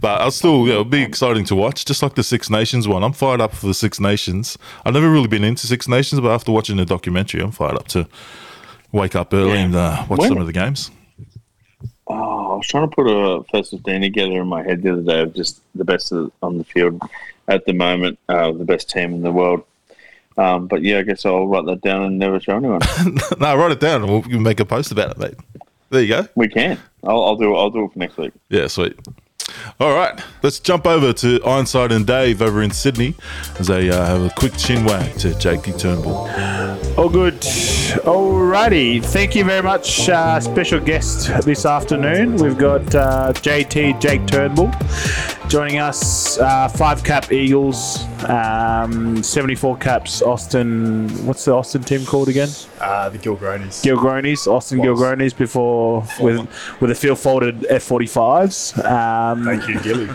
But 0.00 0.20
I'll 0.20 0.30
still, 0.30 0.66
yeah, 0.66 0.72
it'll 0.72 0.84
be 0.84 1.02
exciting 1.02 1.44
to 1.46 1.54
watch, 1.56 1.86
just 1.86 2.02
like 2.02 2.14
the 2.14 2.22
Six 2.22 2.50
Nations 2.50 2.86
one. 2.86 3.02
I'm 3.02 3.14
fired 3.14 3.40
up 3.40 3.54
for 3.54 3.66
the 3.66 3.72
Six 3.74 3.98
Nations. 3.98 4.58
I've 4.84 4.92
never 4.92 5.10
really 5.10 5.28
been 5.28 5.44
into 5.44 5.66
Six 5.66 5.88
Nations, 5.88 6.20
but 6.20 6.30
after 6.30 6.52
watching 6.52 6.76
the 6.76 6.84
documentary, 6.84 7.40
I'm 7.40 7.52
fired 7.52 7.76
up 7.76 7.88
to 7.88 8.06
wake 8.92 9.16
up 9.16 9.32
early 9.32 9.58
and 9.58 9.74
uh, 9.74 10.04
watch 10.10 10.20
When- 10.20 10.28
some 10.28 10.38
of 10.38 10.46
the 10.46 10.52
games. 10.52 10.90
Oh, 12.08 12.52
I 12.52 12.56
was 12.56 12.66
trying 12.68 12.88
to 12.88 12.94
put 12.94 13.06
a 13.08 13.42
first 13.50 13.70
fifteen 13.72 14.02
together 14.02 14.40
in 14.40 14.46
my 14.46 14.62
head 14.62 14.82
the 14.82 14.92
other 14.92 15.02
day 15.02 15.22
of 15.22 15.34
just 15.34 15.60
the 15.74 15.84
best 15.84 16.12
of- 16.12 16.30
on 16.42 16.58
the 16.58 16.64
field 16.64 17.00
at 17.48 17.64
the 17.64 17.72
moment, 17.72 18.18
uh, 18.28 18.52
the 18.52 18.64
best 18.64 18.90
team 18.90 19.14
in 19.14 19.22
the 19.22 19.32
world. 19.32 19.64
Um, 20.36 20.66
but 20.66 20.82
yeah, 20.82 20.98
I 20.98 21.02
guess 21.02 21.24
I'll 21.24 21.46
write 21.46 21.64
that 21.66 21.80
down 21.80 22.02
and 22.02 22.18
never 22.18 22.38
show 22.40 22.56
anyone. 22.56 22.80
no, 23.38 23.56
write 23.56 23.72
it 23.72 23.80
down 23.80 24.02
and 24.02 24.10
we'll 24.10 24.40
make 24.40 24.60
a 24.60 24.64
post 24.66 24.92
about 24.92 25.12
it, 25.12 25.18
mate. 25.18 25.34
There 25.90 26.02
you 26.02 26.08
go. 26.08 26.28
we 26.34 26.48
can. 26.48 26.78
I'll, 27.04 27.22
I'll 27.22 27.36
do. 27.36 27.54
it. 27.54 27.58
I'll 27.58 27.70
do 27.70 27.84
it 27.84 27.92
for 27.92 27.98
next 27.98 28.16
week. 28.16 28.32
Yeah, 28.48 28.66
sweet. 28.66 28.98
All 29.78 29.94
right, 29.94 30.20
let's 30.42 30.58
jump 30.58 30.86
over 30.86 31.12
to 31.12 31.40
Ironside 31.44 31.92
and 31.92 32.04
Dave 32.06 32.42
over 32.42 32.62
in 32.62 32.70
Sydney 32.72 33.14
as 33.60 33.68
they 33.68 33.90
uh, 33.90 34.04
have 34.04 34.22
a 34.22 34.30
quick 34.30 34.56
chin 34.56 34.84
wag 34.84 35.16
to 35.18 35.38
Jakey 35.38 35.72
Turnbull. 35.72 36.28
All 36.98 37.08
good. 37.08 37.34
Alrighty. 38.02 39.04
Thank 39.04 39.36
you 39.36 39.44
very 39.44 39.62
much, 39.62 40.08
uh, 40.08 40.40
special 40.40 40.80
guest 40.80 41.44
this 41.44 41.64
afternoon. 41.64 42.36
We've 42.36 42.58
got 42.58 42.92
uh, 42.94 43.32
JT 43.34 44.00
Jake 44.00 44.26
Turnbull 44.26 44.72
joining 45.48 45.78
us. 45.78 46.38
Uh, 46.38 46.68
five 46.68 47.04
cap 47.04 47.30
Eagles, 47.32 48.04
um, 48.28 49.22
74 49.22 49.76
caps 49.76 50.22
Austin. 50.22 51.08
What's 51.26 51.44
the 51.44 51.52
Austin 51.52 51.82
team 51.82 52.04
called 52.04 52.28
again? 52.28 52.48
Uh, 52.80 53.08
the 53.08 53.18
Gilgronis. 53.18 53.84
Gilgronis, 53.84 54.46
Austin 54.46 54.78
Was. 54.78 54.88
Gilgronis 54.88 55.36
before 55.36 56.04
with 56.20 56.38
with 56.80 56.90
the 56.90 56.94
field 56.94 57.18
folded 57.18 57.60
F45s. 57.62 58.84
Um, 58.84 59.44
Thank 59.44 59.68
you, 59.68 59.80
Gilly. 59.80 60.08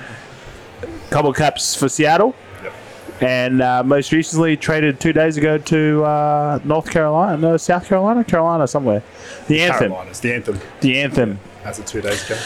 couple 1.09 1.31
caps 1.33 1.75
for 1.75 1.87
Seattle. 1.87 2.35
Yep. 2.63 2.73
And 3.21 3.61
uh, 3.61 3.83
most 3.83 4.11
recently 4.11 4.57
traded 4.57 4.99
two 4.99 5.13
days 5.13 5.37
ago 5.37 5.57
to 5.57 6.03
uh, 6.03 6.59
North 6.63 6.89
Carolina, 6.89 7.37
no, 7.37 7.57
South 7.57 7.85
Carolina, 7.85 8.23
Carolina, 8.23 8.67
somewhere. 8.67 9.03
The 9.47 9.61
Anthem. 9.61 9.91
Carolinas, 9.91 10.19
the 10.19 10.33
anthem. 10.33 10.59
The 10.81 10.99
Anthem. 10.99 11.39
As 11.63 11.79
of 11.79 11.85
two 11.85 12.01
days 12.01 12.25
ago. 12.25 12.39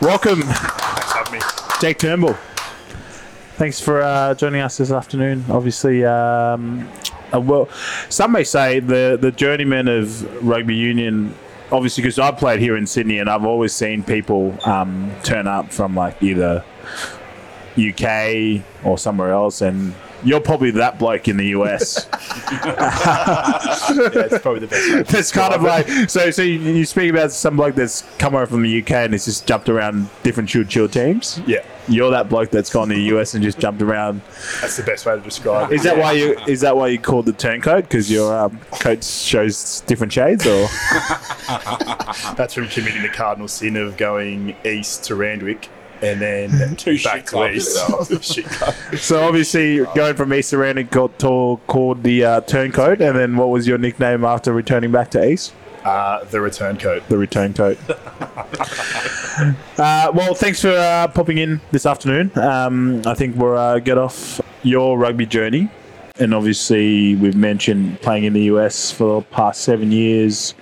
Welcome, 0.00 0.42
Thanks 0.42 1.12
for 1.12 1.18
having 1.18 1.40
me. 1.40 1.61
Jake 1.82 1.98
Turnbull. 1.98 2.34
Thanks 3.56 3.80
for 3.80 4.02
uh, 4.02 4.34
joining 4.34 4.60
us 4.60 4.76
this 4.76 4.92
afternoon. 4.92 5.44
Obviously, 5.50 6.04
um, 6.04 6.88
well, 7.32 7.68
some 8.08 8.30
may 8.30 8.44
say 8.44 8.78
the 8.78 9.18
the 9.20 9.32
journeyman 9.32 9.88
of 9.88 10.46
rugby 10.46 10.76
union. 10.76 11.34
Obviously, 11.72 12.02
because 12.02 12.20
I 12.20 12.30
played 12.30 12.60
here 12.60 12.76
in 12.76 12.86
Sydney, 12.86 13.18
and 13.18 13.28
I've 13.28 13.44
always 13.44 13.72
seen 13.72 14.04
people 14.04 14.56
um, 14.64 15.10
turn 15.24 15.48
up 15.48 15.72
from 15.72 15.96
like 15.96 16.22
either 16.22 16.64
UK 17.76 18.62
or 18.84 18.96
somewhere 18.96 19.32
else, 19.32 19.60
and 19.60 19.92
you're 20.24 20.40
probably 20.40 20.70
that 20.72 20.98
bloke 20.98 21.28
in 21.28 21.36
the 21.36 21.48
US. 21.48 22.08
Yeah, 23.92 24.22
it's 24.24 24.38
probably 24.42 24.60
the 24.60 24.66
best. 24.68 25.12
way 25.12 25.18
It's 25.18 25.32
kind 25.32 25.52
of 25.52 25.62
like 25.62 25.86
so. 26.08 26.30
So 26.30 26.42
you, 26.42 26.58
you 26.58 26.84
speak 26.84 27.10
about 27.10 27.32
some 27.32 27.56
bloke 27.56 27.74
that's 27.74 28.02
come 28.18 28.34
over 28.34 28.46
from 28.46 28.62
the 28.62 28.82
UK 28.82 28.90
and 28.92 29.12
has 29.12 29.24
just 29.24 29.46
jumped 29.46 29.68
around 29.68 30.08
different 30.22 30.48
chill 30.48 30.64
chill 30.64 30.88
teams. 30.88 31.40
Yeah, 31.46 31.64
You're 31.88 32.10
that 32.10 32.28
bloke 32.28 32.50
that's 32.50 32.70
gone 32.70 32.88
to 32.88 32.94
the 32.94 33.02
US 33.16 33.34
and 33.34 33.42
just 33.42 33.58
jumped 33.58 33.82
around. 33.82 34.22
that's 34.60 34.76
the 34.76 34.82
best 34.82 35.04
way 35.06 35.14
to 35.14 35.20
describe 35.20 35.70
it. 35.70 35.74
Is 35.74 35.82
that 35.82 35.96
why 35.96 36.12
you? 36.12 36.38
Is 36.46 36.60
that 36.62 36.76
why 36.76 36.88
you 36.88 36.98
called 36.98 37.26
the 37.26 37.32
turncoat? 37.32 37.84
Because 37.84 38.10
your 38.10 38.36
um, 38.36 38.58
coat 38.80 39.04
shows 39.04 39.80
different 39.82 40.12
shades, 40.12 40.46
or 40.46 40.68
That's 42.36 42.54
from 42.54 42.68
committing 42.68 43.02
the 43.02 43.10
cardinal 43.12 43.48
sin 43.48 43.76
of 43.76 43.96
going 43.96 44.56
east 44.64 45.04
to 45.04 45.14
Randwick 45.14 45.68
and 46.02 46.20
then 46.20 46.76
Two 46.76 46.98
back 47.02 47.16
shit 47.20 47.26
clubs. 47.26 47.56
east. 48.10 48.34
Shit 48.34 48.44
club. 48.46 48.74
so 48.96 49.22
obviously 49.22 49.78
going 49.94 50.16
from 50.16 50.32
east 50.34 50.50
to 50.50 50.58
Randwick 50.58 50.90
got 50.90 51.18
to, 51.20 51.60
called 51.66 52.02
the 52.02 52.24
uh, 52.24 52.40
turncoat, 52.42 53.00
and 53.00 53.16
then 53.16 53.36
what 53.36 53.48
was 53.50 53.66
your 53.66 53.78
nickname 53.78 54.24
after 54.24 54.52
returning 54.52 54.90
back 54.90 55.10
to 55.12 55.24
east? 55.24 55.54
Uh, 55.84 56.22
the 56.24 56.40
return 56.40 56.76
coat. 56.78 57.02
The 57.08 57.18
return 57.18 57.54
coat. 57.54 57.76
uh, 59.78 60.12
well, 60.14 60.34
thanks 60.34 60.60
for 60.60 60.70
uh, 60.70 61.08
popping 61.08 61.38
in 61.38 61.60
this 61.72 61.86
afternoon. 61.86 62.30
Um, 62.38 63.02
I 63.04 63.14
think 63.14 63.36
we'll 63.36 63.56
uh, 63.56 63.78
get 63.80 63.98
off 63.98 64.40
your 64.62 64.96
rugby 64.98 65.26
journey. 65.26 65.70
And 66.20 66.34
obviously, 66.34 67.16
we've 67.16 67.34
mentioned 67.34 68.00
playing 68.00 68.24
in 68.24 68.32
the 68.32 68.42
US 68.42 68.92
for 68.92 69.20
the 69.22 69.26
past 69.28 69.62
seven 69.62 69.90
years. 69.90 70.54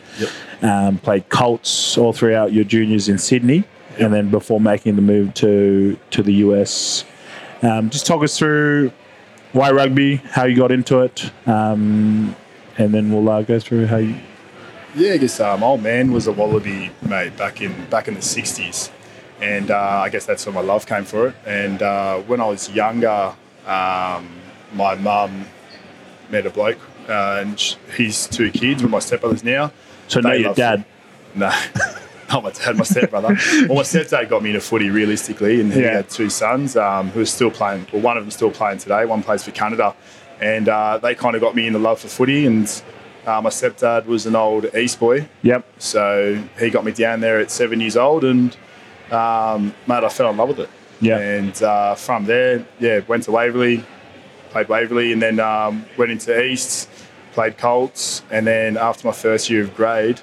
Um, 0.63 0.99
played 0.99 1.29
Colts 1.29 1.99
all 1.99 2.13
throughout 2.13 2.53
your 2.53 2.65
juniors 2.65 3.09
in 3.09 3.19
Sydney. 3.19 3.65
And 3.99 4.15
then 4.15 4.31
before 4.31 4.61
making 4.61 4.97
the 4.97 5.03
move 5.03 5.35
to, 5.35 5.99
to 6.11 6.23
the 6.23 6.33
US. 6.35 7.05
Um, 7.63 7.91
just 7.91 8.07
talk 8.07 8.23
us 8.23 8.39
through 8.39 8.93
why 9.53 9.71
rugby, 9.71 10.17
how 10.17 10.45
you 10.45 10.57
got 10.57 10.71
into 10.73 11.01
it, 11.01 11.31
um, 11.47 12.35
and 12.79 12.95
then 12.95 13.13
we'll 13.13 13.29
uh, 13.29 13.43
go 13.43 13.59
through 13.59 13.87
how 13.87 13.97
you. 13.97 14.17
Yeah, 14.95 15.13
I 15.13 15.17
guess 15.19 15.39
um, 15.41 15.63
old 15.63 15.83
man 15.83 16.13
was 16.13 16.27
a 16.27 16.33
wallaby 16.33 16.91
mate 17.03 17.37
back 17.37 17.61
in 17.61 17.85
back 17.87 18.09
in 18.09 18.15
the 18.15 18.21
'60s, 18.21 18.91
and 19.41 19.71
uh, 19.71 20.03
I 20.05 20.09
guess 20.09 20.27
that's 20.27 20.47
where 20.47 20.55
my 20.55 20.61
love 20.61 20.87
came 20.87 21.05
for 21.05 21.29
it. 21.29 21.35
And 21.47 21.83
uh, 21.83 22.19
when 22.21 22.41
I 22.41 22.47
was 22.47 22.71
younger, 22.71 23.35
um, 23.67 24.29
my 24.73 24.95
mum 24.97 25.47
met 26.31 26.47
a 26.47 26.51
bloke, 26.51 26.81
uh, 27.09 27.39
and 27.41 27.61
his 27.95 28.27
two 28.27 28.51
kids 28.51 28.83
were 28.83 28.89
my 28.89 28.99
stepbrothers 28.99 29.45
now. 29.45 29.73
So, 30.09 30.21
They 30.21 30.39
your 30.39 30.55
dad. 30.55 30.85
No, 31.35 31.53
not 32.33 32.43
my 32.45 32.51
dad, 32.51 32.77
my 32.77 32.85
stepbrother. 32.85 33.29
well, 33.69 33.77
my 33.77 33.83
stepdad 33.83 34.29
got 34.29 34.43
me 34.43 34.51
into 34.51 34.61
footy 34.61 34.91
realistically, 34.91 35.61
and 35.61 35.73
he 35.73 35.81
Yeah. 35.83 35.97
had 35.97 36.09
two 36.11 36.31
sons 36.31 36.77
um, 36.77 37.09
who 37.11 37.21
are 37.21 37.27
still 37.27 37.51
playing. 37.51 37.87
Well, 37.93 38.03
one 38.03 38.17
of 38.17 38.25
them 38.25 38.31
still 38.31 38.51
playing 38.51 38.79
today. 38.79 39.05
One 39.05 39.23
plays 39.23 39.43
for 39.45 39.51
Canada, 39.51 39.95
and 40.41 40.69
uh, 40.69 40.99
they 40.99 41.15
kind 41.15 41.35
of 41.35 41.41
got 41.43 41.55
me 41.55 41.67
into 41.67 41.79
love 41.79 42.01
for 42.01 42.09
footy. 42.09 42.47
And 42.47 42.67
uh, 43.27 43.41
my 43.43 43.51
stepdad 43.51 44.07
was 44.07 44.27
an 44.27 44.37
old 44.37 44.75
East 44.75 44.99
boy, 45.01 45.29
Yep. 45.43 45.65
so 45.79 46.43
he 46.59 46.71
got 46.71 46.85
me 46.85 46.93
down 46.93 47.21
there 47.21 47.39
at 47.41 47.51
seven 47.51 47.81
years 47.81 47.97
old, 47.97 48.25
and 48.25 48.57
um, 49.11 49.75
mate, 49.87 50.05
I 50.05 50.09
fell 50.09 50.31
in 50.31 50.37
love 50.37 50.49
with 50.51 50.61
it. 50.61 50.71
Yeah. 51.01 51.19
And 51.19 51.63
uh, 51.63 51.95
from 51.95 52.27
there, 52.27 52.65
yeah, 52.79 53.01
went 53.09 53.25
to 53.25 53.33
Waverley, 53.33 53.85
played 54.51 54.69
Waverley, 54.69 55.13
and 55.13 55.21
then 55.23 55.41
um, 55.41 55.85
went 55.97 56.11
into 56.13 56.43
East, 56.43 56.89
played 57.33 57.57
Colts, 57.59 58.23
and 58.31 58.47
then 58.47 58.77
after 58.77 59.07
my 59.07 59.13
first 59.13 59.49
year 59.51 59.63
of 59.63 59.75
grade, 59.75 60.21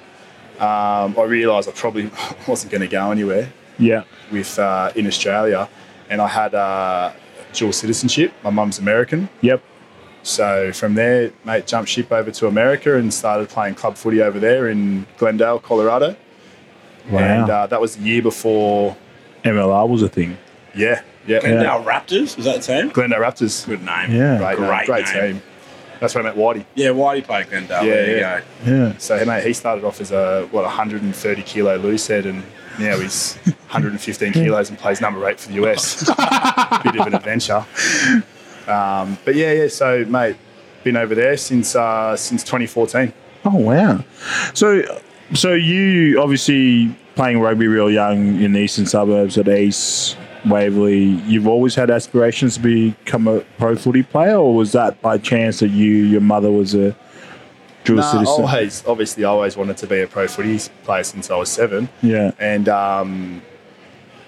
um, 0.60 1.14
I 1.18 1.24
realised 1.26 1.68
I 1.68 1.72
probably 1.72 2.10
wasn't 2.48 2.72
going 2.72 2.80
to 2.82 2.88
go 2.88 3.10
anywhere 3.10 3.52
Yeah. 3.78 4.04
with 4.32 4.58
uh, 4.58 4.92
in 4.94 5.06
Australia, 5.06 5.68
and 6.10 6.20
I 6.20 6.28
had 6.28 6.54
uh, 6.54 7.12
dual 7.52 7.72
citizenship. 7.72 8.32
My 8.42 8.50
mum's 8.50 8.78
American, 8.78 9.28
Yep. 9.40 9.62
so 10.22 10.72
from 10.72 10.94
there, 10.94 11.32
mate, 11.44 11.66
jumped 11.66 11.90
ship 11.90 12.10
over 12.12 12.30
to 12.30 12.46
America 12.46 12.96
and 12.96 13.12
started 13.12 13.48
playing 13.48 13.74
club 13.76 13.96
footy 13.96 14.20
over 14.22 14.38
there 14.38 14.68
in 14.68 15.06
Glendale, 15.18 15.58
Colorado. 15.60 16.16
Wow. 17.10 17.18
And 17.20 17.50
uh, 17.50 17.66
that 17.68 17.80
was 17.80 17.96
the 17.96 18.02
year 18.02 18.22
before. 18.22 18.96
MLR 19.44 19.88
was 19.88 20.02
a 20.02 20.08
thing. 20.08 20.36
Yeah, 20.74 21.00
yeah. 21.26 21.40
Glendale 21.40 21.82
Raptors, 21.84 22.38
is 22.38 22.44
that 22.44 22.60
the 22.60 22.62
team? 22.82 22.90
Glendale 22.90 23.20
Raptors. 23.20 23.66
Good 23.66 23.82
name. 23.82 24.10
Yeah. 24.12 24.36
Great, 24.38 24.58
name, 24.58 24.68
Great 24.68 24.86
great 24.86 25.06
name. 25.14 25.32
team. 25.34 25.42
That's 26.00 26.14
where 26.14 26.24
I 26.24 26.28
met 26.28 26.36
Whitey. 26.36 26.64
Yeah, 26.74 26.88
Whitey 26.88 27.12
do 27.12 27.16
you 27.18 27.22
play 27.24 27.44
Glendale? 27.44 27.84
Yeah, 27.84 27.94
there 27.94 28.10
you 28.10 28.16
yeah. 28.16 28.40
go. 28.40 28.46
Yeah. 28.70 28.98
So, 28.98 29.24
mate, 29.24 29.46
he 29.46 29.52
started 29.52 29.84
off 29.84 30.00
as 30.00 30.12
a, 30.12 30.46
what, 30.50 30.64
130 30.64 31.42
kilo 31.42 31.76
loose 31.76 32.06
head, 32.06 32.26
and 32.26 32.42
now 32.78 32.98
he's 32.98 33.34
115 33.44 34.32
kilos 34.32 34.70
and 34.70 34.78
plays 34.78 35.00
number 35.00 35.28
eight 35.28 35.40
for 35.40 35.48
the 35.48 35.64
US. 35.64 36.04
Bit 36.84 37.00
of 37.00 37.06
an 37.06 37.14
adventure. 37.14 37.64
Um, 38.66 39.18
but 39.24 39.34
yeah, 39.34 39.52
yeah. 39.52 39.68
So, 39.68 40.04
mate, 40.04 40.36
been 40.84 40.96
over 40.96 41.14
there 41.14 41.36
since 41.36 41.74
uh, 41.74 42.16
since 42.16 42.42
2014. 42.44 43.12
Oh 43.44 43.56
wow. 43.56 44.04
So, 44.54 44.82
so 45.34 45.52
you 45.52 46.20
obviously 46.20 46.94
playing 47.14 47.40
rugby 47.40 47.66
real 47.66 47.90
young 47.90 48.40
in 48.40 48.52
the 48.52 48.60
eastern 48.60 48.86
suburbs 48.86 49.36
at 49.36 49.48
East 49.48 50.16
Waverley. 50.46 51.04
You've 51.26 51.48
always 51.48 51.74
had 51.74 51.90
aspirations 51.90 52.54
to 52.54 52.60
become 52.60 53.26
a 53.28 53.40
pro 53.58 53.76
footy 53.76 54.02
player, 54.02 54.36
or 54.36 54.54
was 54.54 54.72
that 54.72 55.00
by 55.02 55.18
chance 55.18 55.60
that 55.60 55.68
you 55.70 55.92
your 56.04 56.20
mother 56.20 56.50
was 56.50 56.74
a 56.74 56.96
dual 57.84 57.98
Nah, 57.98 58.10
citizen? 58.12 58.44
always, 58.44 58.84
obviously, 58.86 59.24
I 59.24 59.28
always 59.28 59.56
wanted 59.56 59.76
to 59.78 59.86
be 59.86 60.00
a 60.00 60.06
pro 60.06 60.26
footy 60.28 60.58
player 60.84 61.02
since 61.04 61.30
I 61.30 61.36
was 61.36 61.48
seven. 61.48 61.88
Yeah. 62.02 62.32
And 62.38 62.68
um, 62.68 63.42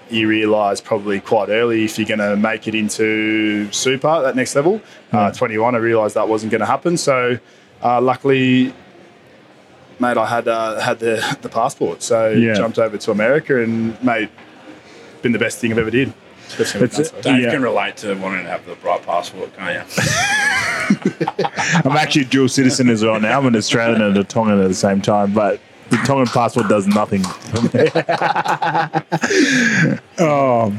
you 0.09 0.27
realise 0.27 0.81
probably 0.81 1.19
quite 1.21 1.49
early 1.49 1.85
if 1.85 1.97
you're 1.97 2.07
going 2.07 2.19
to 2.19 2.35
make 2.35 2.67
it 2.67 2.75
into 2.75 3.71
super, 3.71 4.21
that 4.21 4.35
next 4.35 4.55
level. 4.55 4.81
Uh, 5.11 5.31
21, 5.31 5.73
I 5.75 5.77
realised 5.77 6.15
that 6.15 6.27
wasn't 6.27 6.51
going 6.51 6.59
to 6.59 6.65
happen. 6.65 6.97
So 6.97 7.39
uh, 7.81 8.01
luckily, 8.01 8.73
mate, 9.99 10.17
I 10.17 10.25
had 10.25 10.47
uh, 10.49 10.79
had 10.81 10.99
the, 10.99 11.37
the 11.41 11.47
passport. 11.49 12.01
So 12.03 12.29
Yeah. 12.31 12.53
jumped 12.55 12.77
over 12.79 12.97
to 12.97 13.11
America 13.11 13.61
and, 13.63 14.01
mate, 14.03 14.29
been 15.21 15.31
the 15.31 15.39
best 15.39 15.59
thing 15.59 15.71
I've 15.71 15.77
ever 15.77 15.91
did. 15.91 16.13
With 16.57 16.75
It's-. 16.99 17.11
Dave 17.21 17.43
Yeah. 17.43 17.51
can 17.51 17.61
relate 17.61 17.97
to 17.97 18.13
wanting 18.15 18.43
to 18.43 18.49
have 18.49 18.65
the 18.65 18.75
right 18.83 19.01
passport, 19.05 19.55
can't 19.55 19.87
you? 19.87 20.03
I'm 21.85 21.95
actually 21.97 22.23
a 22.23 22.25
dual 22.25 22.49
citizen 22.49 22.89
as 22.89 23.03
well 23.03 23.19
now. 23.19 23.39
I'm 23.39 23.45
an 23.45 23.55
Australian 23.55 24.01
and 24.01 24.17
a 24.17 24.23
Tongan 24.23 24.59
at 24.61 24.67
the 24.67 24.73
same 24.73 25.01
time, 25.01 25.33
but 25.33 25.59
the 25.89 25.97
Tongan 25.97 26.27
passport 26.27 26.67
does 26.67 26.87
nothing 26.87 27.21
oh, 30.19 30.73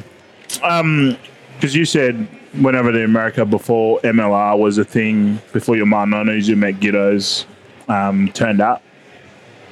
um, 0.63 1.17
because 1.55 1.75
you 1.75 1.85
said 1.85 2.27
whenever 2.61 2.93
to 2.93 3.05
America 3.05 3.45
before 3.47 4.01
MLR 4.01 4.59
was 4.59 4.79
a 4.79 4.85
thing, 4.85 5.41
before 5.53 5.77
your 5.77 5.87
mum 5.87 6.11
knows 6.11 6.49
you 6.49 6.57
met 6.57 6.75
Giddos 6.81 7.47
um, 7.89 8.31
turned 8.33 8.61
up. 8.61 8.83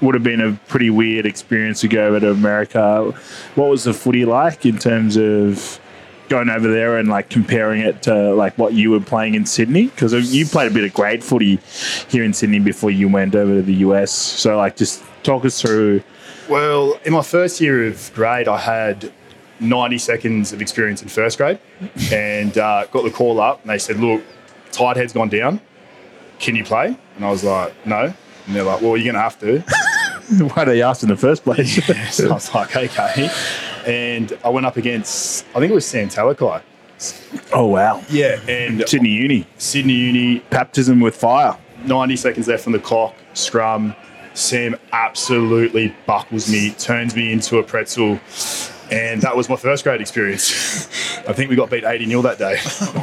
Would 0.01 0.15
have 0.15 0.25
been 0.25 0.41
a 0.41 0.59
pretty 0.69 0.91
weird 0.91 1.27
experience 1.27 1.81
to 1.83 1.89
go 1.89 2.09
over 2.09 2.21
to 2.21 2.31
America. 2.31 3.13
What 3.55 3.69
was 3.69 3.85
the 3.85 3.93
footy 3.93 4.25
like 4.25 4.65
in 4.65 4.79
terms 4.79 5.17
of 5.17 5.81
going 6.31 6.49
over 6.49 6.71
there 6.71 6.97
and 6.97 7.09
like 7.09 7.29
comparing 7.29 7.81
it 7.81 8.03
to 8.03 8.35
like 8.35 8.57
what 8.57 8.73
you 8.73 8.91
were 8.91 9.01
playing 9.01 9.35
in 9.35 9.45
Sydney? 9.45 9.89
Because 9.89 10.15
you 10.33 10.47
played 10.47 10.71
a 10.71 10.75
bit 10.75 10.85
of 10.85 10.95
grade 10.95 11.23
footy 11.23 11.59
here 12.09 12.25
in 12.25 12.33
Sydney 12.33 12.61
before 12.61 12.91
you 12.91 13.09
went 13.09 13.35
over 13.35 13.57
to 13.57 13.63
the 13.63 13.75
US. 13.75 14.13
So 14.13 14.57
like, 14.57 14.77
just 14.77 15.03
talk 15.23 15.45
us 15.45 15.61
through. 15.61 16.03
Well, 16.49 16.99
in 17.05 17.13
my 17.13 17.23
first 17.23 17.61
year 17.61 17.87
of 17.87 18.11
grade, 18.15 18.49
I 18.49 18.59
had 18.59 19.13
90 19.61 19.99
seconds 19.99 20.53
of 20.53 20.63
experience 20.63 21.03
in 21.03 21.09
first 21.09 21.37
grade 21.37 21.59
and 22.11 22.57
uh, 22.57 22.87
got 22.87 23.05
the 23.05 23.11
call 23.11 23.41
up 23.41 23.61
and 23.61 23.71
they 23.71 23.79
said, 23.79 23.99
look, 23.99 24.23
tight 24.73 24.97
head's 24.97 25.13
gone 25.13 25.29
down. 25.29 25.61
Can 26.39 26.57
you 26.57 26.65
play? 26.65 26.97
And 27.17 27.25
I 27.25 27.31
was 27.31 27.45
like, 27.45 27.75
no. 27.87 28.15
And 28.47 28.55
they're 28.57 28.62
like, 28.62 28.80
well, 28.80 28.97
you're 28.97 29.12
going 29.12 29.14
to 29.14 29.20
have 29.20 29.38
to. 29.41 29.61
Why 30.55 30.64
they 30.64 30.82
asked 30.82 31.03
in 31.03 31.09
the 31.09 31.16
first 31.16 31.43
place? 31.45 31.84
so 32.14 32.30
I 32.30 32.34
was 32.34 32.55
like, 32.55 32.76
okay. 32.76 33.30
And 33.86 34.36
I 34.45 34.49
went 34.49 34.66
up 34.66 34.76
against, 34.76 35.45
I 35.55 35.59
think 35.61 35.72
it 35.72 35.74
was 35.74 35.86
Sam 35.86 36.09
Talakai. 36.09 36.62
oh 37.53 37.66
wow, 37.66 38.03
Yeah. 38.11 38.38
And 38.49 38.86
Sydney 38.88 39.09
Uni, 39.11 39.47
Sydney 39.59 39.95
Uni, 39.95 40.38
baptism 40.51 41.01
with 41.01 41.16
fire. 41.16 41.57
90 41.84 42.16
seconds 42.16 42.47
left 42.49 42.66
on 42.66 42.72
the 42.74 42.78
clock, 42.78 43.14
scrum. 43.34 43.95
Sam 44.34 44.76
absolutely 44.93 45.95
buckles 46.07 46.51
me, 46.51 46.70
turns 46.72 47.16
me 47.16 47.32
into 47.32 47.59
a 47.59 47.62
pretzel. 47.62 48.20
And 48.93 49.22
that 49.22 49.36
was 49.36 49.49
my 49.49 49.57
first 49.57 49.82
grade 49.84 50.01
experience. 50.01 50.86
I 51.28 51.32
think 51.32 51.49
we 51.51 51.57
got 51.57 51.70
beat 51.70 51.84
80 51.84 52.07
0 52.07 52.22
that 52.22 52.38
day. 52.38 52.57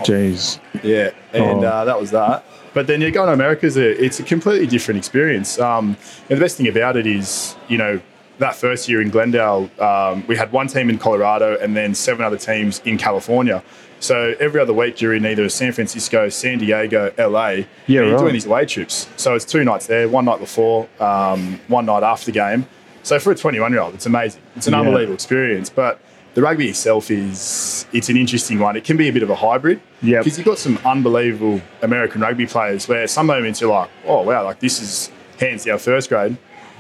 Jeez. 0.03 0.59
Yeah, 0.83 1.11
and 1.33 1.63
Oh. 1.63 1.67
uh, 1.67 1.85
that 1.85 1.99
was 1.99 2.11
that. 2.11 2.45
But 2.74 2.88
then 2.88 3.01
you 3.01 3.11
go 3.11 3.26
to 3.26 3.32
America, 3.34 3.68
it's 3.68 4.20
a 4.20 4.24
completely 4.24 4.68
different 4.68 4.97
experience. 4.99 5.59
Um, 5.59 5.97
and 6.30 6.38
the 6.38 6.43
best 6.43 6.57
thing 6.57 6.68
about 6.68 6.95
it 6.97 7.07
is, 7.07 7.55
you 7.68 7.78
know, 7.78 7.99
that 8.39 8.55
first 8.55 8.88
year 8.88 9.01
in 9.01 9.09
Glendale, 9.09 9.70
um, 9.80 10.24
we 10.28 10.36
had 10.36 10.51
one 10.51 10.68
team 10.68 10.89
in 10.89 10.99
Colorado 10.99 11.57
and 11.59 11.76
then 11.76 11.95
seven 11.95 12.24
other 12.24 12.38
teams 12.38 12.82
in 12.86 12.97
California. 12.97 13.63
So 13.99 14.36
every 14.39 14.61
other 14.61 14.74
week 14.74 15.01
you're 15.01 15.15
in 15.15 15.26
either 15.26 15.49
San 15.49 15.72
Francisco, 15.72 16.30
San 16.30 16.59
Diego, 16.59 17.11
LA. 17.18 17.47
Yeah, 17.49 17.55
and 17.55 17.68
you're 17.88 18.11
right. 18.11 18.20
doing 18.20 18.34
these 18.34 18.45
away 18.45 18.65
trips. 18.68 19.07
So 19.18 19.34
it's 19.34 19.43
two 19.45 19.63
nights 19.63 19.88
there, 19.88 20.07
one 20.07 20.26
night 20.26 20.39
before, 20.39 20.88
um, 20.99 21.59
one 21.68 21.88
night 21.88 22.03
after 22.03 22.28
the 22.28 22.32
game. 22.34 22.68
So 23.01 23.18
for 23.18 23.32
a 23.32 23.36
21 23.36 23.72
year 23.72 23.82
old, 23.82 23.95
it's 23.95 24.05
amazing. 24.05 24.41
It's 24.55 24.68
an 24.68 24.74
Yeah. 24.74 24.82
unbelievable 24.82 25.15
experience. 25.15 25.72
But 25.72 25.99
the 26.38 26.43
rugby 26.43 26.69
itself 26.69 27.09
is 27.09 27.88
it's 27.93 28.09
an 28.09 28.15
interesting 28.15 28.59
one. 28.59 28.75
It 28.77 28.83
can 28.83 28.95
be 28.95 29.09
a 29.09 29.11
bit 29.11 29.23
of 29.23 29.31
a 29.31 29.35
hybrid. 29.35 29.81
Yeah. 30.03 30.19
Because 30.19 30.38
you've 30.38 30.45
got 30.45 30.59
some 30.59 30.77
unbelievable 30.85 31.59
American 31.81 32.21
rugby 32.21 32.45
players 32.45 32.88
where 32.88 33.07
some 33.07 33.25
moments 33.25 33.59
you're 33.59 33.71
like, 33.71 33.89
oh 34.05 34.21
wow, 34.21 34.43
like 34.43 34.59
this 34.59 34.79
is 34.79 35.11
hands 35.39 35.65
down 35.65 35.79
first 35.79 36.09
grade. 36.09 36.38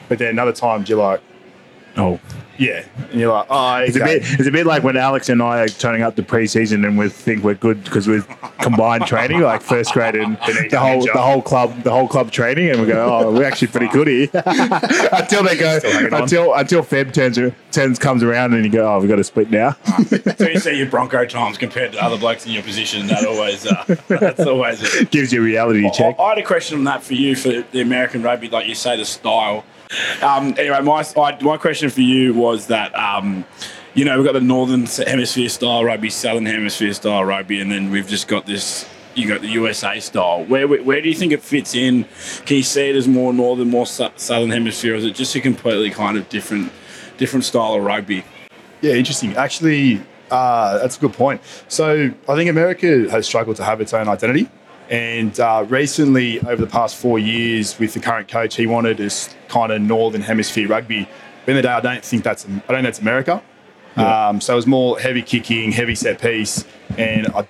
But 0.09 0.19
then 0.19 0.37
other 0.37 0.53
times 0.53 0.89
you're 0.89 0.99
like, 0.99 1.21
Oh, 1.95 2.19
yeah. 2.57 2.83
And 3.11 3.19
you're 3.19 3.31
like, 3.31 3.47
oh, 3.49 3.75
it's 3.77 3.95
a 3.95 3.99
bit. 3.99 4.21
It's 4.23 4.47
a 4.47 4.51
bit 4.51 4.65
like 4.65 4.83
when 4.83 4.97
Alex 4.97 5.29
and 5.29 5.41
I 5.41 5.59
are 5.59 5.67
turning 5.67 6.01
up 6.01 6.15
the 6.15 6.23
preseason 6.23 6.85
and 6.85 6.97
we 6.97 7.09
think 7.09 7.43
we're 7.43 7.53
good 7.53 7.83
because 7.83 8.07
we're 8.07 8.23
combined 8.59 9.05
training, 9.05 9.41
like 9.41 9.61
first 9.61 9.93
grade 9.93 10.15
and 10.15 10.37
the 10.69 10.79
whole 10.79 11.01
the 11.01 11.21
whole 11.21 11.41
club 11.41 11.83
the 11.83 11.91
whole 11.91 12.07
club 12.07 12.31
training, 12.31 12.69
and 12.69 12.81
we 12.81 12.87
go, 12.87 13.05
oh, 13.05 13.31
we're 13.31 13.43
actually 13.43 13.67
pretty 13.69 13.87
good 13.89 14.07
here. 14.07 14.29
until 14.33 15.43
they 15.43 15.57
go, 15.57 15.79
Still 15.79 15.91
hanging 15.91 16.13
on. 16.13 16.21
until 16.23 16.53
until 16.53 16.83
Feb 16.83 17.13
turns 17.13 17.37
turns 17.71 17.99
comes 17.99 18.23
around 18.23 18.53
and 18.53 18.65
you 18.65 18.71
go, 18.71 18.87
oh, 18.87 18.99
we've 18.99 19.09
got 19.09 19.17
to 19.17 19.23
split 19.23 19.49
now. 19.51 19.75
So 20.37 20.47
you 20.47 20.59
see 20.59 20.77
your 20.77 20.87
Bronco 20.87 21.25
times 21.25 21.57
compared 21.57 21.93
to 21.93 22.03
other 22.03 22.17
blokes 22.17 22.45
in 22.45 22.51
your 22.51 22.61
position. 22.63 23.07
That 23.07 23.25
always, 23.25 23.65
uh, 23.65 23.95
that's 24.07 24.41
always. 24.41 24.81
It. 24.83 25.09
Gives 25.11 25.33
you 25.33 25.41
a 25.41 25.43
reality 25.43 25.89
check. 25.91 26.15
I, 26.19 26.23
I 26.23 26.29
had 26.29 26.37
a 26.37 26.43
question 26.43 26.77
on 26.77 26.83
that 26.85 27.03
for 27.03 27.13
you 27.13 27.35
for 27.35 27.49
the 27.71 27.81
American 27.81 28.21
rugby, 28.21 28.49
like 28.49 28.67
you 28.67 28.75
say, 28.75 28.95
the 28.97 29.05
style. 29.05 29.65
Um, 30.21 30.55
anyway, 30.57 30.81
my 30.81 31.03
my 31.41 31.57
question 31.57 31.89
for 31.89 32.01
you 32.01 32.33
was 32.33 32.67
that 32.67 32.93
um, 32.97 33.45
you 33.93 34.05
know 34.05 34.17
we've 34.17 34.25
got 34.25 34.33
the 34.33 34.41
northern 34.41 34.85
hemisphere 34.85 35.49
style 35.49 35.83
rugby, 35.83 36.09
southern 36.09 36.45
hemisphere 36.45 36.93
style 36.93 37.23
rugby, 37.23 37.59
and 37.61 37.71
then 37.71 37.91
we've 37.91 38.07
just 38.07 38.27
got 38.27 38.45
this. 38.45 38.87
You 39.15 39.27
got 39.27 39.41
the 39.41 39.47
USA 39.47 39.99
style. 39.99 40.45
Where 40.45 40.67
where 40.67 41.01
do 41.01 41.09
you 41.09 41.15
think 41.15 41.31
it 41.31 41.41
fits 41.41 41.73
in? 41.73 42.05
Can 42.45 42.57
you 42.57 42.63
see 42.63 42.89
it 42.89 42.95
as 42.95 43.07
more 43.07 43.33
northern, 43.33 43.69
more 43.69 43.87
su- 43.87 44.09
southern 44.15 44.51
hemisphere, 44.51 44.93
or 44.93 44.97
is 44.97 45.05
it 45.05 45.15
just 45.15 45.35
a 45.35 45.41
completely 45.41 45.89
kind 45.89 46.17
of 46.17 46.29
different 46.29 46.71
different 47.17 47.43
style 47.45 47.73
of 47.73 47.83
rugby? 47.83 48.23
Yeah, 48.81 48.93
interesting. 48.93 49.35
Actually, 49.35 50.01
uh, 50.29 50.77
that's 50.77 50.97
a 50.97 50.99
good 50.99 51.13
point. 51.13 51.41
So 51.67 52.11
I 52.29 52.35
think 52.35 52.49
America 52.49 53.09
has 53.09 53.25
struggled 53.25 53.55
to 53.57 53.63
have 53.63 53.81
its 53.81 53.93
own 53.93 54.07
identity. 54.07 54.49
And 54.89 55.37
uh, 55.39 55.65
recently, 55.67 56.39
over 56.41 56.57
the 56.57 56.67
past 56.71 56.95
four 56.95 57.19
years, 57.19 57.77
with 57.77 57.93
the 57.93 57.99
current 57.99 58.27
coach, 58.29 58.55
he 58.55 58.67
wanted 58.67 58.97
this 58.97 59.35
kind 59.49 59.71
of 59.71 59.81
northern 59.81 60.21
hemisphere 60.21 60.67
rugby. 60.67 61.07
But 61.45 61.51
in 61.51 61.55
the 61.57 61.61
day, 61.63 61.69
I 61.69 61.79
don't 61.81 62.03
think 62.03 62.23
that's 62.23 62.45
I 62.45 62.49
don't 62.49 62.61
think 62.67 62.83
that's 62.83 62.99
America. 62.99 63.41
Um, 63.97 64.39
so 64.41 64.53
it 64.53 64.55
was 64.57 64.67
more 64.67 64.99
heavy 64.99 65.23
kicking, 65.23 65.71
heavy 65.71 65.95
set 65.95 66.21
piece, 66.21 66.65
and 66.99 67.27
I, 67.29 67.47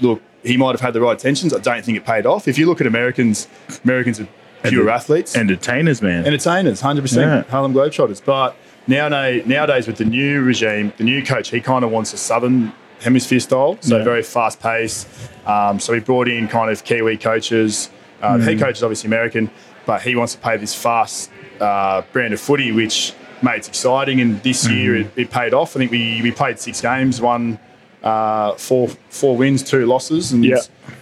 look, 0.00 0.20
he 0.42 0.58
might 0.58 0.72
have 0.72 0.80
had 0.82 0.92
the 0.92 1.00
right 1.00 1.12
intentions. 1.12 1.54
I 1.54 1.58
don't 1.58 1.82
think 1.82 1.96
it 1.96 2.04
paid 2.04 2.26
off. 2.26 2.46
If 2.46 2.58
you 2.58 2.66
look 2.66 2.82
at 2.82 2.86
Americans, 2.86 3.48
Americans 3.82 4.20
are 4.20 4.28
pure 4.64 4.84
the- 4.84 4.92
athletes 4.92 5.34
Entertainers, 5.34 6.02
man. 6.02 6.26
entertainers, 6.26 6.82
hundred 6.82 7.00
Yeah. 7.00 7.02
percent 7.02 7.48
Harlem 7.48 7.72
Globetrotters. 7.72 8.22
But 8.22 8.56
nowadays, 8.86 9.46
nowadays 9.46 9.86
with 9.86 9.96
the 9.96 10.04
new 10.04 10.42
regime, 10.42 10.92
the 10.98 11.04
new 11.04 11.24
coach, 11.24 11.48
he 11.48 11.60
kind 11.62 11.82
of 11.82 11.90
wants 11.90 12.12
a 12.12 12.18
southern 12.18 12.74
hemisphere 13.06 13.40
style, 13.40 13.78
so 13.80 13.96
Yeah. 13.98 14.04
very 14.12 14.22
fast 14.22 14.56
paced. 14.60 15.06
Um, 15.46 15.78
so 15.80 15.92
he 15.94 16.00
brought 16.00 16.28
in 16.28 16.48
kind 16.48 16.70
of 16.72 16.82
Kiwi 16.88 17.16
coaches. 17.16 17.88
Uh, 18.22 18.36
The 18.36 18.42
Mm. 18.42 18.44
head 18.48 18.58
coach 18.64 18.76
is 18.78 18.82
obviously 18.82 19.08
American, 19.08 19.44
but 19.86 19.98
he 20.02 20.12
wants 20.16 20.32
to 20.34 20.38
play 20.46 20.56
this 20.56 20.74
fast 20.74 21.30
uh, 21.60 22.02
brand 22.12 22.34
of 22.34 22.40
footy, 22.40 22.70
which 22.72 23.12
mate, 23.42 23.56
it's 23.60 23.68
exciting. 23.68 24.20
And 24.20 24.42
this 24.42 24.68
year 24.68 24.92
Mm. 24.94 25.00
it, 25.02 25.06
it 25.22 25.30
paid 25.30 25.52
off. 25.54 25.74
I 25.76 25.78
think 25.80 25.90
we, 25.90 26.20
we 26.22 26.30
played 26.30 26.58
six 26.58 26.80
games, 26.82 27.20
won 27.20 27.58
uh, 28.02 28.52
four 28.68 28.88
four 29.10 29.36
wins, 29.36 29.62
two 29.62 29.84
losses, 29.86 30.32
and 30.32 30.44
Yeah. 30.44 30.56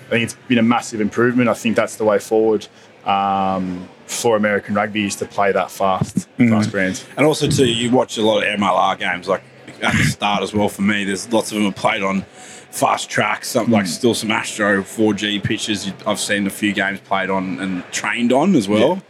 I 0.06 0.10
think 0.10 0.22
it's 0.24 0.36
been 0.48 0.58
a 0.58 0.62
massive 0.76 1.00
improvement. 1.00 1.48
I 1.48 1.54
think 1.54 1.74
that's 1.76 1.96
the 1.96 2.04
way 2.04 2.18
forward 2.18 2.66
um, 3.06 3.88
for 4.06 4.36
American 4.36 4.74
rugby 4.74 5.04
is 5.06 5.16
to 5.16 5.24
play 5.36 5.50
that 5.52 5.70
fast, 5.70 6.26
fast 6.38 6.70
brand. 6.70 7.02
And 7.16 7.26
also, 7.26 7.46
too, 7.48 7.66
you 7.66 7.90
watch 7.90 8.16
a 8.18 8.22
lot 8.22 8.38
of 8.42 8.60
MLR 8.60 8.94
games, 8.98 9.26
like 9.28 9.42
at 9.84 9.92
the 9.92 10.04
start 10.04 10.42
as 10.42 10.52
well. 10.54 10.68
For 10.68 10.82
me, 10.82 11.04
there's 11.04 11.32
lots 11.32 11.52
of 11.52 11.58
them 11.58 11.66
are 11.66 11.72
played 11.72 12.02
on 12.02 12.22
fast 12.70 13.08
tracks, 13.08 13.48
some, 13.50 13.70
like 13.70 13.86
still 13.86 14.14
some 14.14 14.30
Astro 14.32 14.82
4G 14.82 15.42
pitches. 15.44 15.92
I've 16.06 16.18
seen 16.18 16.46
a 16.46 16.50
few 16.50 16.72
games 16.72 16.98
played 17.00 17.30
on 17.30 17.60
and 17.60 17.84
trained 17.92 18.32
on 18.32 18.56
as 18.56 18.66
well. 18.68 19.00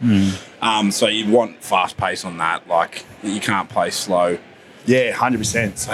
Um, 0.61 0.91
so 0.91 1.07
you 1.07 1.31
want 1.31 1.63
fast 1.63 1.97
pace 1.97 2.23
on 2.25 2.37
that. 2.37 2.67
Like 2.67 3.05
you 3.23 3.39
can't 3.39 3.67
play 3.69 3.89
slow. 3.89 4.37
Yeah, 4.85 5.11
hundred 5.13 5.39
percent. 5.39 5.79
So, 5.79 5.93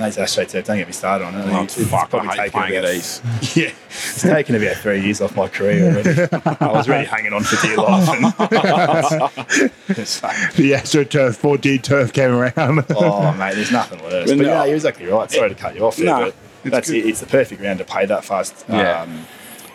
that's 0.00 0.34
Turf. 0.34 0.64
Don't 0.64 0.78
get 0.78 0.86
me 0.86 0.92
started 0.92 1.24
on 1.24 1.34
it. 1.34 1.44
Oh, 1.52 1.66
think 1.66 1.88
fuck, 1.88 2.14
I 2.14 2.34
hate 2.34 2.52
playing 2.52 2.76
at 2.76 2.84
about, 2.84 2.94
ease. 2.94 3.20
yeah, 3.56 3.70
it's 3.88 4.22
taken 4.22 4.54
about 4.54 4.76
three 4.76 5.00
years 5.02 5.20
off 5.20 5.36
my 5.36 5.48
career 5.48 5.90
already. 5.92 6.28
I 6.60 6.72
was 6.72 6.88
really 6.88 7.04
hanging 7.06 7.32
on 7.32 7.42
for 7.42 7.66
dear 7.66 7.76
life. 7.76 8.08
And 8.08 9.70
it's 9.88 10.20
the 10.56 10.74
Astro 10.74 11.04
Turf 11.04 11.40
4G 11.40 11.82
Turf 11.82 12.12
came 12.12 12.30
around. 12.32 12.84
oh, 12.90 13.32
mate, 13.34 13.54
there's 13.54 13.72
nothing 13.72 14.00
worse. 14.02 14.30
But 14.30 14.38
But 14.38 14.46
no. 14.46 14.48
yeah, 14.48 14.64
you're 14.64 14.76
exactly 14.76 15.06
right. 15.06 15.30
Sorry 15.30 15.48
to 15.50 15.54
cut 15.54 15.74
you 15.74 15.86
off 15.86 15.96
there, 15.96 16.06
No, 16.06 16.32
but 16.62 16.70
that's 16.70 16.90
it. 16.90 17.06
It's 17.06 17.20
the 17.20 17.26
perfect 17.26 17.60
round 17.62 17.78
to 17.78 17.84
play 17.84 18.06
that 18.06 18.24
fast. 18.24 18.64
Yeah. 18.68 19.02
Um, 19.02 19.26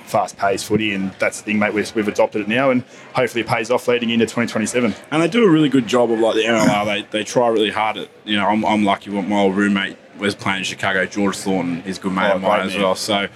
Fast 0.06 0.38
paced 0.38 0.66
footy, 0.68 0.94
and 0.94 1.12
that's 1.14 1.40
the 1.40 1.46
thing, 1.46 1.58
mate. 1.58 1.74
We've, 1.74 1.94
we've 1.96 2.08
adopted 2.08 2.42
it 2.44 2.48
now, 2.48 2.70
and 2.70 2.84
hopefully 3.16 3.42
it 3.42 3.48
pays 3.48 3.72
off 3.72 3.88
leading 3.88 4.12
into 4.12 4.26
2027. 4.26 4.94
And 5.10 5.22
they 5.22 5.28
do 5.28 5.44
a 5.44 5.50
really 5.50 5.68
good 5.68 5.88
job 5.88 6.12
of 6.12 6.20
like 6.20 6.36
the 6.36 6.44
MLR. 6.44 6.86
They, 6.86 7.02
they 7.10 7.24
try 7.24 7.48
really 7.48 7.72
hard 7.72 7.98
at 7.98 8.10
you 8.24 8.36
know. 8.38 8.46
I'm, 8.48 8.64
I'm 8.66 8.84
lucky. 8.84 9.10
with 9.10 9.28
My 9.28 9.40
old 9.40 9.56
roommate 9.56 9.98
was 10.18 10.36
playing 10.36 10.60
in 10.60 10.64
Chicago. 10.64 11.06
George 11.06 11.36
Thornton, 11.38 11.82
he's 11.84 11.98
a 11.98 12.02
good 12.02 12.14
mate 12.14 12.32
Oh, 12.32 12.36
of 12.36 12.42
mine 12.42 12.62
as 12.68 12.76
well. 12.76 12.96
So. 12.96 13.28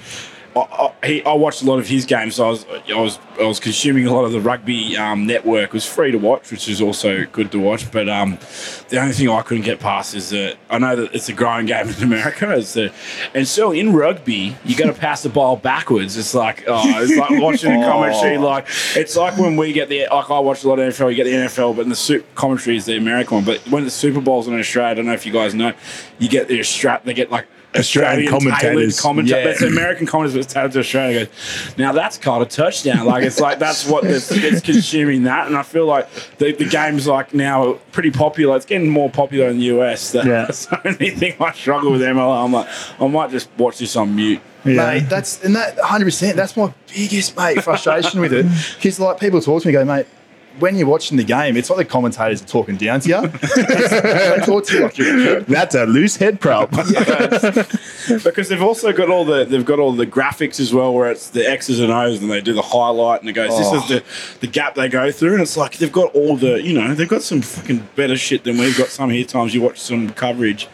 I, 0.55 0.59
I, 0.59 1.05
he, 1.05 1.23
I 1.23 1.33
watched 1.33 1.61
a 1.61 1.65
lot 1.65 1.79
of 1.79 1.87
his 1.87 2.05
games. 2.05 2.35
So 2.35 2.47
I 2.47 2.49
was, 2.49 2.65
I 2.89 2.99
was, 2.99 3.19
I 3.39 3.43
was 3.43 3.59
consuming 3.59 4.07
a 4.07 4.13
lot 4.13 4.25
of 4.25 4.31
the 4.31 4.39
rugby 4.39 4.97
um, 4.97 5.25
network. 5.25 5.69
It 5.69 5.73
was 5.73 5.85
free 5.85 6.11
to 6.11 6.17
watch, 6.17 6.51
which 6.51 6.67
is 6.67 6.81
also 6.81 7.25
good 7.25 7.51
to 7.51 7.59
watch. 7.59 7.91
But 7.91 8.09
um, 8.09 8.37
the 8.89 8.99
only 8.99 9.13
thing 9.13 9.29
I 9.29 9.41
couldn't 9.41 9.63
get 9.63 9.79
past 9.79 10.15
is 10.15 10.29
that 10.31 10.57
I 10.69 10.77
know 10.77 10.95
that 10.95 11.13
it's 11.13 11.29
a 11.29 11.33
growing 11.33 11.65
game 11.65 11.87
in 11.87 12.03
America. 12.03 12.51
It's 12.57 12.73
the, 12.73 12.93
and 13.33 13.47
so 13.47 13.71
in 13.71 13.93
rugby, 13.93 14.55
you 14.65 14.75
got 14.75 14.87
to 14.87 14.93
pass 14.93 15.23
the 15.23 15.29
ball 15.29 15.55
backwards. 15.55 16.17
It's 16.17 16.33
like, 16.33 16.63
oh, 16.67 16.81
it's 17.01 17.15
like 17.15 17.41
watching 17.41 17.71
a 17.71 17.85
commentary. 17.85 18.37
Like 18.49 18.67
it's 18.95 19.15
like 19.15 19.37
when 19.37 19.57
we 19.57 19.73
get 19.73 19.89
the 19.89 20.07
like 20.11 20.29
I 20.29 20.39
watch 20.39 20.63
a 20.63 20.69
lot 20.69 20.79
of 20.79 20.93
NFL. 20.93 21.09
You 21.09 21.15
get 21.15 21.25
the 21.25 21.33
NFL, 21.33 21.75
but 21.75 21.83
in 21.83 21.89
the 21.89 21.95
super 21.95 22.25
commentary 22.35 22.77
is 22.77 22.85
the 22.85 22.95
American 22.95 23.35
one. 23.35 23.45
But 23.45 23.59
when 23.69 23.83
the 23.83 23.91
Super 23.91 24.21
Bowl's 24.21 24.47
in 24.47 24.57
Australia, 24.57 24.91
I 24.91 24.93
don't 24.93 25.05
know 25.05 25.13
if 25.13 25.25
you 25.25 25.33
guys 25.33 25.53
know, 25.53 25.73
you 26.19 26.29
get 26.29 26.47
the 26.47 26.63
strap. 26.63 27.03
They 27.03 27.13
get 27.13 27.29
like 27.29 27.47
Australian 27.75 28.29
commentators. 28.31 28.99
commentators. 28.99 29.45
Yeah. 29.45 29.51
It's 29.51 29.61
American 29.61 30.07
commentators 30.07 30.47
but 30.47 30.53
tailored 30.53 30.71
to 30.71 30.79
Australia. 30.79 31.25
Goes, 31.25 31.77
now 31.77 31.91
that's 31.91 32.17
called 32.17 32.41
a 32.41 32.45
touchdown. 32.45 33.05
Like 33.05 33.23
it's 33.23 33.39
like 33.39 33.59
that's 33.59 33.87
what 33.87 34.03
it's, 34.05 34.31
it's 34.31 34.61
consuming 34.61 35.23
that, 35.23 35.47
and 35.47 35.55
I 35.55 35.63
feel 35.63 35.85
like 35.85 36.09
the, 36.37 36.51
the 36.51 36.65
game's 36.65 37.07
like 37.07 37.33
now 37.33 37.73
pretty 37.91 38.11
popular. 38.11 38.55
It's 38.55 38.65
getting 38.65 38.89
more 38.89 39.09
popular 39.09 39.47
in 39.47 39.59
the 39.59 39.65
US. 39.65 40.11
That, 40.13 40.25
Yeah. 40.29 40.45
That's 40.45 40.65
the 40.65 40.87
only 40.87 41.09
thing 41.11 41.35
I 41.39 41.51
struggle 41.53 41.91
with 41.91 42.01
MLR. 42.01 42.43
I'm 42.45 42.53
like, 42.53 42.67
I 42.99 43.07
might 43.07 43.31
just 43.31 43.49
watch 43.57 43.77
this 43.79 43.95
on 43.95 44.15
mute. 44.15 44.41
Mate, 44.65 45.05
that's 45.09 45.43
and 45.43 45.55
that 45.55 45.77
100. 45.77 46.05
percent 46.05 46.35
That's 46.35 46.57
my 46.57 46.73
biggest 46.93 47.37
mate 47.37 47.63
frustration 47.63 48.19
with 48.19 48.33
it. 48.33 48.45
Because 48.75 48.99
like 48.99 49.19
people 49.19 49.41
talk 49.41 49.61
to 49.61 49.67
me, 49.67 49.71
go, 49.71 49.85
mate. 49.85 50.05
When 50.59 50.75
you're 50.75 50.87
watching 50.87 51.17
the 51.17 51.23
game, 51.23 51.57
it's 51.57 51.69
like 51.69 51.77
the 51.79 51.85
commentators 51.85 52.41
are 52.41 52.45
talking 52.47 52.75
down 52.77 52.99
to 53.01 53.09
you. 53.09 53.27
they 53.55 54.37
talk 54.45 54.65
to 54.65 54.73
you 54.75 54.83
like 54.83 54.97
you're. 54.97 55.41
That's 55.41 55.75
a 55.75 55.85
loose 55.85 56.17
head 56.17 56.39
prop. 56.39 56.71
because 58.23 58.49
they've 58.49 58.61
also 58.61 58.91
got 58.93 59.09
all 59.09 59.25
the 59.25 59.45
they've 59.45 59.65
got 59.65 59.79
all 59.79 59.91
the 59.93 60.05
graphics 60.07 60.59
as 60.59 60.73
well, 60.73 60.93
where 60.93 61.11
it's 61.11 61.29
the 61.29 61.47
X's 61.49 61.79
and 61.79 61.91
O's, 61.91 62.21
and 62.21 62.29
they 62.31 62.41
do 62.41 62.53
the 62.53 62.61
highlight, 62.61 63.21
and 63.21 63.29
it 63.29 63.33
goes, 63.33 63.51
Oh. 63.53 63.57
"This 63.57 63.83
is 63.83 63.89
the 63.89 64.03
the 64.41 64.47
gap 64.47 64.75
they 64.75 64.89
go 64.89 65.11
through," 65.11 65.33
and 65.33 65.41
it's 65.41 65.57
like 65.57 65.77
they've 65.77 65.91
got 65.91 66.13
all 66.13 66.35
the 66.35 66.61
you 66.61 66.73
know 66.73 66.93
they've 66.93 67.09
got 67.09 67.23
some 67.23 67.41
fucking 67.41 67.87
better 67.95 68.17
shit 68.17 68.43
than 68.43 68.57
we've 68.57 68.77
got. 68.77 68.87
Some 68.89 69.09
here 69.09 69.25
times 69.25 69.53
you 69.53 69.61
watch 69.61 69.79
some 69.79 70.09
coverage 70.09 70.67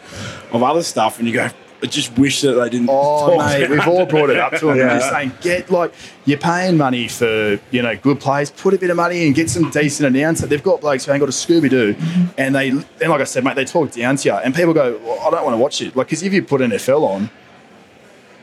of 0.52 0.62
other 0.62 0.82
stuff, 0.82 1.18
and 1.18 1.28
you 1.28 1.34
go, 1.34 1.48
"I 1.82 1.86
just 1.86 2.16
wish 2.18 2.40
that 2.42 2.52
they 2.52 2.70
didn't." 2.70 2.88
Oh, 2.90 3.30
talk 3.36 3.46
mate, 3.46 3.64
about 3.64 3.70
we've 3.70 3.88
all 3.88 4.06
brought 4.06 4.30
it 4.30 4.38
up 4.38 4.54
to 4.58 4.66
them. 4.66 4.76
Yeah. 4.76 4.94
We're 4.94 4.98
just 4.98 5.10
saying, 5.10 5.32
get 5.40 5.70
like 5.70 5.92
you're 6.24 6.38
paying 6.38 6.76
money 6.76 7.08
for 7.08 7.60
you 7.70 7.82
know 7.82 7.96
good 7.96 8.20
players. 8.20 8.50
Put 8.50 8.74
a 8.74 8.78
bit 8.78 8.90
of 8.90 8.96
money 8.96 9.26
in, 9.26 9.32
get 9.32 9.50
some 9.50 9.70
decent 9.70 10.14
announcer. 10.14 10.46
They've 10.46 10.62
got 10.62 10.80
blokes 10.80 11.04
who 11.04 11.12
ain't 11.12 11.20
got 11.20 11.28
a 11.28 11.32
Scooby 11.32 11.70
Doo, 11.70 11.96
and 12.38 12.54
they 12.54 12.70
and 12.70 12.84
like 13.00 13.20
I 13.20 13.24
said, 13.24 13.44
mate, 13.44 13.56
they 13.56 13.64
talk 13.64 13.92
down 13.92 14.16
to 14.16 14.28
you, 14.28 14.34
and 14.34 14.54
people 14.54 14.74
go, 14.74 14.98
well, 15.04 15.20
I 15.20 15.30
don't 15.30 15.44
want 15.44 15.54
to 15.54 15.58
watch 15.58 15.80
it. 15.82 15.96
Like, 15.96 16.08
because 16.08 16.22
if 16.22 16.32
you 16.32 16.42
put 16.42 16.60
NFL 16.60 17.02
on, 17.02 17.30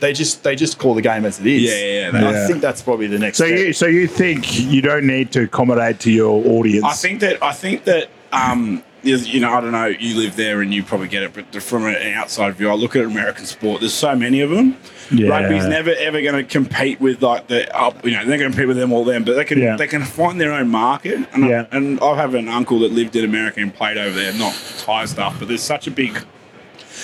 they 0.00 0.12
just 0.12 0.42
they 0.42 0.54
just 0.56 0.78
call 0.78 0.94
the 0.94 1.02
game 1.02 1.24
as 1.24 1.40
it 1.40 1.46
is. 1.46 1.62
Yeah, 1.62 2.10
yeah, 2.10 2.20
yeah. 2.20 2.44
I 2.44 2.46
think 2.46 2.60
that's 2.60 2.82
probably 2.82 3.06
the 3.06 3.18
next. 3.18 3.38
So 3.38 3.46
step. 3.46 3.58
you 3.58 3.72
so 3.72 3.86
you 3.86 4.06
think 4.06 4.60
you 4.60 4.82
don't 4.82 5.06
need 5.06 5.32
to 5.32 5.44
accommodate 5.44 6.00
to 6.00 6.10
your 6.10 6.44
audience? 6.46 6.84
I 6.84 6.92
think 6.92 7.20
that 7.20 7.42
I 7.42 7.52
think 7.52 7.84
that 7.84 8.08
um, 8.32 8.76
is- 8.76 8.82
you 9.04 9.40
know 9.40 9.52
I 9.52 9.60
don't 9.60 9.72
know. 9.72 9.86
You 9.86 10.16
live 10.18 10.36
there 10.36 10.60
and 10.62 10.72
you 10.72 10.82
probably 10.82 11.08
get 11.08 11.22
it, 11.22 11.32
but 11.34 11.62
from 11.62 11.84
an 11.86 11.96
outside 12.14 12.54
view, 12.56 12.68
I 12.70 12.74
look 12.74 12.96
at 12.96 13.04
American 13.04 13.44
sport. 13.46 13.80
There's 13.80 13.94
so 13.94 14.14
many 14.16 14.40
of 14.40 14.50
them. 14.50 14.76
Yeah. 15.10 15.28
Rugby's 15.28 15.66
never 15.66 15.90
ever 15.90 16.22
going 16.22 16.34
to 16.34 16.44
compete 16.44 17.00
with 17.00 17.22
like 17.22 17.46
the 17.48 17.74
up. 17.76 18.04
You 18.04 18.12
know 18.12 18.24
they're 18.24 18.38
going 18.38 18.50
to 18.50 18.56
compete 18.56 18.68
with 18.68 18.76
them 18.78 18.92
all 18.92 19.04
them, 19.04 19.24
but 19.24 19.34
they 19.34 19.44
can 19.44 19.58
Yeah. 19.58 19.76
they 19.76 19.86
can 19.86 20.02
find 20.02 20.40
their 20.40 20.52
own 20.52 20.68
market. 20.70 21.28
And 21.32 21.44
Yeah. 21.48 21.66
I, 21.70 21.76
and 21.76 22.00
I 22.00 22.16
have 22.16 22.34
an 22.34 22.48
uncle 22.48 22.78
that 22.80 22.92
lived 22.92 23.14
in 23.16 23.24
America 23.24 23.60
and 23.60 23.74
played 23.74 23.98
over 23.98 24.18
there. 24.18 24.32
Not 24.32 24.54
Thai 24.78 25.04
stuff, 25.04 25.36
but 25.38 25.48
there's 25.48 25.62
such 25.62 25.86
a 25.86 25.90
big. 25.90 26.14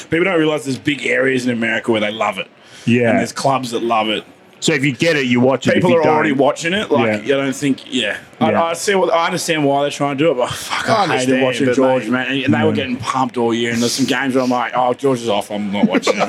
People 0.08 0.24
don't 0.24 0.38
realize 0.38 0.64
there's 0.64 0.78
big 0.78 1.04
areas 1.06 1.44
in 1.46 1.52
America 1.52 1.90
where 1.92 2.00
they 2.00 2.10
love 2.12 2.38
it. 2.38 2.48
Yeah. 2.86 3.10
And 3.10 3.18
there's 3.18 3.32
clubs 3.32 3.70
that 3.72 3.82
love 3.82 4.08
it. 4.08 4.24
So 4.60 4.72
if 4.72 4.84
you 4.84 4.92
get 4.92 5.16
it, 5.16 5.26
you 5.26 5.40
watch 5.40 5.66
it. 5.66 5.74
People 5.74 5.90
if 5.90 5.94
you 5.94 6.00
are 6.02 6.14
already 6.14 6.28
don't- 6.30 6.38
watching 6.38 6.72
it. 6.74 6.90
Like 6.90 7.24
Yeah. 7.26 7.36
I 7.36 7.38
don't 7.40 7.56
think. 7.56 7.92
Yeah, 7.92 8.18
I, 8.40 8.50
Yeah. 8.52 8.62
I 8.64 8.72
see. 8.74 8.94
What 8.94 9.12
I 9.12 9.26
understand 9.26 9.64
why 9.64 9.82
they're 9.82 9.90
trying 9.90 10.16
to 10.18 10.24
do 10.24 10.30
it, 10.30 10.34
but 10.36 10.50
fuck, 10.50 10.88
I 10.88 10.92
I, 10.92 11.18
hated 11.18 11.34
understand, 11.34 11.42
watching 11.42 11.66
but 11.66 11.76
George, 11.76 12.02
mate- 12.04 12.10
man. 12.10 12.26
And, 12.28 12.44
and 12.44 12.54
they 12.54 12.64
were 12.64 12.72
getting 12.72 12.96
pumped 12.98 13.36
all 13.36 13.52
year. 13.54 13.72
And 13.72 13.80
there's 13.82 13.92
some 13.92 14.06
games 14.06 14.34
where 14.34 14.44
I'm 14.44 14.50
like, 14.50 14.72
oh, 14.74 14.94
George 14.94 15.20
is 15.20 15.28
off. 15.28 15.50
I'm 15.50 15.72
not 15.72 15.86
watching 15.86 16.14
it. 16.16 16.28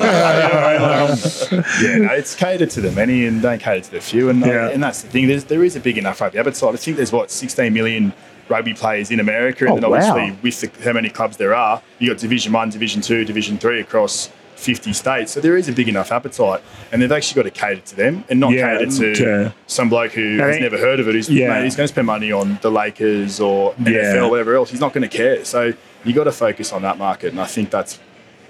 yeah, 1.82 1.96
no, 1.98 2.12
it's 2.14 2.34
catered 2.34 2.70
to 2.70 2.80
the 2.80 2.90
many 2.92 3.26
and 3.26 3.42
don't 3.42 3.60
cater 3.60 3.80
to 3.84 3.90
the 3.92 4.00
few, 4.00 4.28
and 4.30 4.40
Yeah. 4.44 4.68
and 4.70 4.82
that's 4.82 5.02
the 5.02 5.08
thing. 5.08 5.26
There's, 5.28 5.44
there 5.44 5.64
is 5.64 5.76
a 5.76 5.80
big 5.80 5.98
enough 5.98 6.20
rugby 6.20 6.38
appetite. 6.38 6.74
I 6.74 6.76
think 6.76 6.96
there's 6.96 7.12
what 7.12 7.30
16 7.30 7.72
million 7.72 8.12
rugby 8.48 8.74
players 8.74 9.10
in 9.10 9.20
America, 9.20 9.64
and 9.66 9.72
Oh, 9.72 9.76
then 9.76 9.84
obviously 9.84 10.30
wow. 10.32 10.36
with 10.42 10.60
the, 10.60 10.70
how 10.84 10.92
many 10.92 11.08
clubs 11.08 11.36
there 11.36 11.54
are, 11.54 11.80
you 11.98 12.08
got 12.10 12.18
Division 12.18 12.52
One, 12.52 12.70
Division 12.70 13.00
Two, 13.02 13.24
Division 13.24 13.58
Three 13.58 13.80
across 13.80 14.30
50 14.56 14.92
states. 14.92 15.32
So 15.32 15.40
there 15.40 15.56
is 15.56 15.68
a 15.68 15.72
big 15.72 15.88
enough 15.88 16.12
appetite, 16.12 16.62
and 16.92 17.02
they've 17.02 17.10
actually 17.12 17.42
got 17.42 17.54
to 17.54 17.60
cater 17.60 17.80
to 17.80 17.96
them 17.96 18.24
and 18.28 18.38
not 18.40 18.52
Yeah, 18.52 18.78
cater 18.78 19.14
to 19.14 19.52
some 19.66 19.88
bloke 19.88 20.12
who 20.12 20.40
I 20.40 20.46
has 20.46 20.56
think- 20.56 20.62
never 20.62 20.78
heard 20.78 21.00
of 21.00 21.08
it. 21.08 21.14
Who's, 21.14 21.28
Yeah. 21.28 21.48
mate, 21.48 21.64
he's 21.64 21.76
going 21.76 21.84
to 21.88 21.92
spend 21.92 22.06
money 22.06 22.30
on 22.32 22.58
the 22.62 22.70
Lakers 22.70 23.40
or 23.40 23.74
Yeah. 23.78 23.90
NFL, 24.14 24.30
whatever 24.30 24.54
else. 24.54 24.70
He's 24.70 24.80
not 24.80 24.92
going 24.92 25.08
to 25.08 25.16
care. 25.16 25.44
So 25.44 25.72
you 26.04 26.12
got 26.12 26.24
to 26.24 26.32
focus 26.32 26.72
on 26.72 26.82
that 26.82 26.98
market, 26.98 27.32
and 27.32 27.40
I 27.40 27.46
think 27.46 27.70
that's 27.70 27.98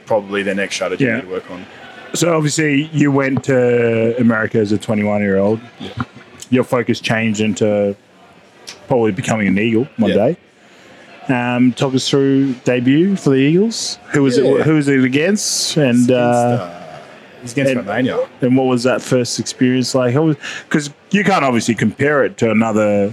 probably 0.07 0.43
their 0.43 0.55
next 0.55 0.75
strategy 0.75 1.05
Yeah. 1.05 1.21
to 1.23 1.27
work 1.27 1.51
on. 1.51 1.65
So 2.15 2.37
obviously 2.37 2.91
you 2.93 3.11
went 3.11 3.45
to 3.45 4.15
America 4.21 4.59
as 4.59 4.71
a 4.73 4.79
21 4.79 5.23
year 5.23 5.39
old. 5.39 5.61
Your 6.51 6.65
focus 6.65 7.01
changed 7.01 7.41
into 7.41 7.97
probably 8.87 9.13
becoming 9.13 9.47
an 9.49 9.59
Eagle 9.59 9.89
one 9.97 10.11
Yeah. 10.11 10.17
day. 10.17 10.37
Um, 11.29 11.73
talk 11.73 11.95
us 11.95 12.09
through 12.09 12.55
debut 12.65 13.15
for 13.17 13.31
the 13.31 13.37
Eagles. 13.37 13.99
Who 14.13 14.23
was 14.23 14.37
Yeah. 14.39 14.45
it? 14.57 14.63
Who 14.67 14.75
was 14.75 14.89
it 14.89 15.05
against? 15.05 15.77
And 15.77 16.11
uh, 16.11 16.69
He's 17.43 17.53
against 17.53 17.73
and- 17.73 17.87
Romania. 17.87 18.19
and 18.41 18.57
what 18.57 18.67
was 18.67 18.83
that 18.83 19.01
first 19.03 19.39
experience 19.39 19.95
like? 19.95 20.15
Because 20.69 20.91
you 21.11 21.23
can't 21.25 21.45
obviously 21.45 21.75
compare 21.75 22.25
it 22.25 22.37
to 22.39 22.51
another 22.51 23.13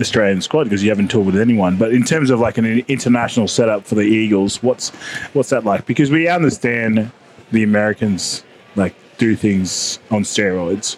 Australian 0.00 0.42
squad 0.42 0.64
because 0.64 0.82
you 0.82 0.90
haven't 0.90 1.08
toured 1.08 1.26
with 1.26 1.36
anyone. 1.36 1.76
But 1.76 1.92
in 1.92 2.04
terms 2.04 2.30
of 2.30 2.40
like 2.40 2.56
an 2.58 2.66
international 2.88 3.48
setup 3.48 3.84
for 3.84 3.94
the 3.96 4.02
Eagles, 4.02 4.62
what's 4.62 4.90
what's 5.34 5.50
that 5.50 5.64
like? 5.64 5.86
Because 5.86 6.10
we 6.10 6.28
understand 6.28 7.10
the 7.52 7.62
Americans 7.64 8.44
like 8.76 8.94
do 9.18 9.36
things 9.36 9.98
on 10.10 10.22
steroids, 10.22 10.96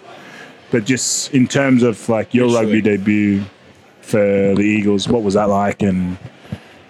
but 0.70 0.84
just 0.86 1.32
in 1.34 1.46
terms 1.46 1.82
of 1.82 2.08
like 2.08 2.32
your 2.34 2.48
sure. 2.50 2.60
rugby 2.62 2.80
debut 2.80 3.42
for 4.06 4.54
the 4.54 4.62
Eagles, 4.62 5.08
what 5.08 5.22
was 5.22 5.34
that 5.34 5.48
like? 5.48 5.82
And 5.82 6.16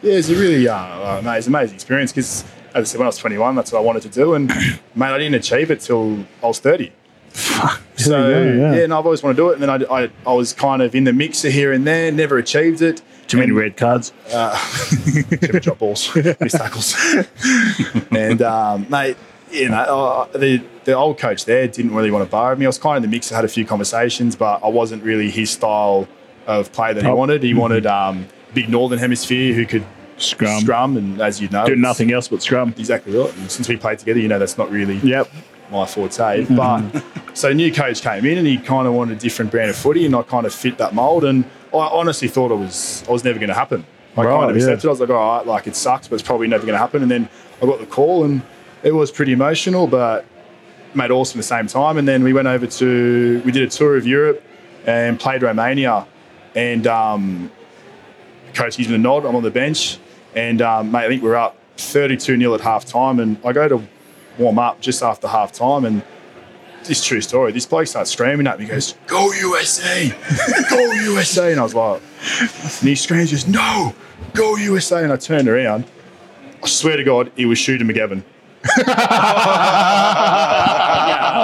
Yeah, 0.02 0.14
it's 0.14 0.28
a 0.28 0.34
really, 0.34 0.68
uh, 0.68 0.74
uh, 0.76 1.22
mate, 1.24 1.38
it's 1.38 1.46
an 1.46 1.54
amazing 1.54 1.74
experience 1.76 2.12
because, 2.12 2.44
as 2.74 2.82
I 2.82 2.84
said, 2.84 2.98
when 2.98 3.06
I 3.06 3.08
was 3.08 3.16
21, 3.18 3.54
that's 3.54 3.72
what 3.72 3.78
I 3.78 3.82
wanted 3.82 4.02
to 4.02 4.08
do. 4.10 4.34
And, 4.34 4.48
mate, 4.94 5.06
I 5.06 5.18
didn't 5.18 5.34
achieve 5.36 5.70
it 5.70 5.80
till 5.80 6.24
I 6.42 6.46
was 6.46 6.58
30. 6.60 6.92
Fuck. 7.30 7.80
So, 7.96 8.10
go, 8.10 8.42
yeah. 8.42 8.74
yeah. 8.76 8.86
no, 8.86 8.98
I've 8.98 9.06
always 9.06 9.22
wanted 9.22 9.36
to 9.36 9.42
do 9.42 9.50
it. 9.50 9.54
And 9.54 9.62
then 9.62 9.70
I, 9.70 10.02
I, 10.04 10.10
I 10.26 10.32
was 10.34 10.52
kind 10.52 10.82
of 10.82 10.94
in 10.94 11.04
the 11.04 11.14
mixer 11.14 11.48
here 11.48 11.72
and 11.72 11.86
there, 11.86 12.12
never 12.12 12.36
achieved 12.36 12.82
it. 12.82 13.00
too 13.26 13.38
many 13.38 13.48
And- 13.48 13.58
red 13.58 13.76
cards. 13.78 14.12
Never 14.32 15.58
drop 15.60 15.78
balls, 15.78 16.14
missed 16.40 16.56
tackles. 16.56 16.94
and, 18.10 18.42
um, 18.42 18.86
mate, 18.90 19.16
you 19.50 19.70
know, 19.70 19.76
uh, 20.30 20.38
the, 20.38 20.62
the 20.84 20.92
old 20.92 21.18
coach 21.18 21.46
there 21.46 21.66
didn't 21.66 21.94
really 21.94 22.10
want 22.10 22.24
to 22.26 22.30
borrow 22.30 22.54
me. 22.54 22.66
I 22.66 22.68
was 22.68 22.78
kind 22.78 22.98
of 22.98 23.02
in 23.04 23.10
the 23.10 23.16
mix. 23.16 23.32
I 23.32 23.36
had 23.36 23.44
a 23.46 23.48
few 23.48 23.64
conversations, 23.64 24.36
but 24.36 24.62
I 24.62 24.68
wasn't 24.68 25.02
really 25.02 25.30
his 25.30 25.50
style 25.50 26.06
of 26.47 26.72
play 26.72 26.92
that 26.92 27.03
he 27.05 27.09
Oh. 27.09 27.14
wanted. 27.16 27.42
He 27.42 27.55
wanted 27.55 27.86
um, 27.86 28.26
big 28.55 28.68
Northern 28.68 28.99
Hemisphere 28.99 29.53
who 29.55 29.66
could 29.66 29.84
Scrum. 30.18 30.61
scrum, 30.62 30.97
and 30.97 31.20
as 31.20 31.40
you 31.42 31.49
know, 31.51 31.66
Do 31.66 31.76
nothing 31.76 32.11
else 32.12 32.28
but 32.28 32.42
scrum. 32.42 32.72
Exactly 32.78 33.14
right. 33.16 33.36
And 33.36 33.51
since 33.51 33.68
we 33.68 33.76
played 33.76 33.99
together, 33.99 34.18
you 34.18 34.28
know 34.28 34.38
that's 34.38 34.57
not 34.57 34.70
really 34.70 34.97
Yep. 35.03 35.28
my 35.70 35.84
forte. 35.84 36.47
But 36.49 37.03
so 37.34 37.53
new 37.53 37.70
coach 37.72 38.01
came 38.01 38.24
in 38.24 38.38
and 38.38 38.47
he 38.47 38.57
kind 38.57 38.86
of 38.86 38.94
wanted 38.94 39.18
a 39.18 39.20
different 39.20 39.51
brand 39.51 39.68
of 39.68 39.76
footy, 39.76 40.07
and 40.07 40.16
I 40.16 40.22
kind 40.22 40.47
of 40.47 40.55
fit 40.55 40.78
that 40.78 40.94
mold. 40.94 41.24
And 41.24 41.44
I 41.74 41.78
honestly 41.92 42.28
thought 42.28 42.51
it 42.51 42.55
was 42.57 43.05
I 43.09 43.12
was 43.12 43.24
never 43.24 43.38
going 43.38 43.49
to 43.51 43.55
happen. 43.55 43.84
I 44.16 44.22
Right, 44.22 44.30
kind 44.38 44.51
of 44.51 44.57
yeah. 44.57 44.62
accepted. 44.62 44.86
I 44.88 44.90
was 44.90 45.01
like, 45.01 45.11
all 45.11 45.36
right, 45.38 45.47
like 45.47 45.66
it 45.66 45.76
sucks, 45.76 46.09
but 46.09 46.14
it's 46.14 46.22
probably 46.26 46.47
never 46.49 46.62
going 46.64 46.72
to 46.74 46.78
happen. 46.78 47.03
And 47.03 47.11
then 47.11 47.28
I 47.62 47.66
got 47.66 47.78
the 47.80 47.84
call, 47.86 48.24
and 48.24 48.40
it 48.82 48.92
was 48.94 49.11
pretty 49.11 49.32
emotional, 49.32 49.86
but 49.86 50.24
made 50.94 51.11
awesome 51.11 51.38
at 51.38 51.42
the 51.42 51.47
same 51.49 51.66
time. 51.66 51.99
And 51.99 52.09
then 52.09 52.24
we 52.24 52.32
went 52.32 52.49
over 52.49 52.66
to 52.66 53.42
we 53.44 53.53
did 53.53 53.64
a 53.64 53.68
tour 53.70 53.99
of 53.99 54.07
Europe 54.07 54.42
and 54.86 55.20
played 55.20 55.42
Romania, 55.42 56.07
and 56.57 56.86
um, 56.86 57.52
coach 58.54 58.76
gives 58.78 58.88
me 58.88 58.96
the 58.96 58.98
nod. 58.98 59.24
I'm 59.24 59.36
on 59.36 59.44
the 59.44 59.50
bench, 59.50 59.98
and 60.34 60.61
um, 60.62 60.90
mate, 60.90 61.04
I 61.04 61.09
think 61.09 61.22
we're 61.22 61.36
up 61.36 61.57
32 61.76 62.38
0 62.38 62.54
at 62.54 62.61
half 62.61 62.84
time, 62.84 63.20
and 63.20 63.38
I 63.44 63.52
go 63.52 63.68
to 63.68 63.80
warm 64.38 64.59
up 64.59 64.80
just 64.80 65.02
after 65.02 65.28
half 65.28 65.52
time, 65.52 65.84
and 65.84 66.02
this 66.84 67.04
true 67.04 67.20
story. 67.20 67.52
This 67.52 67.66
bloke 67.66 67.86
starts 67.86 68.11
screaming 68.11 68.46
at 68.46 68.59
me, 68.59 68.64
he 68.64 68.70
goes, 68.70 68.94
"Go 69.07 69.32
USA, 69.32 70.09
go 70.70 70.92
USA!" 70.92 71.52
And 71.52 71.61
I 71.61 71.62
was 71.62 71.74
like, 71.74 72.00
and 72.40 72.88
he 72.88 72.94
screams, 72.94 73.30
just 73.30 73.48
no, 73.48 73.94
go 74.34 74.57
USA! 74.57 75.04
And 75.04 75.12
I 75.12 75.16
turned 75.16 75.48
around. 75.48 75.84
I 76.62 76.66
swear 76.66 76.96
to 76.96 77.04
God, 77.04 77.30
he 77.36 77.44
was 77.44 77.59
Shooter 77.59 77.84
McGavin. 77.84 78.22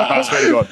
I 0.04 0.22
swear 0.26 0.46
to 0.46 0.52
God. 0.52 0.68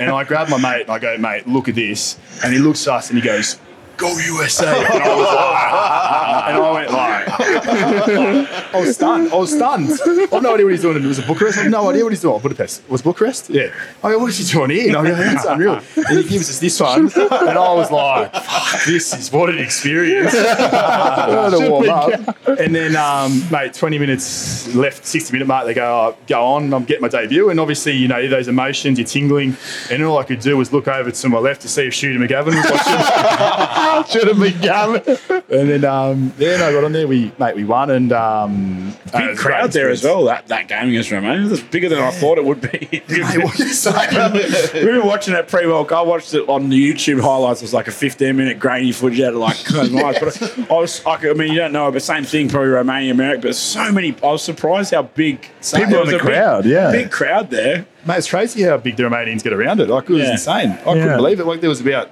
And 0.00 0.10
I 0.10 0.24
grab 0.24 0.48
my 0.48 0.56
mate 0.58 0.82
and 0.82 0.90
I 0.90 0.98
go, 0.98 1.18
mate, 1.18 1.46
look 1.46 1.68
at 1.68 1.74
this. 1.74 2.18
And 2.42 2.52
he 2.52 2.58
looks 2.58 2.86
at 2.86 2.94
us 2.94 3.10
and 3.10 3.18
he 3.18 3.24
goes, 3.24 3.58
go 3.96 4.16
USA. 4.16 4.66
And 4.66 5.02
I 5.02 5.16
was 5.16 5.26
like, 5.26 6.48
and 6.48 6.56
I 6.56 6.70
went 6.72 6.92
like, 6.92 8.74
I 8.74 8.80
was 8.80 8.94
stunned. 8.96 9.32
I 9.32 9.36
was 9.36 9.52
stunned. 9.54 9.90
I 9.90 10.34
have 10.34 10.42
no 10.42 10.54
idea 10.54 10.66
what 10.66 10.72
he's 10.72 10.82
doing. 10.82 11.02
It 11.02 11.06
was 11.06 11.18
a 11.18 11.22
Bucharest. 11.22 11.58
I 11.58 11.62
have 11.62 11.70
no 11.70 11.88
idea 11.90 12.04
what 12.04 12.12
he's 12.12 12.20
doing. 12.20 12.40
Budapest. 12.40 12.88
Was 12.88 13.02
Bucharest? 13.02 13.50
Yeah. 13.50 13.72
I 14.02 14.12
go, 14.12 14.18
what 14.18 14.30
is 14.30 14.38
he 14.38 14.52
doing 14.52 14.70
here? 14.70 14.88
And 14.88 14.96
I 14.96 15.10
go, 15.10 15.14
that's 15.16 15.44
unreal. 15.44 15.80
And 15.96 16.18
he 16.18 16.28
gives 16.28 16.50
us 16.50 16.58
this 16.58 16.80
one. 16.80 17.10
And 17.14 17.58
I 17.58 17.74
was 17.74 17.90
like, 17.90 18.32
fuck, 18.32 18.84
this 18.84 19.14
is 19.14 19.30
what 19.32 19.50
an 19.50 19.58
experience. 19.58 20.32
to 20.32 21.66
warm 21.70 21.88
up. 21.88 22.36
And 22.46 22.74
then, 22.74 22.96
um, 22.96 23.42
mate, 23.50 23.74
20 23.74 23.98
minutes 23.98 24.74
left, 24.74 25.06
60 25.06 25.32
minute 25.32 25.46
mark, 25.46 25.66
they 25.66 25.74
go, 25.74 26.14
oh, 26.14 26.16
go 26.26 26.44
on, 26.44 26.72
I'm 26.72 26.84
getting 26.84 27.02
my 27.02 27.08
debut. 27.08 27.50
And 27.50 27.60
obviously, 27.60 27.96
you 27.96 28.08
know, 28.08 28.26
those 28.28 28.48
emotions, 28.48 28.98
you're 28.98 29.06
tingling. 29.06 29.56
And 29.90 30.02
all 30.02 30.18
I 30.18 30.24
could 30.24 30.40
do 30.40 30.56
was 30.56 30.72
look 30.72 30.88
over 30.88 31.10
to 31.10 31.28
my 31.28 31.38
left 31.38 31.62
to 31.62 31.68
see 31.68 31.86
if 31.86 31.94
Shooter 31.94 32.18
McGavin 32.18 32.46
was 32.46 32.70
watching. 32.70 32.92
Should 34.08 34.28
have 34.28 34.38
been 34.38 34.60
Gavin. 34.60 35.02
And 35.50 35.68
then, 35.70 35.84
um, 35.84 36.32
yeah, 36.38 36.56
no, 36.58 36.68
I 36.68 36.72
got 36.72 36.84
on 36.84 36.92
there. 36.92 37.06
We, 37.08 37.32
mate, 37.38 37.56
we 37.56 37.64
won. 37.64 37.90
And, 37.90 38.12
um, 38.12 38.94
Big 39.06 39.14
uh, 39.14 39.34
crowd 39.36 39.72
there 39.72 39.90
as 39.90 40.02
well. 40.02 40.24
That 40.24 40.46
that 40.48 40.68
game 40.68 40.88
against 40.88 41.10
Romania 41.10 41.48
was 41.48 41.60
bigger 41.62 41.88
than 41.88 41.98
I 41.98 42.10
thought 42.10 42.38
it 42.38 42.44
would 42.44 42.60
be. 42.60 43.02
Hey, 43.12 43.38
what 43.38 43.58
are 43.60 43.64
you 43.64 43.72
saying? 43.72 44.32
we 44.86 44.90
were 44.98 45.04
watching 45.04 45.34
that 45.34 45.48
pre 45.48 45.66
World 45.66 45.88
Cup. 45.88 45.98
I 45.98 46.02
watched 46.02 46.32
it 46.34 46.48
on 46.48 46.70
the 46.70 46.92
YouTube 46.92 47.20
highlights. 47.20 47.60
It 47.60 47.64
was 47.64 47.74
like 47.74 47.88
a 47.88 47.92
15 47.92 48.34
minute 48.36 48.58
grainy 48.58 48.92
footage 48.92 49.20
out 49.20 49.34
of 49.34 49.40
like 49.40 49.56
closed 49.64 49.92
my 49.92 50.02
eyes. 50.02 50.18
But 50.18 50.70
I 50.70 50.74
was, 50.74 51.04
I, 51.04 51.16
could- 51.16 51.30
I 51.30 51.34
mean, 51.34 51.52
you 51.52 51.58
don't 51.58 51.72
know, 51.72 51.90
but 51.92 52.02
same 52.02 52.24
thing, 52.24 52.48
probably 52.48 52.68
Romania, 52.70 53.12
America. 53.12 53.42
But 53.48 53.56
so 53.56 53.92
many. 53.92 54.14
I 54.22 54.26
was 54.32 54.42
surprised 54.42 54.94
how 54.94 55.02
big 55.02 55.42
People 55.42 55.50
there 55.72 55.84
in 55.84 55.90
was 56.00 56.08
the 56.10 56.16
a 56.16 56.18
big- 56.18 56.26
crowd, 56.26 56.64
yeah. 56.64 56.90
big 56.90 57.10
crowd 57.10 57.50
there. 57.50 57.86
Mate, 58.06 58.18
it's 58.18 58.30
crazy 58.30 58.62
how 58.62 58.76
big 58.78 58.96
the 58.96 59.02
Romanians 59.04 59.42
get 59.44 59.52
around 59.52 59.78
it. 59.80 59.88
Like, 59.88 60.04
it 60.08 60.12
was 60.14 60.22
Yeah. 60.22 60.32
insane. 60.32 60.70
I 60.70 60.74
Yeah. 60.74 60.82
couldn't 61.02 61.16
believe 61.18 61.38
it. 61.40 61.44
Like, 61.46 61.60
there 61.60 61.70
was 61.70 61.80
about 61.80 62.10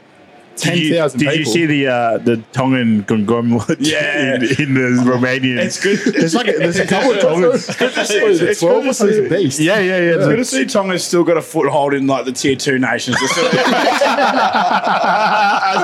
Did 0.60 0.78
you- 0.78 0.88
10,000 0.90 1.20
Did 1.20 1.38
you 1.38 1.44
see 1.44 1.66
the 1.66 1.86
uh, 1.88 2.18
the 2.18 2.36
Tongan 2.52 3.04
conglomerate 3.04 3.80
Yeah. 3.80 4.34
in, 4.36 4.42
in 4.42 4.74
the 4.74 5.02
Romanian? 5.10 5.58
It's 5.58 5.80
good. 5.82 5.98
There's 6.14 6.34
like 6.34 6.48
a, 6.48 6.52
there's 6.52 6.78
a 6.78 6.86
couple 6.86 7.12
of 7.12 7.20
Tongans. 7.20 7.68
What 7.80 7.98
is 8.30 8.40
it, 8.42 8.48
It's 8.50 8.60
12 8.60 8.82
good 8.82 8.88
to 8.88 8.94
see- 8.94 9.06
It's 9.08 9.18
a 9.18 9.28
beast. 9.36 9.60
Yeah, 9.60 9.78
yeah, 9.78 9.98
yeah. 9.98 10.14
It's 10.16 10.26
good 10.26 10.36
to 10.36 10.44
see 10.44 10.64
Tonga's 10.66 11.04
still 11.04 11.24
got 11.24 11.36
a 11.36 11.42
foothold 11.42 11.94
in 11.94 12.06
like 12.06 12.24
the 12.24 12.32
tier 12.32 12.56
two 12.56 12.78
nations. 12.78 13.16
as, 13.22 13.32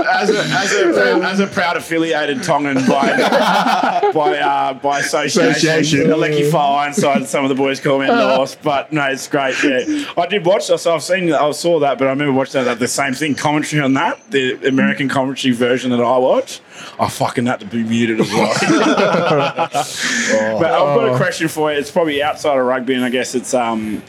as, 0.07 0.31
a, 0.31 0.41
as, 0.43 0.73
a, 0.73 1.25
as 1.27 1.41
a 1.41 1.47
proud 1.47 1.77
affiliated 1.77 2.43
Tongan 2.43 2.77
by 2.87 4.11
by 4.15 4.39
uh, 4.39 4.75
by 4.75 5.01
association, 5.01 5.51
Association. 5.51 6.01
Aleki 6.11 6.51
Far 6.51 6.83
Ironside, 6.83 7.27
some 7.27 7.45
of 7.45 7.49
the 7.49 7.55
boys 7.55 7.81
call 7.81 7.99
me 7.99 8.07
North, 8.07 8.61
but 8.63 8.93
no, 8.93 9.05
it's 9.07 9.29
great. 9.29 9.55
Yeah, 9.63 10.05
I 10.17 10.27
did 10.27 10.45
watch. 10.45 10.65
So 10.67 10.95
I've 10.95 11.03
seen, 11.03 11.33
I 11.33 11.51
saw 11.53 11.79
that, 11.81 11.99
but 11.99 12.07
I 12.07 12.11
remember 12.11 12.33
watching 12.33 12.65
that 12.65 12.79
the 12.79 12.89
same 12.89 13.15
thing 13.15 13.35
commentary 13.35 13.83
on 13.83 13.95
that, 13.95 14.19
the 14.31 14.55
American 14.67 15.09
commentary 15.09 15.55
version 15.55 15.91
that 15.91 16.01
I 16.01 16.19
watch. 16.19 16.61
I 16.99 17.09
fucking 17.09 17.47
had 17.47 17.61
to 17.61 17.67
be 17.67 17.83
muted 17.83 18.21
as 18.21 18.33
well. 18.33 18.53
But 20.59 20.73
I've 20.73 20.97
got 20.97 21.15
a 21.15 21.17
question 21.17 21.49
for 21.49 21.73
you. 21.73 21.79
It's 21.79 21.91
probably 21.91 22.23
outside 22.23 22.59
of 22.59 22.65
rugby, 22.67 22.95
and 22.95 23.05
I 23.05 23.11
guess 23.11 23.35
it's 23.35 23.55
um, 23.55 24.03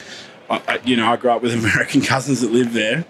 I, 0.49 0.79
you 0.85 0.95
know, 0.95 1.11
I 1.11 1.17
grew 1.17 1.31
up 1.31 1.41
with 1.41 1.53
American 1.63 2.01
cousins 2.01 2.41
that 2.41 2.51
live 2.51 2.73
there. 2.73 3.05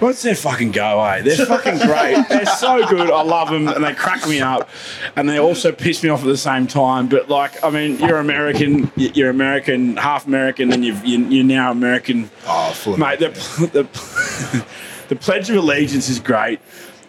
What's 0.00 0.22
their 0.22 0.34
fucking 0.34 0.72
go, 0.72 1.02
eh? 1.04 1.22
They're 1.22 1.46
fucking 1.46 1.78
great. 1.78 2.26
They're 2.28 2.44
so 2.44 2.86
good. 2.86 3.10
I 3.10 3.22
love 3.22 3.48
them, 3.48 3.68
and 3.68 3.82
they 3.82 3.94
crack 3.94 4.28
me 4.28 4.40
up, 4.40 4.68
and 5.16 5.26
they 5.28 5.38
also 5.38 5.72
piss 5.72 6.02
me 6.02 6.10
off 6.10 6.20
at 6.20 6.26
the 6.26 6.36
same 6.36 6.66
time. 6.66 7.08
But 7.08 7.30
like, 7.30 7.62
I 7.64 7.70
mean, 7.70 7.98
you're 8.00 8.18
American, 8.18 8.90
you're 8.96 9.30
American, 9.30 9.96
half 9.96 10.26
American, 10.26 10.72
and 10.72 10.84
you've, 10.84 11.02
you- 11.06 11.24
you're 11.26 11.44
now 11.44 11.70
American. 11.70 12.28
Oh, 12.46 12.74
Mate, 12.98 13.20
the, 13.20 13.28
the, 13.72 14.66
the 15.08 15.16
Pledge 15.16 15.50
of 15.50 15.56
Allegiance 15.56 16.08
is 16.08 16.18
great. 16.18 16.60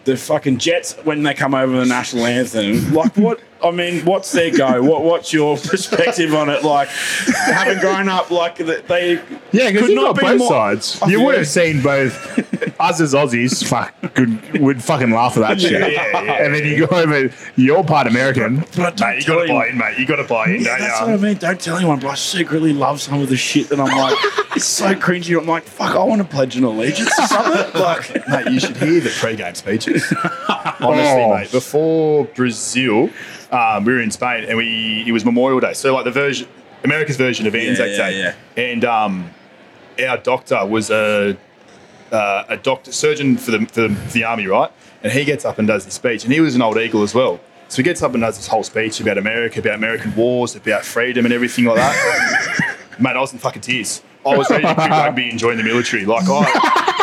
The 0.04 0.16
fucking 0.16 0.58
Jets, 0.58 0.94
when 1.04 1.22
they 1.22 1.34
come 1.34 1.54
over 1.54 1.78
the 1.78 1.86
national 1.86 2.26
anthem, 2.26 2.92
like 2.94 3.16
what? 3.16 3.40
I 3.62 3.70
mean, 3.70 4.04
what's 4.04 4.30
their 4.32 4.50
go? 4.50 4.82
What 4.82 5.02
What's 5.02 5.32
your 5.32 5.56
perspective 5.72 6.34
on 6.34 6.48
it? 6.50 6.62
Like, 6.62 6.88
having 6.88 7.78
grown 7.78 8.08
up, 8.08 8.30
like 8.30 8.56
they 8.58 9.12
Yeah, 9.52 9.70
because 9.70 9.80
could 9.82 9.88
you 9.90 9.94
not 9.96 10.14
got 10.14 10.16
be 10.16 10.20
both 10.22 10.38
more- 10.38 10.48
sides. 10.50 11.02
I 11.02 11.06
You 11.08 11.16
feel- 11.18 11.26
would 11.26 11.38
have 11.38 11.48
seen 11.48 11.82
both. 11.82 12.42
Us 12.78 13.00
as 13.00 13.14
Aussies, 13.14 13.66
fuck, 13.66 13.94
could, 14.14 14.60
would 14.60 14.82
fucking 14.84 15.10
laugh 15.10 15.36
at 15.38 15.40
that 15.40 15.60
shit. 15.60 15.72
yeah, 15.72 15.86
yeah, 15.88 16.44
and 16.44 16.54
then 16.54 16.64
you 16.66 16.86
go 16.86 16.94
over, 16.94 17.30
you're 17.56 17.82
part 17.82 18.06
American. 18.06 18.64
But 18.76 19.00
Mate, 19.00 19.20
you 19.20 19.26
got 19.26 19.42
to 19.46 19.48
buy 19.48 19.68
in, 19.68 19.78
mate. 19.78 19.98
You 19.98 20.06
got 20.06 20.16
to 20.16 20.24
buy 20.24 20.44
in, 20.50 20.62
don't 20.62 20.78
That's 20.78 21.00
what 21.00 21.10
I 21.10 21.16
mean. 21.16 21.36
Don't 21.38 21.58
tell 21.58 21.76
anyone, 21.78 22.00
but 22.00 22.08
I 22.08 22.14
secretly 22.16 22.74
love 22.74 23.00
some 23.00 23.20
of 23.22 23.30
the 23.30 23.36
shit 23.36 23.70
that 23.70 23.80
I'm 23.80 23.96
like, 23.96 24.18
it's 24.56 24.66
so 24.66 24.94
cringy. 24.94 25.38
I'm 25.38 25.46
like, 25.46 25.62
fuck, 25.62 25.96
I 25.96 26.02
want 26.04 26.20
to 26.20 26.28
pledge 26.28 26.56
an 26.56 26.64
allegiance 26.64 27.10
or 27.18 27.26
something. 27.26 27.80
Like, 27.86 28.28
Mate, 28.28 28.52
you 28.52 28.60
should 28.60 28.76
hear 28.76 29.00
the 29.00 29.10
pre-game 29.10 29.54
speeches. 29.54 30.12
Honestly, 30.80 31.22
Oh. 31.22 31.34
mate. 31.38 31.50
Before 31.52 32.24
Brazil, 32.26 33.08
um, 33.50 33.84
we 33.84 33.92
were 33.92 34.00
in 34.00 34.10
Spain, 34.10 34.44
and 34.44 34.56
we 34.56 35.04
it 35.06 35.12
was 35.12 35.24
Memorial 35.24 35.60
Day. 35.60 35.72
So 35.72 35.94
like 35.94 36.04
the 36.04 36.10
version, 36.10 36.48
America's 36.84 37.16
version 37.16 37.46
of 37.46 37.54
Anzac 37.54 37.88
yeah, 37.90 37.96
Day, 37.96 38.18
yeah. 38.18 38.62
and 38.62 38.84
um, 38.84 39.30
our 40.06 40.18
doctor 40.18 40.64
was 40.66 40.90
a 40.90 41.36
uh, 42.12 42.44
a 42.48 42.56
doctor 42.56 42.92
surgeon 42.92 43.36
for 43.36 43.52
the, 43.52 43.66
for 43.66 43.88
the 43.88 43.94
for 43.94 44.12
the 44.12 44.24
army, 44.24 44.46
right? 44.46 44.70
And 45.02 45.12
he 45.12 45.24
gets 45.24 45.44
up 45.44 45.58
and 45.58 45.68
does 45.68 45.84
the 45.84 45.90
speech, 45.90 46.24
and 46.24 46.32
he 46.32 46.40
was 46.40 46.54
an 46.54 46.62
old 46.62 46.76
eagle 46.78 47.02
as 47.02 47.14
well. 47.14 47.40
So 47.68 47.78
he 47.78 47.82
gets 47.82 48.02
up 48.02 48.14
and 48.14 48.22
does 48.22 48.36
this 48.36 48.46
whole 48.46 48.62
speech 48.62 49.00
about 49.00 49.18
America, 49.18 49.58
about 49.58 49.74
American 49.74 50.14
wars, 50.14 50.54
about 50.54 50.84
freedom, 50.84 51.24
and 51.24 51.34
everything 51.34 51.64
like 51.64 51.76
that. 51.76 52.76
Mate, 52.98 53.16
I 53.16 53.20
was 53.20 53.32
in 53.32 53.38
fucking 53.38 53.62
tears. 53.62 54.02
I 54.24 54.36
was 54.36 54.48
ready 54.50 54.66
to 54.66 54.74
quit 54.74 54.90
rugby 54.90 55.30
and 55.30 55.38
join 55.38 55.56
the 55.56 55.62
military. 55.62 56.04
Like 56.04 56.24
I, 56.28 56.42
it's 56.44 56.52
the 56.52 56.60
best. 56.60 56.95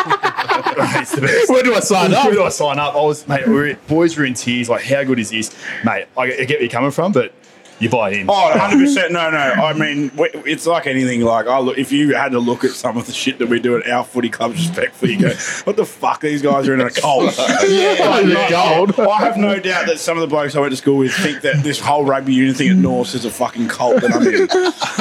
Where 1.48 1.62
do 1.62 1.74
I 1.74 1.80
sign 1.80 2.12
up? 2.12 2.24
Where 2.24 2.34
do 2.34 2.42
I 2.44 2.48
sign 2.48 2.78
up? 2.78 2.94
I 2.94 3.00
was, 3.00 3.26
mate, 3.26 3.46
we 3.46 3.54
were, 3.54 3.74
boys 3.88 4.16
were 4.16 4.24
in 4.24 4.34
tears. 4.34 4.68
Like, 4.68 4.84
how 4.84 5.02
good 5.04 5.18
is 5.18 5.30
this, 5.30 5.54
mate? 5.84 6.06
I, 6.16 6.22
I 6.22 6.26
get 6.44 6.50
where 6.50 6.60
you're 6.62 6.68
coming 6.68 6.90
from, 6.90 7.12
but 7.12 7.32
you 7.80 7.88
buy 7.88 8.10
in. 8.10 8.30
oh, 8.30 8.52
100%. 8.54 9.10
No, 9.10 9.30
no. 9.30 9.38
I 9.38 9.72
mean, 9.72 10.10
it's 10.16 10.66
like 10.66 10.86
anything. 10.86 11.22
Like, 11.22 11.46
I 11.46 11.58
look, 11.58 11.78
if 11.78 11.92
you 11.92 12.14
had 12.14 12.32
to 12.32 12.38
look 12.38 12.64
at 12.64 12.70
some 12.70 12.96
of 12.96 13.06
the 13.06 13.12
shit 13.12 13.38
that 13.38 13.48
we 13.48 13.60
do 13.60 13.76
at 13.76 13.88
our 13.88 14.04
footy 14.04 14.28
clubs, 14.28 14.54
respectfully, 14.54 15.14
you 15.14 15.20
go, 15.20 15.34
what 15.64 15.76
the 15.76 15.84
fuck? 15.84 16.20
These 16.20 16.42
guys 16.42 16.68
are 16.68 16.74
in 16.74 16.80
a 16.80 16.90
cult. 16.90 17.36
yeah, 17.68 18.48
gold. 18.50 18.98
I 18.98 19.18
have 19.18 19.36
no 19.36 19.58
doubt 19.58 19.86
that 19.86 19.98
some 19.98 20.16
of 20.16 20.20
the 20.20 20.26
blokes 20.26 20.54
I 20.54 20.60
went 20.60 20.72
to 20.72 20.76
school 20.76 20.98
with 20.98 21.12
think 21.12 21.42
that 21.42 21.62
this 21.62 21.80
whole 21.80 22.04
rugby 22.04 22.34
union 22.34 22.54
thing 22.54 22.68
at 22.70 22.76
Norse 22.76 23.14
is 23.14 23.24
a 23.24 23.30
fucking 23.30 23.68
cult 23.68 24.00
that 24.02 24.12
I'm 24.12 24.26
in. 24.26 24.46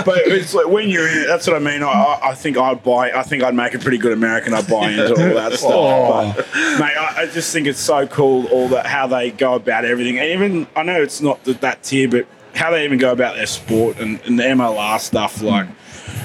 but 0.06 0.18
it's 0.28 0.54
like 0.54 0.68
when 0.68 0.90
you're 0.90 1.08
in 1.08 1.20
it, 1.24 1.28
that's 1.28 1.48
what 1.48 1.56
I 1.56 1.60
mean. 1.60 1.84
I, 1.84 1.88
I, 1.88 2.30
I 2.30 2.36
think 2.36 2.58
I'd 2.58 2.84
buy. 2.84 3.12
I 3.12 3.24
think 3.24 3.44
I'd 3.44 3.56
make 3.56 3.74
a 3.74 3.80
pretty 3.80 3.98
good 3.98 4.12
American. 4.12 4.54
I'd 4.54 4.68
buy 4.68 4.92
into 4.92 5.10
all 5.12 5.36
that 5.36 5.54
stuff. 5.54 5.72
Oh. 5.74 6.34
But, 6.36 6.48
mate, 6.80 6.98
I, 6.98 7.22
I 7.22 7.26
just 7.28 7.54
think 7.54 7.68
it's 7.68 7.80
so 7.80 8.08
cool 8.08 8.48
all 8.48 8.68
that 8.70 8.86
how 8.86 9.08
they 9.08 9.32
go 9.32 9.54
about 9.56 9.86
everything, 9.86 10.20
and 10.20 10.30
even 10.30 10.68
I 10.76 10.84
know 10.84 11.02
it's 11.02 11.22
not 11.22 11.44
that, 11.44 11.62
that 11.62 11.84
tier, 11.84 12.08
but 12.08 12.28
how 12.56 12.72
they 12.72 12.86
even 12.86 12.97
go 12.97 13.12
about 13.12 13.36
their 13.36 13.45
sport 13.45 13.99
and, 13.99 14.20
and 14.22 14.38
the 14.39 14.43
MLR 14.43 14.99
stuff, 14.99 15.39
hmm. 15.39 15.47
like. 15.47 15.68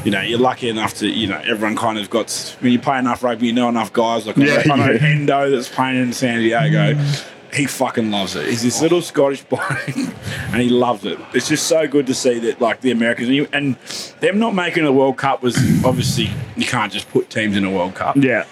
You 0.04 0.12
know, 0.12 0.20
you're 0.20 0.38
lucky 0.38 0.68
enough 0.68 0.94
to, 0.94 1.08
you 1.08 1.26
know, 1.26 1.38
everyone 1.44 1.76
kind 1.76 1.98
of 1.98 2.08
got, 2.08 2.30
when 2.60 2.72
you 2.72 2.78
play 2.78 2.98
enough 2.98 3.22
rugby, 3.22 3.48
you 3.48 3.52
know 3.52 3.68
enough 3.68 3.92
guys. 3.92 4.26
Like, 4.26 4.36
Yeah, 4.36 4.62
I 4.64 4.76
know 4.76 4.90
yeah. 4.92 4.98
Hendo 4.98 5.50
that's 5.50 5.68
playing 5.68 6.00
in 6.00 6.12
San 6.12 6.38
Diego. 6.38 6.94
Hmm. 6.94 7.54
He 7.54 7.66
fucking 7.66 8.10
loves 8.10 8.36
it. 8.36 8.46
He's 8.46 8.62
this 8.62 8.80
little 8.82 9.00
Scottish 9.00 9.42
boy, 9.48 9.58
and 9.58 10.60
he 10.60 10.68
loves 10.68 11.04
it. 11.04 11.18
It's 11.32 11.48
just 11.48 11.66
so 11.66 11.88
good 11.88 12.06
to 12.06 12.14
see 12.14 12.38
that, 12.40 12.60
like 12.60 12.80
the 12.80 12.90
Americans, 12.90 13.28
and, 13.28 13.36
you, 13.36 13.48
and 13.52 13.76
them 14.20 14.38
not 14.38 14.54
making 14.54 14.84
the 14.84 14.92
World 14.92 15.16
Cup 15.16 15.42
was 15.42 15.56
obviously 15.84 16.30
you 16.56 16.66
can't 16.66 16.92
just 16.92 17.08
put 17.10 17.30
teams 17.30 17.56
in 17.56 17.64
a 17.64 17.70
World 17.70 17.94
Cup. 17.94 18.16
Yeah. 18.16 18.46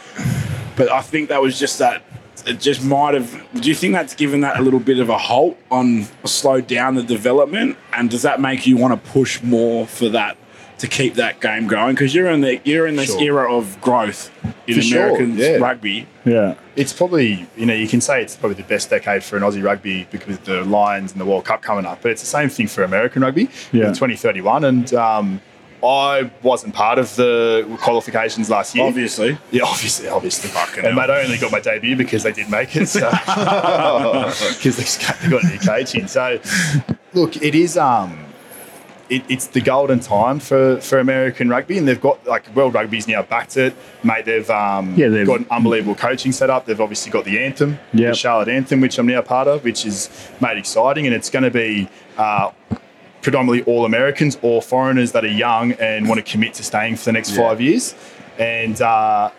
But 0.77 0.91
I 0.91 1.03
think 1.03 1.29
that 1.29 1.41
was 1.43 1.59
just 1.59 1.79
that. 1.79 2.03
It 2.47 2.61
just 2.61 2.85
might 2.85 3.15
have. 3.15 3.45
Do 3.61 3.69
you 3.69 3.75
think 3.75 3.93
that's 3.93 4.15
given 4.15 4.41
that 4.43 4.59
a 4.59 4.63
little 4.63 4.81
bit 4.81 4.99
of 5.01 5.09
a 5.09 5.19
halt 5.19 5.59
on, 5.71 6.07
slowed 6.25 6.67
down 6.67 6.95
the 6.95 7.03
development? 7.03 7.77
And 7.93 8.09
does 8.09 8.23
that 8.23 8.41
make 8.41 8.67
you 8.67 8.77
want 8.77 8.95
to 9.03 9.11
push 9.11 9.43
more 9.43 9.87
for 9.87 10.09
that 10.11 10.37
to 10.79 10.87
keep 10.87 11.15
that 11.15 11.41
game 11.41 11.67
going? 11.67 11.95
Because 11.95 12.15
you're 12.15 12.31
in 12.31 12.43
the 12.43 12.61
you're 12.65 12.87
in 12.87 12.97
this 12.97 13.11
Sure. 13.13 13.23
era 13.23 13.53
of 13.53 13.81
growth 13.81 14.31
in 14.69 14.77
For 14.77 14.81
sure, 14.83 15.03
American 15.09 15.37
yeah. 15.37 15.57
rugby. 15.57 16.07
Yeah. 16.25 16.55
It's 16.77 16.93
probably, 16.93 17.47
you 17.57 17.67
know, 17.67 17.75
you 17.75 17.89
can 17.89 18.01
say 18.01 18.23
it's 18.23 18.37
probably 18.37 18.57
the 18.57 18.69
best 18.69 18.91
decade 18.91 19.25
for 19.25 19.37
an 19.37 19.43
Aussie 19.43 19.63
rugby 19.65 20.07
because 20.11 20.29
with 20.29 20.45
the 20.45 20.63
Lions 20.65 21.13
and 21.13 21.21
the 21.21 21.25
World 21.25 21.45
Cup 21.47 21.63
coming 21.63 21.87
up. 21.87 22.03
But 22.03 22.11
it's 22.13 22.21
the 22.21 22.27
same 22.29 22.49
thing 22.49 22.69
for 22.69 22.85
American 22.85 23.23
rugby 23.23 23.49
Yeah. 23.73 23.89
in 23.89 23.95
2031. 23.95 24.63
And 24.65 24.93
um, 24.95 25.41
I 25.87 26.30
wasn't 26.43 26.74
part 26.74 26.99
of 26.99 27.14
the 27.16 27.66
qualifications 27.80 28.51
last 28.51 28.74
year. 28.74 28.84
Obviously, 28.87 29.39
Yeah, 29.51 29.62
obviously, 29.64 30.09
obviously. 30.09 30.51
Fucking 30.51 30.84
and 30.84 30.99
hell. 30.99 31.07
mate, 31.07 31.12
I 31.12 31.22
only 31.24 31.39
got 31.39 31.53
my 31.53 31.61
debut 31.61 31.97
because 31.97 32.22
they 32.22 32.32
did 32.32 32.51
make 32.51 32.74
it, 32.76 32.87
so 32.87 33.01
because 34.57 34.76
they 35.20 35.28
got 35.30 35.45
a 35.45 35.47
new 35.49 35.59
coach 35.59 35.95
in. 35.95 36.09
So, 36.09 36.39
look, 37.14 37.37
it 37.37 37.55
is 37.55 37.76
um, 37.76 38.24
it, 39.09 39.22
it's 39.28 39.47
the 39.47 39.61
golden 39.61 40.01
time 40.01 40.41
for, 40.41 40.80
for 40.80 40.99
American 40.99 41.49
rugby, 41.49 41.78
and 41.78 41.87
they've 41.87 42.01
got 42.01 42.26
like 42.26 42.55
World 42.57 42.74
Rugby's 42.74 43.07
now 43.07 43.22
backed 43.22 43.57
it, 43.57 43.74
mate. 44.03 44.24
They've 44.24 44.49
um, 44.51 44.95
Yeah, 44.97 45.09
they've- 45.09 45.26
got 45.26 45.41
an 45.41 45.47
unbelievable 45.51 45.95
coaching 45.95 46.32
setup. 46.32 46.66
They've 46.66 46.80
obviously 46.80 47.12
got 47.12 47.24
the 47.24 47.39
anthem, 47.39 47.78
Yep. 47.93 48.12
the 48.12 48.16
Charlotte 48.16 48.49
anthem, 48.49 48.80
which 48.80 48.99
I'm 48.99 49.07
now 49.07 49.22
part 49.22 49.47
of, 49.49 49.62
which 49.64 49.87
is 49.87 50.11
made 50.41 50.59
exciting, 50.59 51.07
and 51.07 51.14
it's 51.14 51.30
going 51.30 51.45
to 51.45 51.51
be. 51.51 51.89
Uh, 52.16 52.51
predominantly 53.27 53.61
all 53.64 53.85
Americans 53.85 54.39
or 54.41 54.62
foreigners 54.62 55.11
that 55.11 55.24
are 55.24 55.27
young 55.47 55.72
and 55.72 56.09
want 56.09 56.24
to 56.24 56.31
commit 56.33 56.55
to 56.55 56.62
staying 56.62 56.95
for 56.95 57.07
the 57.07 57.12
next 57.12 57.37
five 57.37 57.61
years. 57.61 57.93
And 58.39 58.81
uh, 58.81 59.33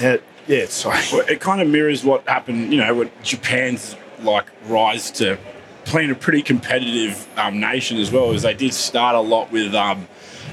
yeah, 0.00 0.16
yeah, 0.46 0.64
sorry. 0.64 0.98
Well, 1.12 1.26
it 1.28 1.40
kind 1.40 1.60
of 1.60 1.68
mirrors 1.68 2.02
what 2.04 2.26
happened, 2.26 2.72
you 2.72 2.78
know, 2.80 2.94
with 2.94 3.10
Japan's 3.22 3.96
like 4.22 4.46
rise 4.66 5.10
to 5.10 5.36
playing 5.84 6.10
a 6.10 6.14
pretty 6.14 6.40
competitive 6.40 7.28
um, 7.36 7.60
nation 7.60 7.98
as 7.98 8.10
well. 8.10 8.32
As 8.32 8.40
they 8.40 8.54
did 8.54 8.72
start 8.72 9.14
a 9.14 9.20
lot 9.20 9.52
with 9.52 9.74
um, 9.74 10.08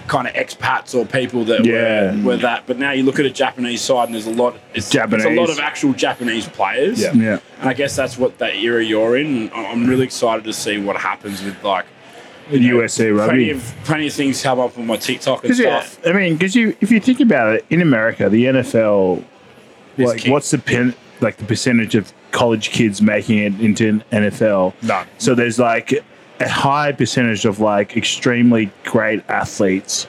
kind 0.10 0.28
of 0.28 0.34
expats 0.34 0.94
or 0.94 1.06
people 1.06 1.46
that 1.46 1.64
Yeah. 1.64 2.18
were, 2.18 2.24
were 2.32 2.38
that. 2.40 2.64
But 2.68 2.78
now 2.78 2.92
you 2.92 3.04
look 3.04 3.20
at 3.20 3.26
a 3.26 3.30
Japanese 3.30 3.82
side 3.82 4.08
and 4.10 4.16
there's 4.16 4.28
a 4.28 4.32
lot. 4.34 4.56
It's, 4.74 4.94
It's 4.94 5.24
a 5.26 5.30
lot 5.34 5.50
of 5.50 5.60
actual 5.60 5.94
Japanese 5.94 6.46
players. 6.50 7.00
Yeah. 7.00 7.14
Yeah. 7.14 7.40
And 7.62 7.70
I 7.70 7.74
guess 7.74 7.96
that's 7.96 8.18
what 8.18 8.38
that 8.40 8.58
era 8.58 8.84
you're 8.84 9.16
in. 9.16 9.50
I'm 9.54 9.88
really 9.88 10.04
excited 10.04 10.44
to 10.44 10.52
see 10.52 10.78
what 10.78 10.98
happens 10.98 11.42
with 11.42 11.64
like. 11.64 11.86
The 12.50 12.60
USA 12.60 13.12
Plenty 13.12 13.12
rugby. 13.14 13.50
of 13.52 13.74
plenty 13.86 14.08
of 14.08 14.14
things 14.14 14.42
come 14.42 14.60
up 14.60 14.78
on 14.78 14.88
my 14.88 14.98
TikTok 14.98 15.36
and 15.36 15.42
Because 15.44 15.60
yeah, 15.60 15.82
stuff. 15.82 16.06
I 16.08 16.12
mean, 16.14 16.34
because 16.34 16.56
you, 16.56 16.76
if 16.82 16.92
you 16.92 17.00
think 17.00 17.20
about 17.20 17.56
it, 17.56 17.66
in 17.70 17.82
America, 17.82 18.30
the 18.30 18.46
NFL, 18.46 19.24
like, 19.98 20.26
what's 20.26 20.52
the 20.52 20.58
pen, 20.58 20.94
like 21.22 21.38
the 21.38 21.46
percentage 21.46 21.96
of 21.96 22.12
college 22.32 22.70
kids 22.72 23.02
making 23.02 23.38
it 23.40 23.60
into 23.62 23.88
an 23.90 24.04
NFL? 24.12 24.74
None. 24.82 25.08
So 25.18 25.36
there's 25.36 25.60
like 25.60 25.94
a 26.40 26.50
high 26.50 26.92
percentage 26.92 27.46
of 27.46 27.60
like 27.60 27.96
extremely 27.96 28.72
great 28.84 29.24
athletes 29.30 30.08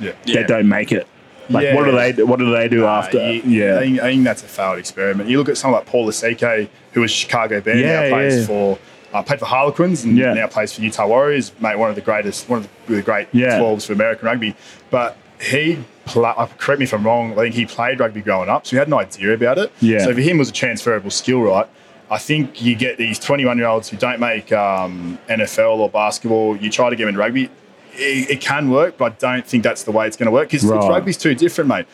Yeah. 0.00 0.12
that 0.34 0.48
don't 0.48 0.68
make 0.68 0.90
it. 0.90 1.06
Like, 1.50 1.74
what 1.74 1.84
do 1.84 1.90
Yeah. 1.92 2.12
they? 2.12 2.22
What 2.22 2.38
do 2.38 2.50
they 2.50 2.68
do 2.68 2.86
after? 2.86 3.18
Uh, 3.20 3.28
you- 3.30 3.42
yeah, 3.46 3.76
I 3.76 3.80
think, 3.80 4.00
I 4.00 4.10
think 4.10 4.24
that's 4.24 4.42
a 4.42 4.46
failed 4.46 4.78
experiment. 4.78 5.28
You 5.28 5.38
look 5.38 5.48
at 5.48 5.58
someone 5.58 5.80
like 5.80 5.86
Paul 5.88 6.06
Lasike, 6.08 6.68
who 6.92 7.00
was 7.02 7.10
Chicago 7.10 7.60
Bear, 7.60 7.76
Yeah, 7.76 8.08
now 8.08 8.16
plays 8.16 8.38
yeah. 8.40 8.46
for 8.46 8.78
uh, 9.12 9.22
played 9.22 9.38
for 9.40 9.46
Harlequins 9.46 10.04
and 10.04 10.16
Yeah. 10.16 10.32
now 10.34 10.46
plays 10.46 10.72
for 10.72 10.80
Utah 10.82 11.06
Warriors. 11.06 11.52
Mate, 11.60 11.78
one 11.78 11.90
of 11.90 11.94
the 11.96 12.00
greatest, 12.02 12.48
one 12.48 12.60
of 12.60 12.68
the, 12.86 12.96
the 12.96 13.02
great 13.02 13.28
Yeah. 13.32 13.58
12s 13.58 13.86
for 13.86 13.92
American 13.92 14.26
rugby. 14.26 14.54
But 14.90 15.16
he, 15.40 15.78
pla- 16.06 16.34
uh, 16.36 16.46
correct 16.58 16.78
me 16.78 16.84
if 16.84 16.92
I'm 16.94 17.04
wrong, 17.04 17.32
I 17.32 17.42
think 17.42 17.54
he 17.54 17.66
played 17.66 18.00
rugby 18.00 18.20
growing 18.22 18.48
up, 18.48 18.66
so 18.66 18.70
he 18.70 18.76
had 18.76 18.86
an 18.88 18.94
idea 18.94 19.34
about 19.34 19.58
it. 19.58 19.72
Yeah. 19.80 19.98
So 20.04 20.14
for 20.14 20.20
him, 20.20 20.36
it 20.36 20.38
was 20.38 20.48
a 20.50 20.52
transferable 20.52 21.10
skill, 21.10 21.40
right? 21.42 21.66
I 22.10 22.18
think 22.18 22.60
you 22.62 22.74
get 22.74 22.98
these 22.98 23.18
21 23.18 23.56
year 23.58 23.66
olds 23.66 23.88
who 23.88 23.96
don't 23.96 24.20
make 24.20 24.52
um, 24.52 25.18
NFL 25.28 25.78
or 25.78 25.88
basketball. 25.88 26.56
You 26.56 26.70
try 26.70 26.90
to 26.90 26.96
get 26.96 27.04
them 27.06 27.14
in 27.14 27.16
rugby. 27.18 27.50
It, 27.94 28.30
it 28.30 28.40
can 28.40 28.70
work, 28.70 28.96
but 28.98 29.12
I 29.12 29.16
don't 29.34 29.46
think 29.46 29.62
that's 29.62 29.82
the 29.84 29.92
way 29.92 30.06
it's 30.06 30.16
going 30.16 30.26
to 30.26 30.32
work 30.32 30.48
because 30.50 30.64
Right. 30.64 30.88
rugby's 30.88 31.16
too 31.16 31.34
different, 31.34 31.68
mate. 31.68 31.86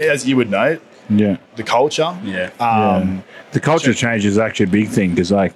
As 0.00 0.26
you 0.28 0.36
would 0.36 0.50
know, 0.50 0.78
yeah. 1.08 1.36
the 1.56 1.62
culture. 1.62 2.16
Yeah. 2.24 2.50
Um, 2.60 3.22
The 3.52 3.60
culture 3.60 3.94
change 3.94 4.24
is 4.26 4.36
actually 4.38 4.64
a 4.64 4.68
big 4.68 4.88
thing 4.88 5.10
because, 5.10 5.30
like, 5.32 5.54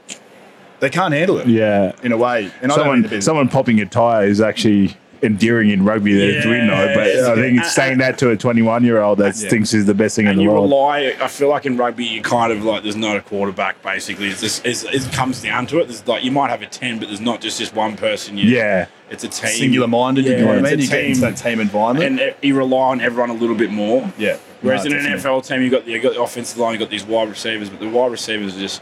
They 0.80 0.90
can't 0.90 1.14
handle 1.14 1.38
it. 1.38 1.46
yeah, 1.46 1.92
In 2.02 2.12
a 2.12 2.16
way, 2.16 2.50
and 2.62 2.72
I 2.72 2.76
don't 2.76 2.86
mean 2.86 3.02
someone 3.02 3.10
to 3.10 3.22
someone 3.22 3.48
popping 3.48 3.80
a 3.80 3.86
tire 3.86 4.26
is 4.26 4.40
actually 4.40 4.96
endearing 5.22 5.68
in 5.68 5.84
rugby. 5.84 6.14
That 6.14 6.46
we 6.46 6.52
know, 6.66 6.92
but 6.94 7.14
Yeah. 7.14 7.30
I 7.32 7.34
think 7.34 7.60
it's 7.60 7.74
saying 7.74 7.98
that 7.98 8.16
to 8.18 8.30
a 8.30 8.36
21 8.38 8.84
year 8.84 9.02
old 9.02 9.18
that 9.18 9.36
Yeah. 9.36 9.50
thinks 9.50 9.74
is 9.74 9.84
the 9.84 9.92
best 9.92 10.16
thing 10.16 10.24
in 10.24 10.30
And 10.30 10.38
the 10.38 10.44
you 10.44 10.50
world. 10.50 10.70
rely. 10.70 11.14
I 11.20 11.28
feel 11.28 11.48
like 11.50 11.66
in 11.66 11.76
rugby, 11.76 12.06
you 12.06 12.22
kind 12.22 12.50
of 12.50 12.64
like 12.64 12.82
there's 12.84 12.96
not 12.96 13.16
a 13.18 13.20
quarterback. 13.20 13.82
Basically, 13.82 14.28
it's 14.28 14.40
just, 14.40 14.64
it's, 14.64 14.84
it 14.84 15.12
comes 15.12 15.42
down 15.42 15.66
to 15.66 15.78
it. 15.80 15.88
There's 15.88 16.06
like 16.08 16.24
you 16.24 16.30
might 16.32 16.48
have 16.48 16.62
a 16.62 16.66
ten, 16.66 16.98
but 16.98 17.08
there's 17.08 17.20
not 17.20 17.42
just 17.42 17.58
just 17.58 17.74
one 17.74 17.96
person. 17.98 18.38
You, 18.38 18.48
yeah, 18.48 18.86
it's 19.10 19.22
a 19.22 19.28
team. 19.28 19.50
singular 19.50 19.88
minded. 19.88 20.24
you 20.24 20.32
Yeah, 20.32 20.40
know 20.40 20.46
what 20.46 20.54
I 20.54 20.58
it's 20.60 20.70
mean? 20.70 20.78
a 20.78 20.82
You 20.84 20.88
get 20.88 21.04
into 21.04 21.12
team. 21.20 21.20
that 21.20 21.36
team 21.36 21.60
environment. 21.60 22.18
and 22.20 22.34
you 22.40 22.56
rely 22.56 22.88
on 22.92 23.02
everyone 23.02 23.28
a 23.28 23.34
little 23.34 23.56
bit 23.56 23.70
more. 23.70 24.10
yeah. 24.16 24.36
Whereas 24.62 24.84
No, 24.86 24.90
in 24.92 24.96
an 24.96 25.02
definitely. 25.04 25.30
NFL 25.30 25.46
team, 25.48 25.62
you 25.62 25.68
got 25.70 25.84
the, 25.84 25.90
you 25.90 25.98
got 26.00 26.14
the 26.14 26.22
offensive 26.22 26.58
line, 26.58 26.72
you've 26.72 26.80
got 26.80 26.90
these 26.90 27.04
wide 27.04 27.28
receivers, 27.28 27.68
but 27.68 27.80
the 27.80 27.88
wide 27.90 28.10
receivers 28.10 28.56
are 28.56 28.60
just 28.60 28.80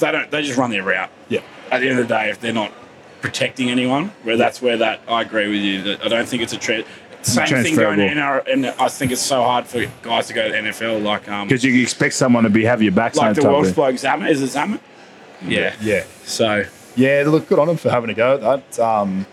they 0.00 0.12
don't 0.12 0.30
they 0.30 0.42
just 0.42 0.58
run 0.58 0.70
their 0.70 0.82
route. 0.82 1.10
Yeah. 1.28 1.40
At 1.70 1.80
the 1.80 1.88
end 1.88 1.98
of 1.98 2.08
the 2.08 2.14
day, 2.14 2.30
if 2.30 2.40
they're 2.40 2.52
not 2.52 2.72
protecting 3.20 3.68
anyone, 3.70 4.08
where 4.22 4.36
that's 4.36 4.62
where 4.62 4.76
that 4.78 5.00
I 5.08 5.22
agree 5.22 5.48
with 5.48 5.60
you. 5.60 5.82
That 5.82 6.04
I 6.04 6.08
don't 6.08 6.28
think 6.28 6.42
it's 6.42 6.52
a 6.52 6.58
trend. 6.58 6.84
Same 7.22 7.46
thing 7.64 7.74
going 7.76 7.98
in 8.00 8.16
our, 8.18 8.38
and 8.48 8.64
I 8.66 8.88
think 8.88 9.10
it's 9.10 9.20
so 9.20 9.42
hard 9.42 9.66
for 9.66 9.84
guys 10.02 10.28
to 10.28 10.34
go 10.34 10.46
to 10.46 10.52
the 10.52 10.58
NFL. 10.58 11.02
Like 11.02 11.28
um, 11.28 11.48
because 11.48 11.64
you 11.64 11.82
expect 11.82 12.14
someone 12.14 12.44
to 12.44 12.50
be 12.50 12.64
have 12.64 12.80
your 12.80 12.92
back. 12.92 13.16
like 13.16 13.34
the 13.34 13.42
type 13.42 13.50
Welsh 13.50 13.68
of- 13.68 13.74
bloke 13.74 13.96
Zammit 13.96 14.30
is 14.30 14.40
it 14.40 14.56
Zammit? 14.58 14.80
Yeah. 15.42 15.74
Yeah. 15.80 16.04
So 16.24 16.64
Yeah, 16.96 17.24
look, 17.26 17.48
good 17.48 17.58
on 17.58 17.68
him 17.68 17.76
for 17.76 17.90
having 17.90 18.10
a 18.10 18.14
go 18.14 18.34
at 18.34 18.40
that. 18.40 18.78
Um, 18.80 19.26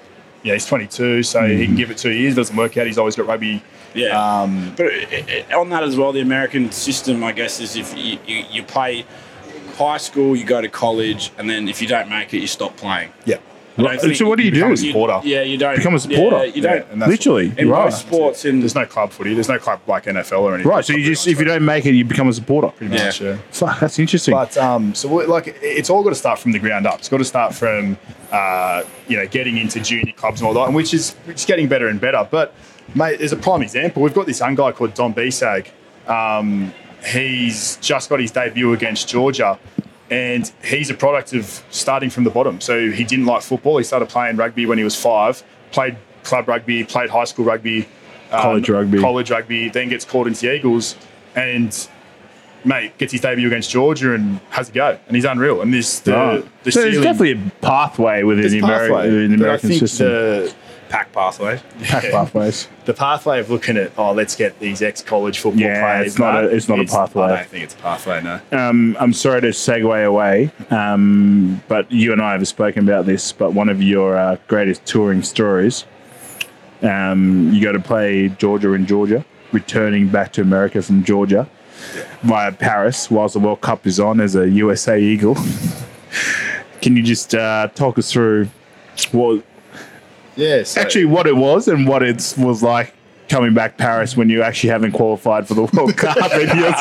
yeah, 0.44 0.54
he's 0.54 0.66
22, 0.68 1.24
so 1.24 1.44
he 1.48 1.66
can 1.66 1.76
give 1.76 1.90
it 1.90 1.98
two 1.98 2.12
years. 2.12 2.34
It 2.34 2.36
doesn't 2.36 2.56
work 2.56 2.78
out. 2.78 2.86
He's 2.86 3.00
always 3.00 3.16
got 3.16 3.26
rugby. 3.26 3.64
yeah. 3.96 4.42
Um, 4.42 4.74
But 4.78 4.88
it, 4.88 5.28
it, 5.30 5.54
on 5.54 5.70
that 5.70 5.82
as 5.82 5.96
well, 5.98 6.12
the 6.12 6.22
American 6.22 6.72
system, 6.72 7.24
I 7.24 7.32
guess, 7.32 7.60
is 7.60 7.76
if 7.76 7.98
you, 7.98 8.20
you, 8.28 8.46
you 8.52 8.62
play 8.64 9.06
high 9.76 9.98
school, 9.98 10.36
you 10.36 10.44
go 10.46 10.62
to 10.62 10.70
college, 10.70 11.32
and 11.38 11.50
then 11.50 11.68
if 11.68 11.82
you 11.82 11.88
don't 11.88 12.10
make 12.10 12.34
it, 12.34 12.40
you 12.40 12.48
stop 12.48 12.76
playing. 12.78 13.12
yeah. 13.26 13.38
I 13.78 13.98
So 14.14 14.26
what 14.30 14.38
do 14.38 14.46
you 14.46 14.52
become 14.52 14.70
do? 14.70 14.74
a 14.76 14.78
supporter. 14.78 15.20
Yeah, 15.26 15.42
you 15.42 15.58
don't 15.58 15.76
Become 15.76 15.96
a 15.96 16.00
supporter. 16.00 16.46
Yeah, 16.46 16.54
you 16.56 16.62
don't. 16.62 16.90
and 16.92 17.02
that's 17.02 17.10
Literally, 17.12 17.52
in 17.58 17.68
right? 17.68 17.84
most 17.84 18.00
sports, 18.08 18.46
in 18.46 18.62
There's 18.62 18.74
no 18.74 18.86
club 18.86 19.12
footy. 19.12 19.34
There's 19.34 19.50
no 19.50 19.60
club 19.60 19.82
like 19.86 20.06
NFL 20.06 20.40
or 20.40 20.54
anything. 20.54 20.72
Right, 20.72 20.86
so 20.86 20.94
you 20.94 21.04
just 21.04 21.28
if 21.28 21.40
you 21.40 21.44
don't 21.44 21.66
make 21.66 21.86
it, 21.86 21.92
you 21.94 22.06
become 22.06 22.30
a 22.30 22.34
supporter. 22.34 22.70
Pretty 22.70 22.94
much, 22.94 23.20
yeah. 23.20 23.36
Fuck, 23.52 23.82
that's 23.82 24.00
interesting. 24.00 24.34
But 24.34 24.56
um, 24.56 24.96
so 24.96 25.10
like 25.14 25.58
it's 25.62 25.90
all 25.90 26.04
got 26.04 26.12
to 26.12 26.16
start 26.16 26.40
from 26.40 26.54
the 26.54 26.60
ground 26.60 26.88
up. 26.88 27.00
It's 27.00 27.10
got 27.10 27.18
to 27.18 27.26
start 27.26 27.54
from 27.54 27.98
uh, 28.32 28.84
you 29.10 29.18
know 29.18 29.28
getting 29.28 29.58
into 29.58 29.82
junior 29.82 30.14
clubs 30.14 30.40
and 30.40 30.48
all 30.48 30.54
that, 30.54 30.68
and 30.68 30.74
which 30.76 30.94
is 30.94 31.12
which 31.26 31.40
is 31.42 31.46
getting 31.46 31.68
better 31.68 31.90
and 31.90 32.00
better. 32.00 32.26
But 32.32 32.54
mate, 32.96 33.18
there's 33.20 33.34
a 33.34 33.36
prime 33.38 33.62
example. 33.62 34.02
We've 34.04 34.14
got 34.14 34.26
this 34.26 34.40
young 34.40 34.56
guy 34.56 34.72
called 34.72 34.94
Don 34.94 35.14
Bisag. 35.14 35.68
Um, 36.08 36.74
he's 37.06 37.78
just 37.78 38.10
got 38.10 38.20
his 38.20 38.32
debut 38.32 38.74
against 38.74 39.08
Georgia, 39.08 39.60
and 40.10 40.52
he's 40.64 40.90
a 40.90 40.94
product 40.94 41.34
of 41.34 41.64
starting 41.70 42.10
from 42.10 42.24
the 42.24 42.30
bottom. 42.30 42.62
So 42.62 42.92
he 42.92 43.04
didn't 43.04 43.26
like 43.26 43.42
football. 43.42 43.78
He 43.78 43.84
started 43.84 44.10
playing 44.10 44.38
rugby 44.38 44.66
when 44.66 44.78
he 44.78 44.84
was 44.84 44.96
five. 44.96 45.44
Played 45.72 45.98
club 46.24 46.48
rugby, 46.48 46.84
played 46.84 47.10
high 47.10 47.24
school 47.26 47.46
rugby, 47.46 47.88
um, 48.32 48.42
College 48.42 48.70
rugby. 48.70 49.00
college 49.00 49.32
rugby. 49.32 49.70
Then 49.70 49.90
gets 49.90 50.06
called 50.06 50.28
into 50.28 50.42
the 50.42 50.54
Eagles, 50.56 50.96
and 51.36 51.88
mate 52.64 52.98
gets 52.98 53.12
his 53.12 53.22
debut 53.22 53.48
against 53.48 53.70
Georgia 53.70 54.14
and 54.14 54.40
has 54.50 54.70
a 54.70 54.72
go, 54.72 54.98
and 55.08 55.16
he's 55.16 55.26
unreal. 55.26 55.62
And 55.62 55.74
this 55.74 56.00
the, 56.00 56.12
Right. 56.14 56.64
the 56.64 56.72
so 56.72 56.82
there's 56.82 57.02
definitely 57.02 57.32
a 57.34 57.52
pathway 57.62 58.24
within 58.24 58.52
the, 58.52 58.60
Ameri- 58.60 58.62
pathway, 58.90 59.10
within 59.12 59.30
the 59.32 59.36
American 59.44 59.74
system. 59.74 60.08
The, 60.08 60.54
pack 60.90 61.12
pathways. 61.12 61.62
Path 61.84 62.12
pathways. 62.12 62.68
the 62.86 62.94
pathway 62.94 63.40
of 63.40 63.50
looking 63.50 63.76
at 63.78 63.92
oh 63.98 64.12
let's 64.12 64.36
get 64.36 64.60
these 64.60 64.82
ex 64.82 65.02
college 65.02 65.40
football 65.40 65.62
Yeah, 65.62 65.82
players. 65.82 66.08
it's 66.08 66.20
not 66.20 66.44
a- 66.44 66.50
it's 66.50 66.70
not 66.70 66.80
a 66.80 66.86
pathway. 66.86 67.24
I 67.24 67.36
don't 67.38 67.48
think 67.48 67.64
it's 67.66 67.74
a 67.74 67.78
pathway. 67.78 68.22
No. 68.22 68.40
Um, 68.52 68.96
I'm 69.00 69.14
sorry 69.14 69.42
to 69.42 69.48
segue 69.48 70.06
away, 70.06 70.52
um, 70.70 71.62
but 71.68 71.92
you 71.92 72.12
and 72.14 72.22
I 72.22 72.34
have 72.34 72.48
spoken 72.48 72.84
about 72.88 73.06
this. 73.06 73.32
But 73.32 73.54
one 73.54 73.70
of 73.70 73.82
your 73.82 74.18
uh, 74.18 74.38
greatest 74.48 74.86
touring 74.86 75.24
stories, 75.24 75.86
um, 76.82 77.52
you 77.54 77.62
go 77.64 77.72
to 77.72 77.80
play 77.80 78.30
Georgia 78.30 78.74
in 78.74 78.86
Georgia, 78.86 79.26
returning 79.52 80.08
back 80.10 80.32
to 80.34 80.42
America 80.42 80.82
from 80.82 81.04
Georgia 81.04 81.48
via 82.24 82.52
Paris 82.52 83.12
whilst 83.12 83.34
the 83.34 83.40
World 83.40 83.62
Cup 83.62 83.86
is 83.86 84.00
on 84.00 84.20
as 84.20 84.36
a 84.36 84.50
USA 84.50 85.00
Eagle. 85.00 85.36
Can 86.82 86.96
you 86.96 87.04
just 87.04 87.34
uh, 87.34 87.68
talk 87.76 87.98
us 87.98 88.12
through 88.12 88.48
what 89.12 89.44
Yeah. 90.36 90.64
So, 90.64 90.82
actually 90.82 91.06
what 91.06 91.28
it 91.28 91.36
was 91.36 91.68
and 91.68 91.88
what 91.88 92.04
it 92.04 92.34
was 92.38 92.62
like 92.62 92.94
coming 93.30 93.54
back 93.54 93.78
Paris 93.78 94.16
when 94.16 94.30
you 94.30 94.42
actually 94.42 94.70
haven't 94.70 94.92
qualified 94.92 95.48
for 95.48 95.54
the 95.54 95.64
World 95.64 95.98
Cup 95.98 96.18
and 96.18 96.60
you're, 96.60 96.74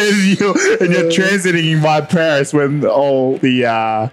and 0.00 0.38
you're, 0.38 0.82
and 0.82 0.92
you're 0.92 1.10
transiting 1.10 1.82
by 1.82 2.00
Paris 2.00 2.52
when 2.52 2.84
all 2.84 3.38
the 3.38 3.66
uh, 3.66 4.08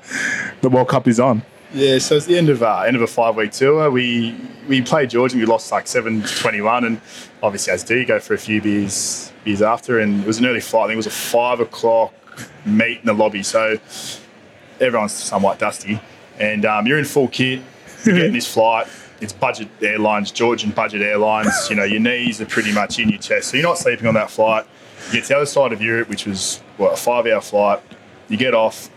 the 0.61 0.70
World 0.70 0.88
Cup 0.88 1.07
is 1.07 1.20
on. 1.20 1.41
Yeah, 1.74 1.99
so 1.99 2.15
it's 2.15 2.26
the 2.26 2.38
end 2.38 2.49
of 2.49 2.63
uh, 2.63 2.82
end 2.82 2.95
of 2.95 3.01
a 3.01 3.07
five 3.07 3.36
week 3.36 3.51
tour. 3.51 3.91
We 3.91 4.36
we 4.67 4.82
played 4.82 5.11
Georgia 5.11 5.36
and 5.36 5.41
we 5.41 5.45
lost 5.45 5.72
like 5.72 5.88
seven 5.88 6.24
to 6.24 6.36
twenty 6.36 6.61
one, 6.61 6.84
and 6.84 7.01
obviously 7.43 7.74
as 7.74 7.84
do 7.84 7.97
you 7.97 8.05
go 8.05 8.20
for 8.20 8.34
a 8.34 8.38
few 8.38 8.61
beers 8.61 9.32
beers 9.43 9.61
after, 9.61 9.99
and 9.99 10.22
it 10.22 10.28
was 10.28 10.39
an 10.39 10.45
early 10.45 10.61
flight. 10.61 10.86
I 10.86 10.88
think 10.88 10.93
it 10.93 10.97
was 10.97 11.07
a 11.07 11.11
five 11.11 11.59
o'clock 11.59 12.13
meet 12.65 12.99
in 12.99 13.05
the 13.05 13.13
lobby, 13.13 13.43
so 13.43 13.78
everyone's 14.80 15.13
somewhat 15.13 15.59
dusty, 15.59 16.01
and 16.39 16.65
um, 16.65 16.88
you're 16.88 16.97
in 16.97 17.05
full 17.05 17.28
kit. 17.28 17.61
You 18.06 18.14
get 18.14 18.26
in 18.26 18.34
this 18.34 18.52
flight. 18.52 18.88
It's 19.22 19.34
budget 19.34 19.68
airlines, 19.82 20.32
Georgian 20.32 20.72
budget 20.72 21.02
airlines. 21.02 21.70
You 21.70 21.76
know 21.76 21.84
your 21.84 22.00
knees 22.00 22.39
are 22.39 22.45
pretty 22.45 22.72
much 22.72 23.00
in 23.00 23.10
your 23.10 23.20
chest, 23.20 23.50
so 23.50 23.58
you're 23.58 23.66
not 23.66 23.78
sleeping 23.78 24.08
on 24.08 24.14
that 24.14 24.32
flight. 24.32 24.66
You 25.08 25.14
get 25.14 25.24
to 25.24 25.30
the 25.30 25.36
other 25.38 25.45
side 25.45 25.74
of 25.74 25.82
Europe, 25.82 26.08
which 26.08 26.26
was 26.26 26.62
what 26.78 26.93
a 26.93 26.97
five 26.97 27.26
hour 27.26 27.41
flight. 27.41 27.82
You 28.30 28.38
get 28.38 28.54
off, 28.54 28.89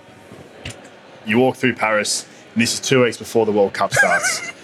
you 1.27 1.39
walk 1.39 1.57
through 1.57 1.75
Paris, 1.75 2.27
and 2.55 2.63
this 2.63 2.75
is 2.75 2.81
two 2.81 3.03
weeks 3.03 3.17
before 3.17 3.47
the 3.47 3.53
World 3.53 3.73
Cup 3.73 3.93
starts. 3.93 4.53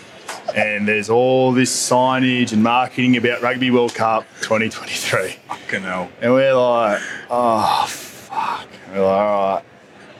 and 0.55 0.87
there's 0.87 1.11
all 1.11 1.53
this 1.53 1.75
signage 1.75 2.53
and 2.53 2.63
marketing 2.63 3.17
about 3.17 3.43
Rugby 3.43 3.71
World 3.71 3.95
Cup 3.95 4.25
2023. 4.41 5.31
Fucking 5.49 5.83
hell. 5.83 6.11
And 6.21 6.33
we're 6.33 6.55
like, 6.55 7.01
oh, 7.31 7.87
fuck. 7.87 8.69
And 8.87 8.95
we're 8.95 9.07
like, 9.07 9.21
all 9.21 9.55
right. 9.55 9.65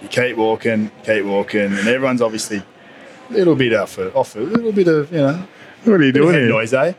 You 0.03 0.09
keep 0.09 0.37
walking, 0.37 0.91
keep 1.05 1.25
walking, 1.25 1.61
and 1.61 1.89
everyone's 1.89 2.23
obviously 2.23 2.63
little 3.31 3.55
bit 3.55 3.75
off 3.75 3.99
it, 3.99 4.15
off 4.15 4.37
it, 4.37 4.43
a 4.43 4.45
little 4.45 4.73
bit 4.73 4.89
of, 4.89 5.11
you 5.13 5.19
know, 5.19 5.47
What 5.85 6.01
are 6.01 6.05
you 6.05 6.13
doing 6.13 6.35
here? 6.35 6.49
noise, 6.49 6.73
eh? 6.75 6.93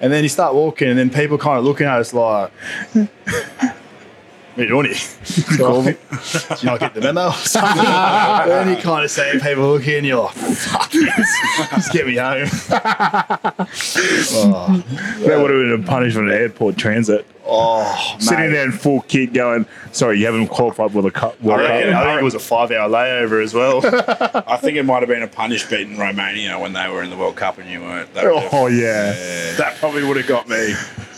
And 0.00 0.12
then 0.12 0.22
you 0.22 0.28
start 0.28 0.54
walking, 0.54 0.88
and 0.88 0.98
then 0.98 1.08
people 1.10 1.38
kind 1.38 1.58
of 1.58 1.64
looking 1.64 1.86
at 1.86 1.98
us 1.98 2.12
like, 2.12 2.50
you 4.56 4.66
doing 4.68 4.86
here? 4.86 4.96
Did 5.24 6.62
you 6.62 6.66
not 6.66 6.80
get 6.80 6.94
the 6.94 7.00
memo? 7.02 7.30
then 8.48 8.68
you 8.76 8.82
kind 8.82 9.04
of 9.04 9.10
see 9.10 9.32
people 9.42 9.72
looking, 9.72 10.04
you're 10.04 10.22
like, 10.24 10.34
fuck 10.34 10.90
this. 10.90 11.36
Just 11.70 11.92
get 11.92 12.06
me 12.06 12.16
home. 12.16 12.48
oh, 13.68 14.82
That 15.20 15.38
would 15.40 15.50
have 15.50 15.62
been 15.62 15.82
a 15.82 15.86
punishment 15.86 16.28
at 16.30 16.40
airport 16.40 16.76
transit. 16.76 17.26
oh 17.46 18.16
Sitting 18.18 18.46
mate. 18.46 18.50
there 18.52 18.64
in 18.64 18.72
full 18.72 19.00
kit 19.02 19.32
going, 19.32 19.66
sorry, 19.92 20.18
you 20.20 20.26
haven't 20.26 20.48
qualified 20.48 20.92
for 20.92 21.02
the 21.02 21.10
cup. 21.10 21.36
I 21.44 21.56
reckon, 21.56 21.92
Cup. 21.92 22.02
I 22.02 22.04
think 22.06 22.20
it 22.20 22.24
was 22.24 22.34
a 22.34 22.38
five 22.38 22.70
hour 22.70 22.88
layover 22.88 23.42
as 23.42 23.54
well. 23.54 23.80
I 24.46 24.56
think 24.56 24.76
it 24.76 24.84
might 24.84 25.00
have 25.00 25.08
been 25.08 25.22
a 25.22 25.28
punish 25.28 25.68
beat 25.68 25.88
in 25.88 25.98
Romania 25.98 26.58
when 26.58 26.72
they 26.72 26.88
were 26.88 27.02
in 27.02 27.10
the 27.10 27.16
World 27.16 27.36
Cup 27.36 27.58
and 27.58 27.68
you 27.68 27.80
weren't. 27.80 28.12
That, 28.14 28.24
would 28.24 28.42
have- 28.42 28.54
Oh, 28.54 28.66
yeah. 28.68 29.12
that 29.56 29.76
probably 29.78 30.04
would 30.04 30.16
have 30.16 30.26
got 30.26 30.48
me. 30.48 30.74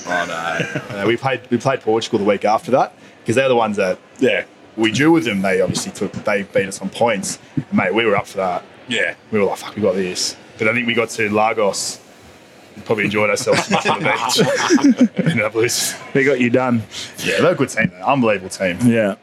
oh 0.07 0.25
no. 0.27 1.03
Uh, 1.03 1.07
we 1.07 1.17
played 1.17 1.41
we 1.51 1.59
played 1.59 1.81
Portugal 1.83 2.19
the 2.19 2.25
week 2.25 2.45
after 2.45 2.71
that 2.71 2.93
because 3.29 3.37
they're 3.37 3.49
the 3.51 3.55
ones 3.55 3.77
that 3.77 3.99
Yeah. 4.21 4.45
we 4.79 4.91
drew 4.91 5.13
with 5.13 5.25
them. 5.27 5.43
They 5.43 5.61
obviously 5.61 5.93
took 5.93 6.11
they 6.25 6.45
beat 6.45 6.67
us 6.67 6.81
on 6.81 6.89
points. 6.89 7.39
And, 7.57 7.71
mate, 7.75 7.93
we 7.93 8.07
were 8.07 8.17
up 8.17 8.27
for 8.27 8.39
that. 8.39 8.63
Yeah. 8.89 9.17
We 9.31 9.39
were 9.39 9.45
like, 9.45 9.59
fuck, 9.59 9.77
we 9.77 9.83
got 9.83 9.97
this. 9.97 10.35
But 10.57 10.67
I 10.69 10.73
think 10.73 10.87
we 10.87 10.95
got 10.95 11.11
to 11.11 11.29
Lagos. 11.29 12.01
and 12.75 12.83
Probably 12.87 13.05
enjoyed 13.05 13.29
ourselves 13.29 13.71
on 13.87 14.03
the 14.03 15.03
beach. 15.05 15.09
Ended 15.27 15.43
up 15.45 15.55
losing. 15.55 15.99
They 16.15 16.25
got 16.25 16.41
you 16.41 16.49
done. 16.49 16.83
Yeah, 17.19 17.43
they're 17.43 17.53
a 17.53 17.55
good 17.55 17.69
team. 17.69 17.91
Though. 17.91 18.07
Unbelievable 18.07 18.49
team. 18.49 18.79
Yeah. 18.87 19.17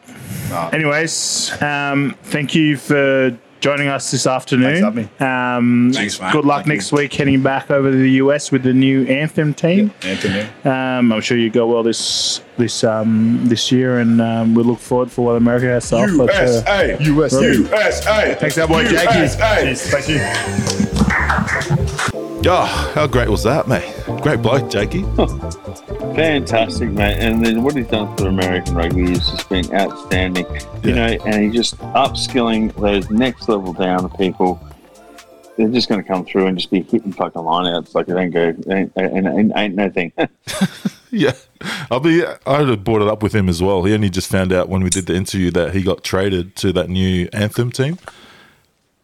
No. 0.51 0.69
Anyways, 0.71 1.59
um, 1.63 2.15
thank 2.25 2.53
you 2.53 2.77
for 2.77 3.35
joining 3.65 3.87
us 3.87 4.11
this 4.11 4.27
afternoon. 4.27 4.93
Thanks 4.93 5.09
for 5.17 5.23
Um, 5.23 5.89
Thanks, 5.91 6.21
mate. 6.21 6.31
Good 6.31 6.45
luck 6.45 6.65
Thank 6.65 6.75
next 6.77 6.91
week 6.91 7.11
heading 7.11 7.41
back 7.41 7.71
over 7.71 7.89
to 7.89 7.97
the 7.97 8.11
US 8.21 8.51
with 8.51 8.61
the 8.61 8.73
new 8.73 9.07
Anthem 9.07 9.55
team. 9.55 9.91
Anthony. 10.03 10.41
Um, 10.63 11.11
I'm 11.11 11.19
sure 11.21 11.35
you 11.35 11.49
go 11.49 11.65
well 11.65 11.81
this 11.81 12.41
this 12.57 12.83
um, 12.83 13.39
this 13.45 13.71
year, 13.71 13.97
and 13.97 14.21
um, 14.21 14.53
we 14.53 14.61
look 14.61 14.77
forward 14.77 15.11
for 15.11 15.25
what 15.25 15.35
America 15.37 15.65
has 15.65 15.89
to 15.89 15.95
offer. 15.95 16.27
to- 16.27 16.43
USA. 16.43 16.97
USA. 17.01 17.53
USA. 17.53 18.35
Thanks, 18.39 18.53
that 18.53 18.67
boy, 18.69 18.83
Jackie. 18.83 19.17
USA. 19.17 19.65
Yes, 19.65 19.89
thank 19.89 20.09
you. 20.09 20.19
Oh, 22.47 22.91
how 22.93 23.07
great 23.07 23.29
was 23.29 23.41
that, 23.45 23.67
mate? 23.67 23.91
Great 24.21 24.43
bloke, 24.43 24.69
Jakey. 24.69 25.03
Fantastic, 26.15 26.89
mate. 26.91 27.17
And 27.17 27.45
then 27.45 27.61
what 27.63 27.75
he's 27.75 27.87
done 27.87 28.15
for 28.15 28.27
American 28.27 28.75
rugby 28.75 29.09
has 29.09 29.29
just 29.29 29.49
been 29.49 29.73
outstanding. 29.73 30.45
You 30.83 30.93
know, 30.93 31.17
and 31.25 31.43
he's 31.43 31.53
just 31.53 31.77
upskilling 31.79 32.73
those 32.75 33.09
next 33.09 33.49
level 33.49 33.73
down 33.73 34.09
people. 34.11 34.59
They're 35.57 35.69
just 35.69 35.87
going 35.87 36.01
to 36.01 36.07
come 36.07 36.25
through 36.25 36.47
and 36.47 36.57
just 36.57 36.71
be 36.71 36.81
hitting 36.81 37.13
fucking 37.13 37.41
lineouts 37.41 37.95
like 37.95 38.09
it 38.09 38.17
ain't 38.17 38.33
go, 38.33 38.53
ain't, 38.73 38.91
ain't, 38.97 39.27
ain't, 39.27 39.51
ain't 39.55 39.75
no 39.75 39.89
thing. 39.89 40.11
Yeah, 41.15 41.31
I'll 41.89 42.01
be. 42.01 42.25
I'd 42.25 42.67
have 42.67 42.83
brought 42.83 43.01
it 43.01 43.07
up 43.07 43.23
with 43.23 43.33
him 43.33 43.47
as 43.47 43.63
well. 43.63 43.83
He 43.83 43.93
only 43.93 44.09
just 44.09 44.29
found 44.29 44.51
out 44.51 44.67
when 44.67 44.83
we 44.83 44.89
did 44.89 45.05
the 45.05 45.15
interview 45.15 45.49
that 45.51 45.73
he 45.73 45.81
got 45.81 46.03
traded 46.03 46.57
to 46.57 46.73
that 46.73 46.89
new 46.89 47.29
Anthem 47.31 47.71
team, 47.71 47.97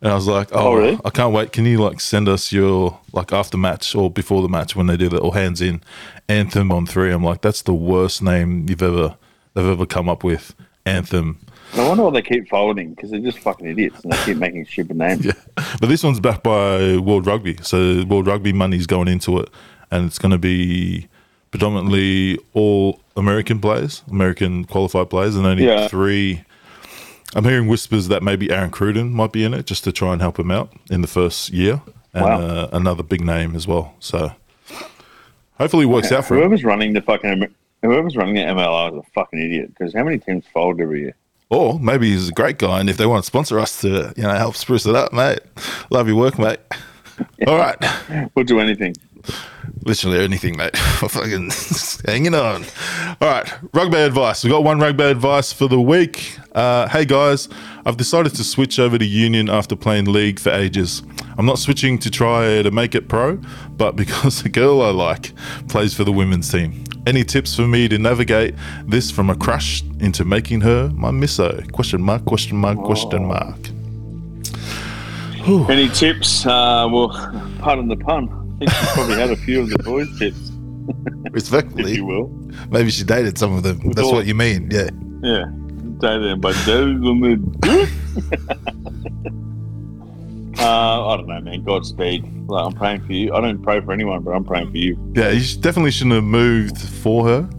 and 0.01 0.11
I 0.11 0.15
was 0.15 0.27
like, 0.27 0.49
"Oh, 0.51 0.69
Oh, 0.69 0.73
really? 0.75 0.99
I 1.05 1.09
can't 1.09 1.33
wait! 1.33 1.51
Can 1.51 1.65
you 1.65 1.77
like 1.79 1.99
send 1.99 2.27
us 2.27 2.51
your 2.51 2.99
like 3.13 3.31
after 3.31 3.57
match 3.57 3.95
or 3.95 4.09
before 4.09 4.41
the 4.41 4.49
match 4.49 4.75
when 4.75 4.87
they 4.87 4.97
do 4.97 5.09
the 5.09 5.19
all 5.19 5.31
hands 5.31 5.61
in 5.61 5.81
Anthem 6.27 6.71
on 6.71 6.85
three? 6.85 7.11
I'm 7.11 7.23
like, 7.23 7.41
that's 7.41 7.61
the 7.63 7.73
worst 7.73 8.21
name 8.21 8.67
you've 8.69 8.81
ever 8.83 9.15
they've 9.53 9.65
ever 9.65 9.85
come 9.85 10.09
up 10.09 10.23
with. 10.23 10.53
Anthem. 10.85 11.37
I 11.75 11.87
wonder 11.87 12.03
why 12.03 12.09
they 12.09 12.21
keep 12.23 12.49
folding 12.49 12.93
because 12.95 13.11
they're 13.11 13.19
just 13.19 13.37
fucking 13.39 13.67
idiots 13.67 14.01
and 14.03 14.11
they 14.11 14.17
keep 14.25 14.37
making 14.37 14.65
stupid 14.65 14.97
names. 14.97 15.25
Yeah, 15.25 15.33
but 15.79 15.87
this 15.89 16.03
one's 16.03 16.19
backed 16.19 16.43
by 16.43 16.97
World 16.97 17.27
Rugby, 17.27 17.57
so 17.61 18.03
World 18.05 18.25
Rugby 18.27 18.51
money's 18.51 18.87
going 18.87 19.07
into 19.07 19.37
it, 19.39 19.47
and 19.91 20.05
it's 20.05 20.17
going 20.17 20.31
to 20.31 20.37
be 20.39 21.07
predominantly 21.51 22.39
all 22.53 22.99
American 23.15 23.59
players, 23.59 24.03
American 24.09 24.65
qualified 24.65 25.09
players, 25.09 25.35
and 25.35 25.45
only 25.45 25.65
Yeah. 25.65 25.87
three. 25.87 26.41
I'm 27.35 27.43
hearing 27.45 27.67
whispers 27.67 28.07
that 28.09 28.21
maybe 28.23 28.51
Aaron 28.51 28.71
Cruden 28.71 29.11
might 29.13 29.31
be 29.31 29.43
in 29.43 29.53
it 29.53 29.65
just 29.65 29.83
to 29.85 29.91
try 29.91 30.11
and 30.13 30.21
help 30.21 30.37
him 30.39 30.51
out 30.51 30.71
in 30.89 31.01
the 31.01 31.07
first 31.07 31.49
year, 31.51 31.81
and 32.13 32.25
Wow. 32.25 32.41
uh, 32.41 32.69
another 32.73 33.03
big 33.03 33.21
name 33.21 33.55
as 33.55 33.67
well. 33.67 33.93
So 33.99 34.31
hopefully 35.57 35.83
it 35.83 35.87
works 35.89 36.11
out 36.11 36.25
for 36.25 36.35
him. 36.35 36.41
Whoever's 36.41 36.63
running 36.63 36.93
the 36.93 37.01
fucking 37.01 37.47
whoever's 37.81 38.15
running 38.15 38.35
the 38.35 38.41
MLR 38.41 38.91
is 38.93 38.97
a 38.99 39.03
fucking 39.13 39.39
idiot 39.39 39.69
because 39.69 39.93
how 39.93 40.03
many 40.03 40.17
teams 40.19 40.45
fold 40.53 40.79
every 40.81 41.01
year? 41.01 41.15
Or 41.49 41.79
maybe 41.79 42.09
he's 42.11 42.29
a 42.29 42.33
great 42.33 42.57
guy, 42.57 42.79
and 42.79 42.89
if 42.89 42.95
they 42.97 43.05
want 43.05 43.23
to 43.23 43.27
sponsor 43.27 43.59
us 43.59 43.81
to, 43.81 44.13
you 44.15 44.23
know, 44.23 44.33
help 44.33 44.55
spruce 44.55 44.85
it 44.85 44.95
up, 44.95 45.11
mate. 45.11 45.39
Love 45.89 46.07
your 46.07 46.15
work, 46.15 46.39
mate. 46.39 46.59
All 47.47 47.57
right. 47.57 47.77
We'll 48.35 48.45
do 48.45 48.59
anything. 48.59 48.95
Literally 49.83 50.23
anything, 50.23 50.57
mate. 50.57 50.77
Fucking 50.99 51.51
hanging 52.05 52.35
on. 52.35 52.65
All 53.21 53.27
right, 53.27 53.51
rugby 53.73 53.97
advice. 53.97 54.43
We've 54.43 54.51
got 54.51 54.63
one 54.63 54.79
rugby 54.79 55.05
advice 55.05 55.51
for 55.51 55.67
the 55.67 55.79
week. 55.81 56.37
Uh, 56.53 56.87
hey 56.89 57.05
guys, 57.05 57.49
I've 57.85 57.97
decided 57.97 58.35
to 58.35 58.43
switch 58.43 58.79
over 58.79 58.97
to 58.97 59.05
Union 59.05 59.49
after 59.49 59.75
playing 59.75 60.05
league 60.05 60.39
for 60.39 60.51
ages. 60.51 61.01
I'm 61.37 61.45
not 61.45 61.57
switching 61.59 61.97
to 61.99 62.11
try 62.11 62.61
to 62.61 62.71
make 62.71 62.93
it 62.93 63.07
pro, 63.07 63.37
but 63.71 63.95
because 63.95 64.43
the 64.43 64.49
girl 64.49 64.81
I 64.81 64.91
like 64.91 65.33
plays 65.69 65.93
for 65.93 66.03
the 66.03 66.11
women's 66.11 66.51
team. 66.51 66.83
Any 67.07 67.23
tips 67.23 67.55
for 67.55 67.67
me 67.67 67.87
to 67.87 67.97
navigate 67.97 68.53
this 68.85 69.09
from 69.09 69.31
a 69.31 69.35
crush 69.35 69.81
into 69.99 70.23
making 70.23 70.61
her 70.61 70.89
my 70.89 71.09
misso? 71.09 71.71
Question 71.71 72.01
mark, 72.01 72.25
question 72.25 72.57
mark, 72.57 72.77
question 72.77 73.25
mark. 73.25 73.57
Any 75.71 75.89
tips? 75.89 76.45
Uh, 76.45 76.87
well, 76.91 77.09
pardon 77.59 77.87
the 77.87 77.95
pun. 77.95 78.40
Think 78.61 78.71
you 78.71 78.87
probably 78.93 79.15
had 79.15 79.31
a 79.31 79.35
few 79.37 79.61
of 79.61 79.69
the 79.71 79.79
boys' 79.79 80.19
tips, 80.19 80.51
if 81.25 81.33
Respectfully, 81.33 81.95
you 81.95 82.05
will. 82.05 82.27
maybe 82.69 82.91
she 82.91 83.03
dated 83.03 83.39
some 83.39 83.53
of 83.53 83.63
them. 83.63 83.79
That's 83.93 84.01
all- 84.07 84.13
what 84.13 84.27
you 84.27 84.35
mean, 84.35 84.69
yeah. 84.69 84.89
Yeah, 85.23 85.45
dated 85.97 86.23
them, 86.29 86.39
but 86.41 86.55
those 86.65 86.99
the. 87.01 87.91
Uh, 90.59 91.07
I 91.07 91.17
don't 91.17 91.27
know, 91.27 91.39
man. 91.41 91.63
Godspeed. 91.63 92.23
Like, 92.47 92.65
I'm 92.67 92.73
praying 92.73 93.01
for 93.07 93.13
you. 93.13 93.33
I 93.33 93.41
don't 93.41 93.63
pray 93.63 93.81
for 93.81 93.93
anyone, 93.93 94.21
but 94.21 94.31
I'm 94.35 94.43
praying 94.43 94.69
for 94.69 94.77
you. 94.77 94.95
Yeah, 95.15 95.29
you 95.31 95.41
definitely 95.59 95.89
shouldn't 95.89 96.13
have 96.13 96.23
moved 96.23 96.77
for 96.77 97.25
her 97.25 97.49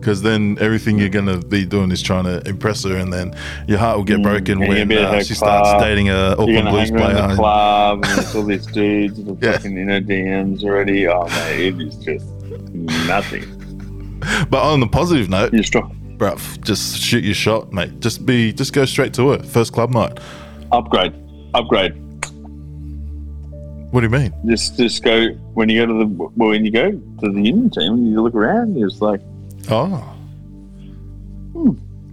because 0.00 0.22
then 0.22 0.56
everything 0.60 0.98
you're 0.98 1.08
going 1.10 1.26
to 1.26 1.38
be 1.46 1.64
doing 1.64 1.90
is 1.92 2.02
trying 2.02 2.24
to 2.24 2.42
impress 2.48 2.82
her, 2.84 2.96
and 2.96 3.12
then 3.12 3.34
your 3.68 3.78
heart 3.78 3.96
will 3.98 4.04
get 4.04 4.22
broken 4.22 4.58
Mm, 4.58 4.68
when 4.68 4.92
uh, 4.98 5.22
she 5.22 5.34
starts 5.34 5.82
dating 5.82 6.08
a 6.08 6.32
Auckland 6.32 6.68
Blues 6.70 6.90
player. 6.90 7.28
the 7.28 7.34
club, 7.36 8.04
and 8.04 8.18
there's 8.18 8.34
all 8.34 8.42
these 8.54 8.66
dudes 8.66 9.18
are 9.20 9.36
Yeah. 9.40 9.52
fucking 9.52 9.76
in 9.76 9.88
her 9.88 10.00
DMs 10.00 10.64
already. 10.64 11.06
Oh 11.06 11.26
man, 11.28 11.60
it 11.60 11.80
is 11.80 11.96
just 11.96 12.26
nothing. 13.06 13.44
But 14.50 14.62
on 14.62 14.80
the 14.80 14.86
positive 14.86 15.28
note, 15.30 15.52
You're 15.52 15.62
strong. 15.62 15.96
bruv, 16.18 16.60
just 16.62 16.98
shoot 16.98 17.24
your 17.24 17.34
shot, 17.34 17.72
mate. 17.72 18.00
Just 18.00 18.26
be, 18.26 18.52
just 18.52 18.72
go 18.72 18.84
straight 18.84 19.14
to 19.14 19.30
her. 19.30 19.38
First 19.42 19.72
club 19.72 19.90
night. 19.90 20.18
Upgrade, 20.72 21.14
upgrade. 21.54 21.94
What 23.92 24.00
do 24.02 24.06
you 24.06 24.10
mean? 24.10 24.32
Just, 24.46 24.76
just 24.76 25.02
go 25.02 25.28
when 25.54 25.68
you 25.68 25.80
go 25.84 25.86
to 25.92 25.98
the 25.98 26.06
well, 26.06 26.50
when 26.50 26.64
you 26.64 26.70
go 26.70 26.92
to 26.92 27.32
the 27.32 27.40
Union 27.42 27.70
team, 27.70 28.06
you 28.06 28.22
look 28.22 28.34
around. 28.34 28.76
You're 28.76 28.88
just 28.88 29.02
like 29.02 29.20
Oh, 29.68 30.16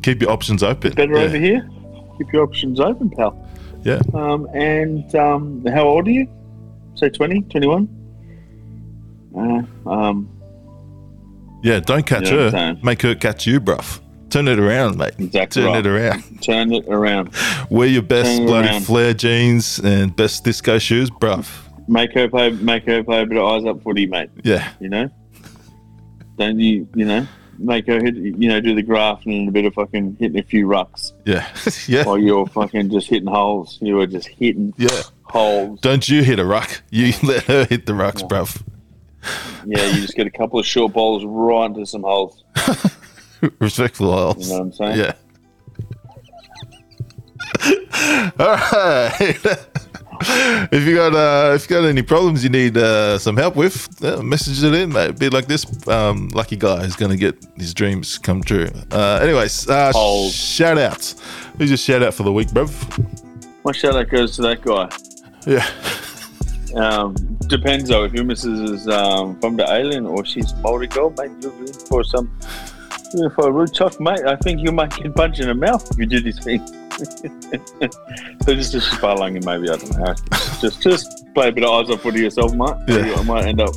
keep 0.03 0.21
your 0.21 0.31
options 0.31 0.63
open. 0.63 0.93
better 0.93 1.13
yeah. 1.17 1.23
over 1.23 1.37
here. 1.37 1.69
Keep 2.17 2.33
your 2.33 2.43
options 2.43 2.79
open, 2.79 3.09
pal. 3.09 3.43
Yeah, 3.83 3.99
Um, 4.13 4.47
and 4.53 5.13
um, 5.15 5.65
how 5.65 5.83
old 5.87 6.07
are 6.07 6.11
you? 6.11 6.27
Say 6.95 7.09
20, 7.09 7.41
21? 7.43 7.87
Uh, 9.37 9.89
um, 9.89 10.29
yeah. 11.63 11.79
Don't 11.79 12.05
catch 12.05 12.29
You 12.29 12.37
know 12.37 12.49
her. 12.49 12.77
Make 12.83 13.01
her 13.03 13.13
catch 13.15 13.45
you, 13.45 13.61
bruv. 13.61 14.01
Turn 14.29 14.47
it 14.47 14.59
around, 14.59 14.97
mate. 14.97 15.13
Exactly 15.19 15.61
Turn 15.61 15.71
right. 15.71 15.85
it 15.85 15.87
around. 15.87 16.23
turn 16.41 16.73
it 16.73 16.85
around. 16.89 17.29
Wear 17.69 17.87
your 17.87 18.01
best 18.01 18.37
Turn 18.37 18.47
bloody 18.47 18.67
around. 18.69 18.81
flare 18.85 19.13
jeans 19.13 19.79
and 19.79 20.13
best 20.15 20.43
disco 20.43 20.79
shoes, 20.79 21.09
bruv. 21.09 21.47
Make 21.87 22.13
her 22.13 22.27
play. 22.27 22.49
Make 22.49 22.83
her 22.85 23.03
play 23.03 23.21
a 23.21 23.25
bit 23.25 23.37
of 23.37 23.45
eyes 23.45 23.63
up 23.65 23.81
footy, 23.83 24.05
mate. 24.07 24.29
Yeah, 24.43 24.69
You 24.79 24.89
know. 24.89 25.09
Don't 26.37 26.59
you? 26.59 26.87
You 26.95 27.05
know. 27.05 27.27
Make 27.59 27.87
her 27.87 27.99
hit. 27.99 28.15
You 28.15 28.49
know, 28.49 28.61
do 28.61 28.75
the 28.75 28.83
grafting 28.83 29.33
and 29.33 29.49
a 29.49 29.51
bit 29.51 29.65
of 29.65 29.73
fucking 29.73 30.17
hitting 30.19 30.37
a 30.37 30.43
few 30.43 30.67
rucks 30.67 31.13
yeah, 31.25 31.49
yeah, 31.87 32.05
while 32.05 32.17
you're 32.17 32.45
fucking 32.45 32.91
just 32.91 33.07
hitting 33.07 33.27
holes. 33.27 33.79
You 33.81 33.95
were 33.95 34.05
just 34.05 34.27
hitting 34.27 34.75
yeah. 34.77 35.01
holes. 35.23 35.81
Don't 35.81 36.07
you 36.07 36.23
hit 36.23 36.37
a 36.37 36.45
ruck. 36.45 36.83
You 36.91 37.13
let 37.23 37.43
her 37.45 37.65
hit 37.65 37.87
the 37.87 37.93
rucks, 37.93 38.21
bruv. 38.21 38.61
Yeah, 39.65 39.85
you 39.87 40.01
just 40.01 40.15
get 40.15 40.27
a 40.27 40.31
couple 40.31 40.59
of 40.59 40.67
short 40.67 40.93
balls 40.93 41.25
right 41.25 41.65
into 41.65 41.85
some 41.87 42.03
holes. 42.03 42.43
Respectful 43.59 44.11
holes. 44.13 44.47
You 44.47 44.53
know 44.53 44.63
what 44.63 44.65
I'm 44.65 44.73
saying? 44.73 44.99
Yeah. 44.99 45.13
All 48.39 48.55
right. 48.55 49.67
If 50.71 50.85
you 50.85 50.95
got 50.95 51.13
uh, 51.13 51.53
if 51.55 51.69
you 51.69 51.75
got 51.75 51.85
any 51.85 52.01
problems 52.01 52.43
you 52.43 52.49
need 52.49 52.77
uh, 52.77 53.17
some 53.17 53.37
help 53.37 53.55
with, 53.55 53.87
uh, 54.03 54.21
message 54.21 54.63
it 54.63 54.73
in, 54.73 54.91
mate. 54.91 55.17
Be 55.17 55.29
like 55.29 55.47
this 55.47 55.65
um, 55.87 56.29
lucky 56.29 56.55
guy 56.55 56.83
who's 56.83 56.95
gonna 56.95 57.15
get 57.15 57.35
his 57.55 57.73
dreams 57.73 58.17
come 58.17 58.41
true. 58.41 58.69
Uh, 58.91 59.19
anyways, 59.21 59.69
uh, 59.69 59.91
Hold. 59.93 60.31
shout 60.31 60.77
outs. 60.77 61.15
Who's 61.57 61.69
your 61.69 61.77
shout 61.77 62.03
out 62.03 62.13
for 62.13 62.23
the 62.23 62.33
week, 62.33 62.49
bruv? 62.49 62.71
My 63.63 63.71
shout 63.71 63.95
out 63.95 64.09
goes 64.09 64.35
to 64.35 64.41
that 64.43 64.61
guy. 64.61 64.89
Yeah. 65.45 65.65
Um, 66.75 67.15
depends 67.47 67.89
though. 67.89 68.03
If 68.03 68.13
your 68.13 68.25
missus 68.25 68.69
is 68.69 68.87
um, 68.87 69.39
from 69.39 69.55
the 69.55 69.65
island 69.65 70.07
or 70.07 70.25
she's 70.25 70.53
Maori 70.55 70.87
girl, 70.87 71.13
mate, 71.17 71.31
you're 71.41 71.53
in 71.65 71.73
for 71.73 72.03
some 72.03 72.31
for 73.35 73.47
a 73.47 73.51
rude 73.51 73.73
chuck, 73.73 73.99
mate. 73.99 74.25
I 74.25 74.35
think 74.35 74.61
you 74.61 74.71
might 74.71 74.95
get 74.95 75.15
punched 75.15 75.39
in 75.39 75.47
the 75.47 75.53
mouth 75.53 75.89
if 75.91 75.97
you 75.97 76.05
do 76.05 76.19
this 76.19 76.39
thing. 76.39 76.86
so 78.43 78.55
just 78.55 78.73
a 78.73 78.79
spalangi, 78.79 79.45
maybe 79.45 79.69
I 79.69 79.77
don't 79.77 79.97
know. 79.97 80.15
Just 80.59 80.81
just 80.81 81.33
play 81.35 81.49
a 81.49 81.51
bit 81.51 81.63
of 81.63 81.69
odds 81.69 81.91
up 81.91 81.99
for 81.99 82.11
yourself, 82.11 82.53
mate. 82.55 82.75
Yeah. 82.87 83.13
I 83.15 83.23
might 83.23 83.45
end 83.45 83.61
up 83.61 83.75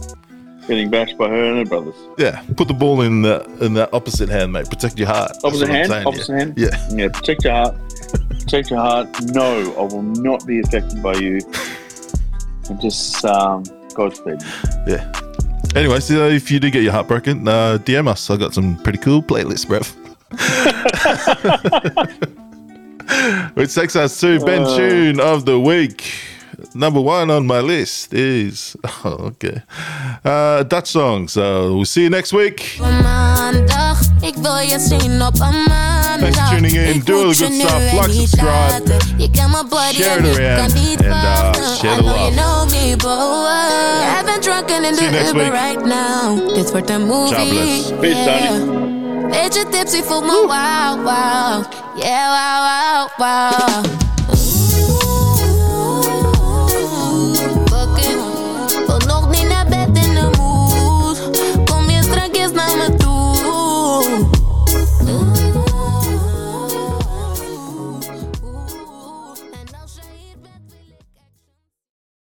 getting 0.67 0.89
bashed 0.89 1.19
by 1.19 1.29
her 1.29 1.45
and 1.45 1.59
her 1.59 1.65
brothers. 1.67 1.97
Yeah. 2.17 2.43
Put 2.57 2.69
the 2.69 2.75
ball 2.75 3.03
in 3.03 3.23
the 3.23 3.45
in 3.61 3.75
the 3.75 3.93
opposite 3.93 4.31
hand, 4.31 4.53
mate. 4.53 4.71
Protect 4.71 4.99
your 4.99 5.09
heart. 5.09 5.33
Opposite 5.45 5.69
hand, 5.69 5.91
saying, 5.91 6.07
opposite 6.07 6.33
yeah. 6.33 6.39
hand. 6.39 6.55
Yeah. 6.57 6.89
Yeah, 6.93 7.09
protect 7.09 7.45
your 7.45 7.53
heart. 7.53 7.75
Protect 8.31 8.71
your 8.71 8.81
heart. 8.81 9.09
No, 9.35 9.75
I 9.75 9.83
will 9.83 10.03
not 10.03 10.47
be 10.47 10.61
affected 10.61 11.03
by 11.03 11.15
you. 11.15 11.41
And 12.71 12.81
just 12.81 13.23
um, 13.27 13.65
Godspeed. 13.95 14.41
Yeah. 14.87 15.13
Anyway, 15.77 16.01
so 16.01 16.29
if 16.29 16.51
you 16.51 16.59
do 16.59 16.71
get 16.71 16.83
your 16.83 16.93
heart 16.93 17.07
broken, 17.07 17.47
uh, 17.47 17.79
DM 17.83 18.09
us. 18.09 18.31
I 18.31 18.37
got 18.37 18.55
some 18.55 18.77
pretty 18.83 18.99
cool 18.99 19.23
playlists, 19.23 19.67
bruv. 19.67 19.97
Which 23.55 23.75
takes 23.75 23.97
us 23.97 24.19
to 24.21 24.39
Ben 24.45 24.63
Uh. 24.63 24.77
Tune 24.77 25.21
of 25.21 25.45
the 25.45 25.59
week. 25.59 26.03
number 26.75 27.01
one 27.01 27.31
on 27.31 27.47
my 27.47 27.61
list 27.61 28.13
is 28.13 28.77
oh, 29.05 29.17
okay, 29.33 29.63
uh, 30.25 30.63
Dutch 30.63 30.87
songs. 30.91 31.33
So 31.33 31.75
we'll 31.75 31.85
see 31.87 32.03
you 32.03 32.11
next 32.11 32.33
week. 32.33 32.77
maandag. 32.79 33.99
Ik 34.21 34.35
wil 34.37 34.57
je 34.59 34.79
zien 34.79 35.23
op 35.23 35.41
een 35.41 35.63
maandag. 35.69 36.19
Thanks 36.21 36.39
for 36.39 36.49
tuning 36.57 36.77
in. 36.77 37.01
Do 37.05 37.15
all 37.25 37.33
the 37.33 37.45
good 37.45 37.53
stuff. 37.55 37.93
Like, 37.93 38.13
subscribe. 38.13 38.47
laten. 38.47 38.99
Je 39.17 39.31
kent 39.31 39.51
mijn 39.51 39.95
Share 39.95 40.29
it 40.29 40.37
around. 40.39 40.61
And, 40.61 41.57
uh, 41.57 41.77
share 41.79 41.93
I 41.93 41.97
the 41.97 42.03
know 42.03 42.17
you 42.17 42.31
love. 42.31 42.35
know 42.35 42.67
me, 42.67 42.97
but 42.97 43.09
yeah, 43.09 44.19
I've 44.19 44.25
been 44.27 44.41
drunk 44.41 44.71
in 44.71 44.95
See 44.95 45.05
you 45.05 45.11
next 45.13 45.33
week. 45.33 45.53
right 45.53 45.85
now. 45.85 46.55
Dit 46.55 46.71
wordt 46.71 46.91
een 46.91 47.07
movie. 47.07 47.35
God 47.37 47.49
bless. 47.49 47.93
Peace, 48.01 48.25
yeah. 48.25 49.00
Tony. 49.31 49.43
Beetje 49.43 49.65
tipsy, 49.71 50.03
voel 50.03 50.23
me 50.23 50.33
wow, 50.47 50.97
wow. 51.05 51.65
Yeah, 51.97 52.31
wow, 52.31 52.63
wow, 52.67 53.09
wow. 53.19 54.10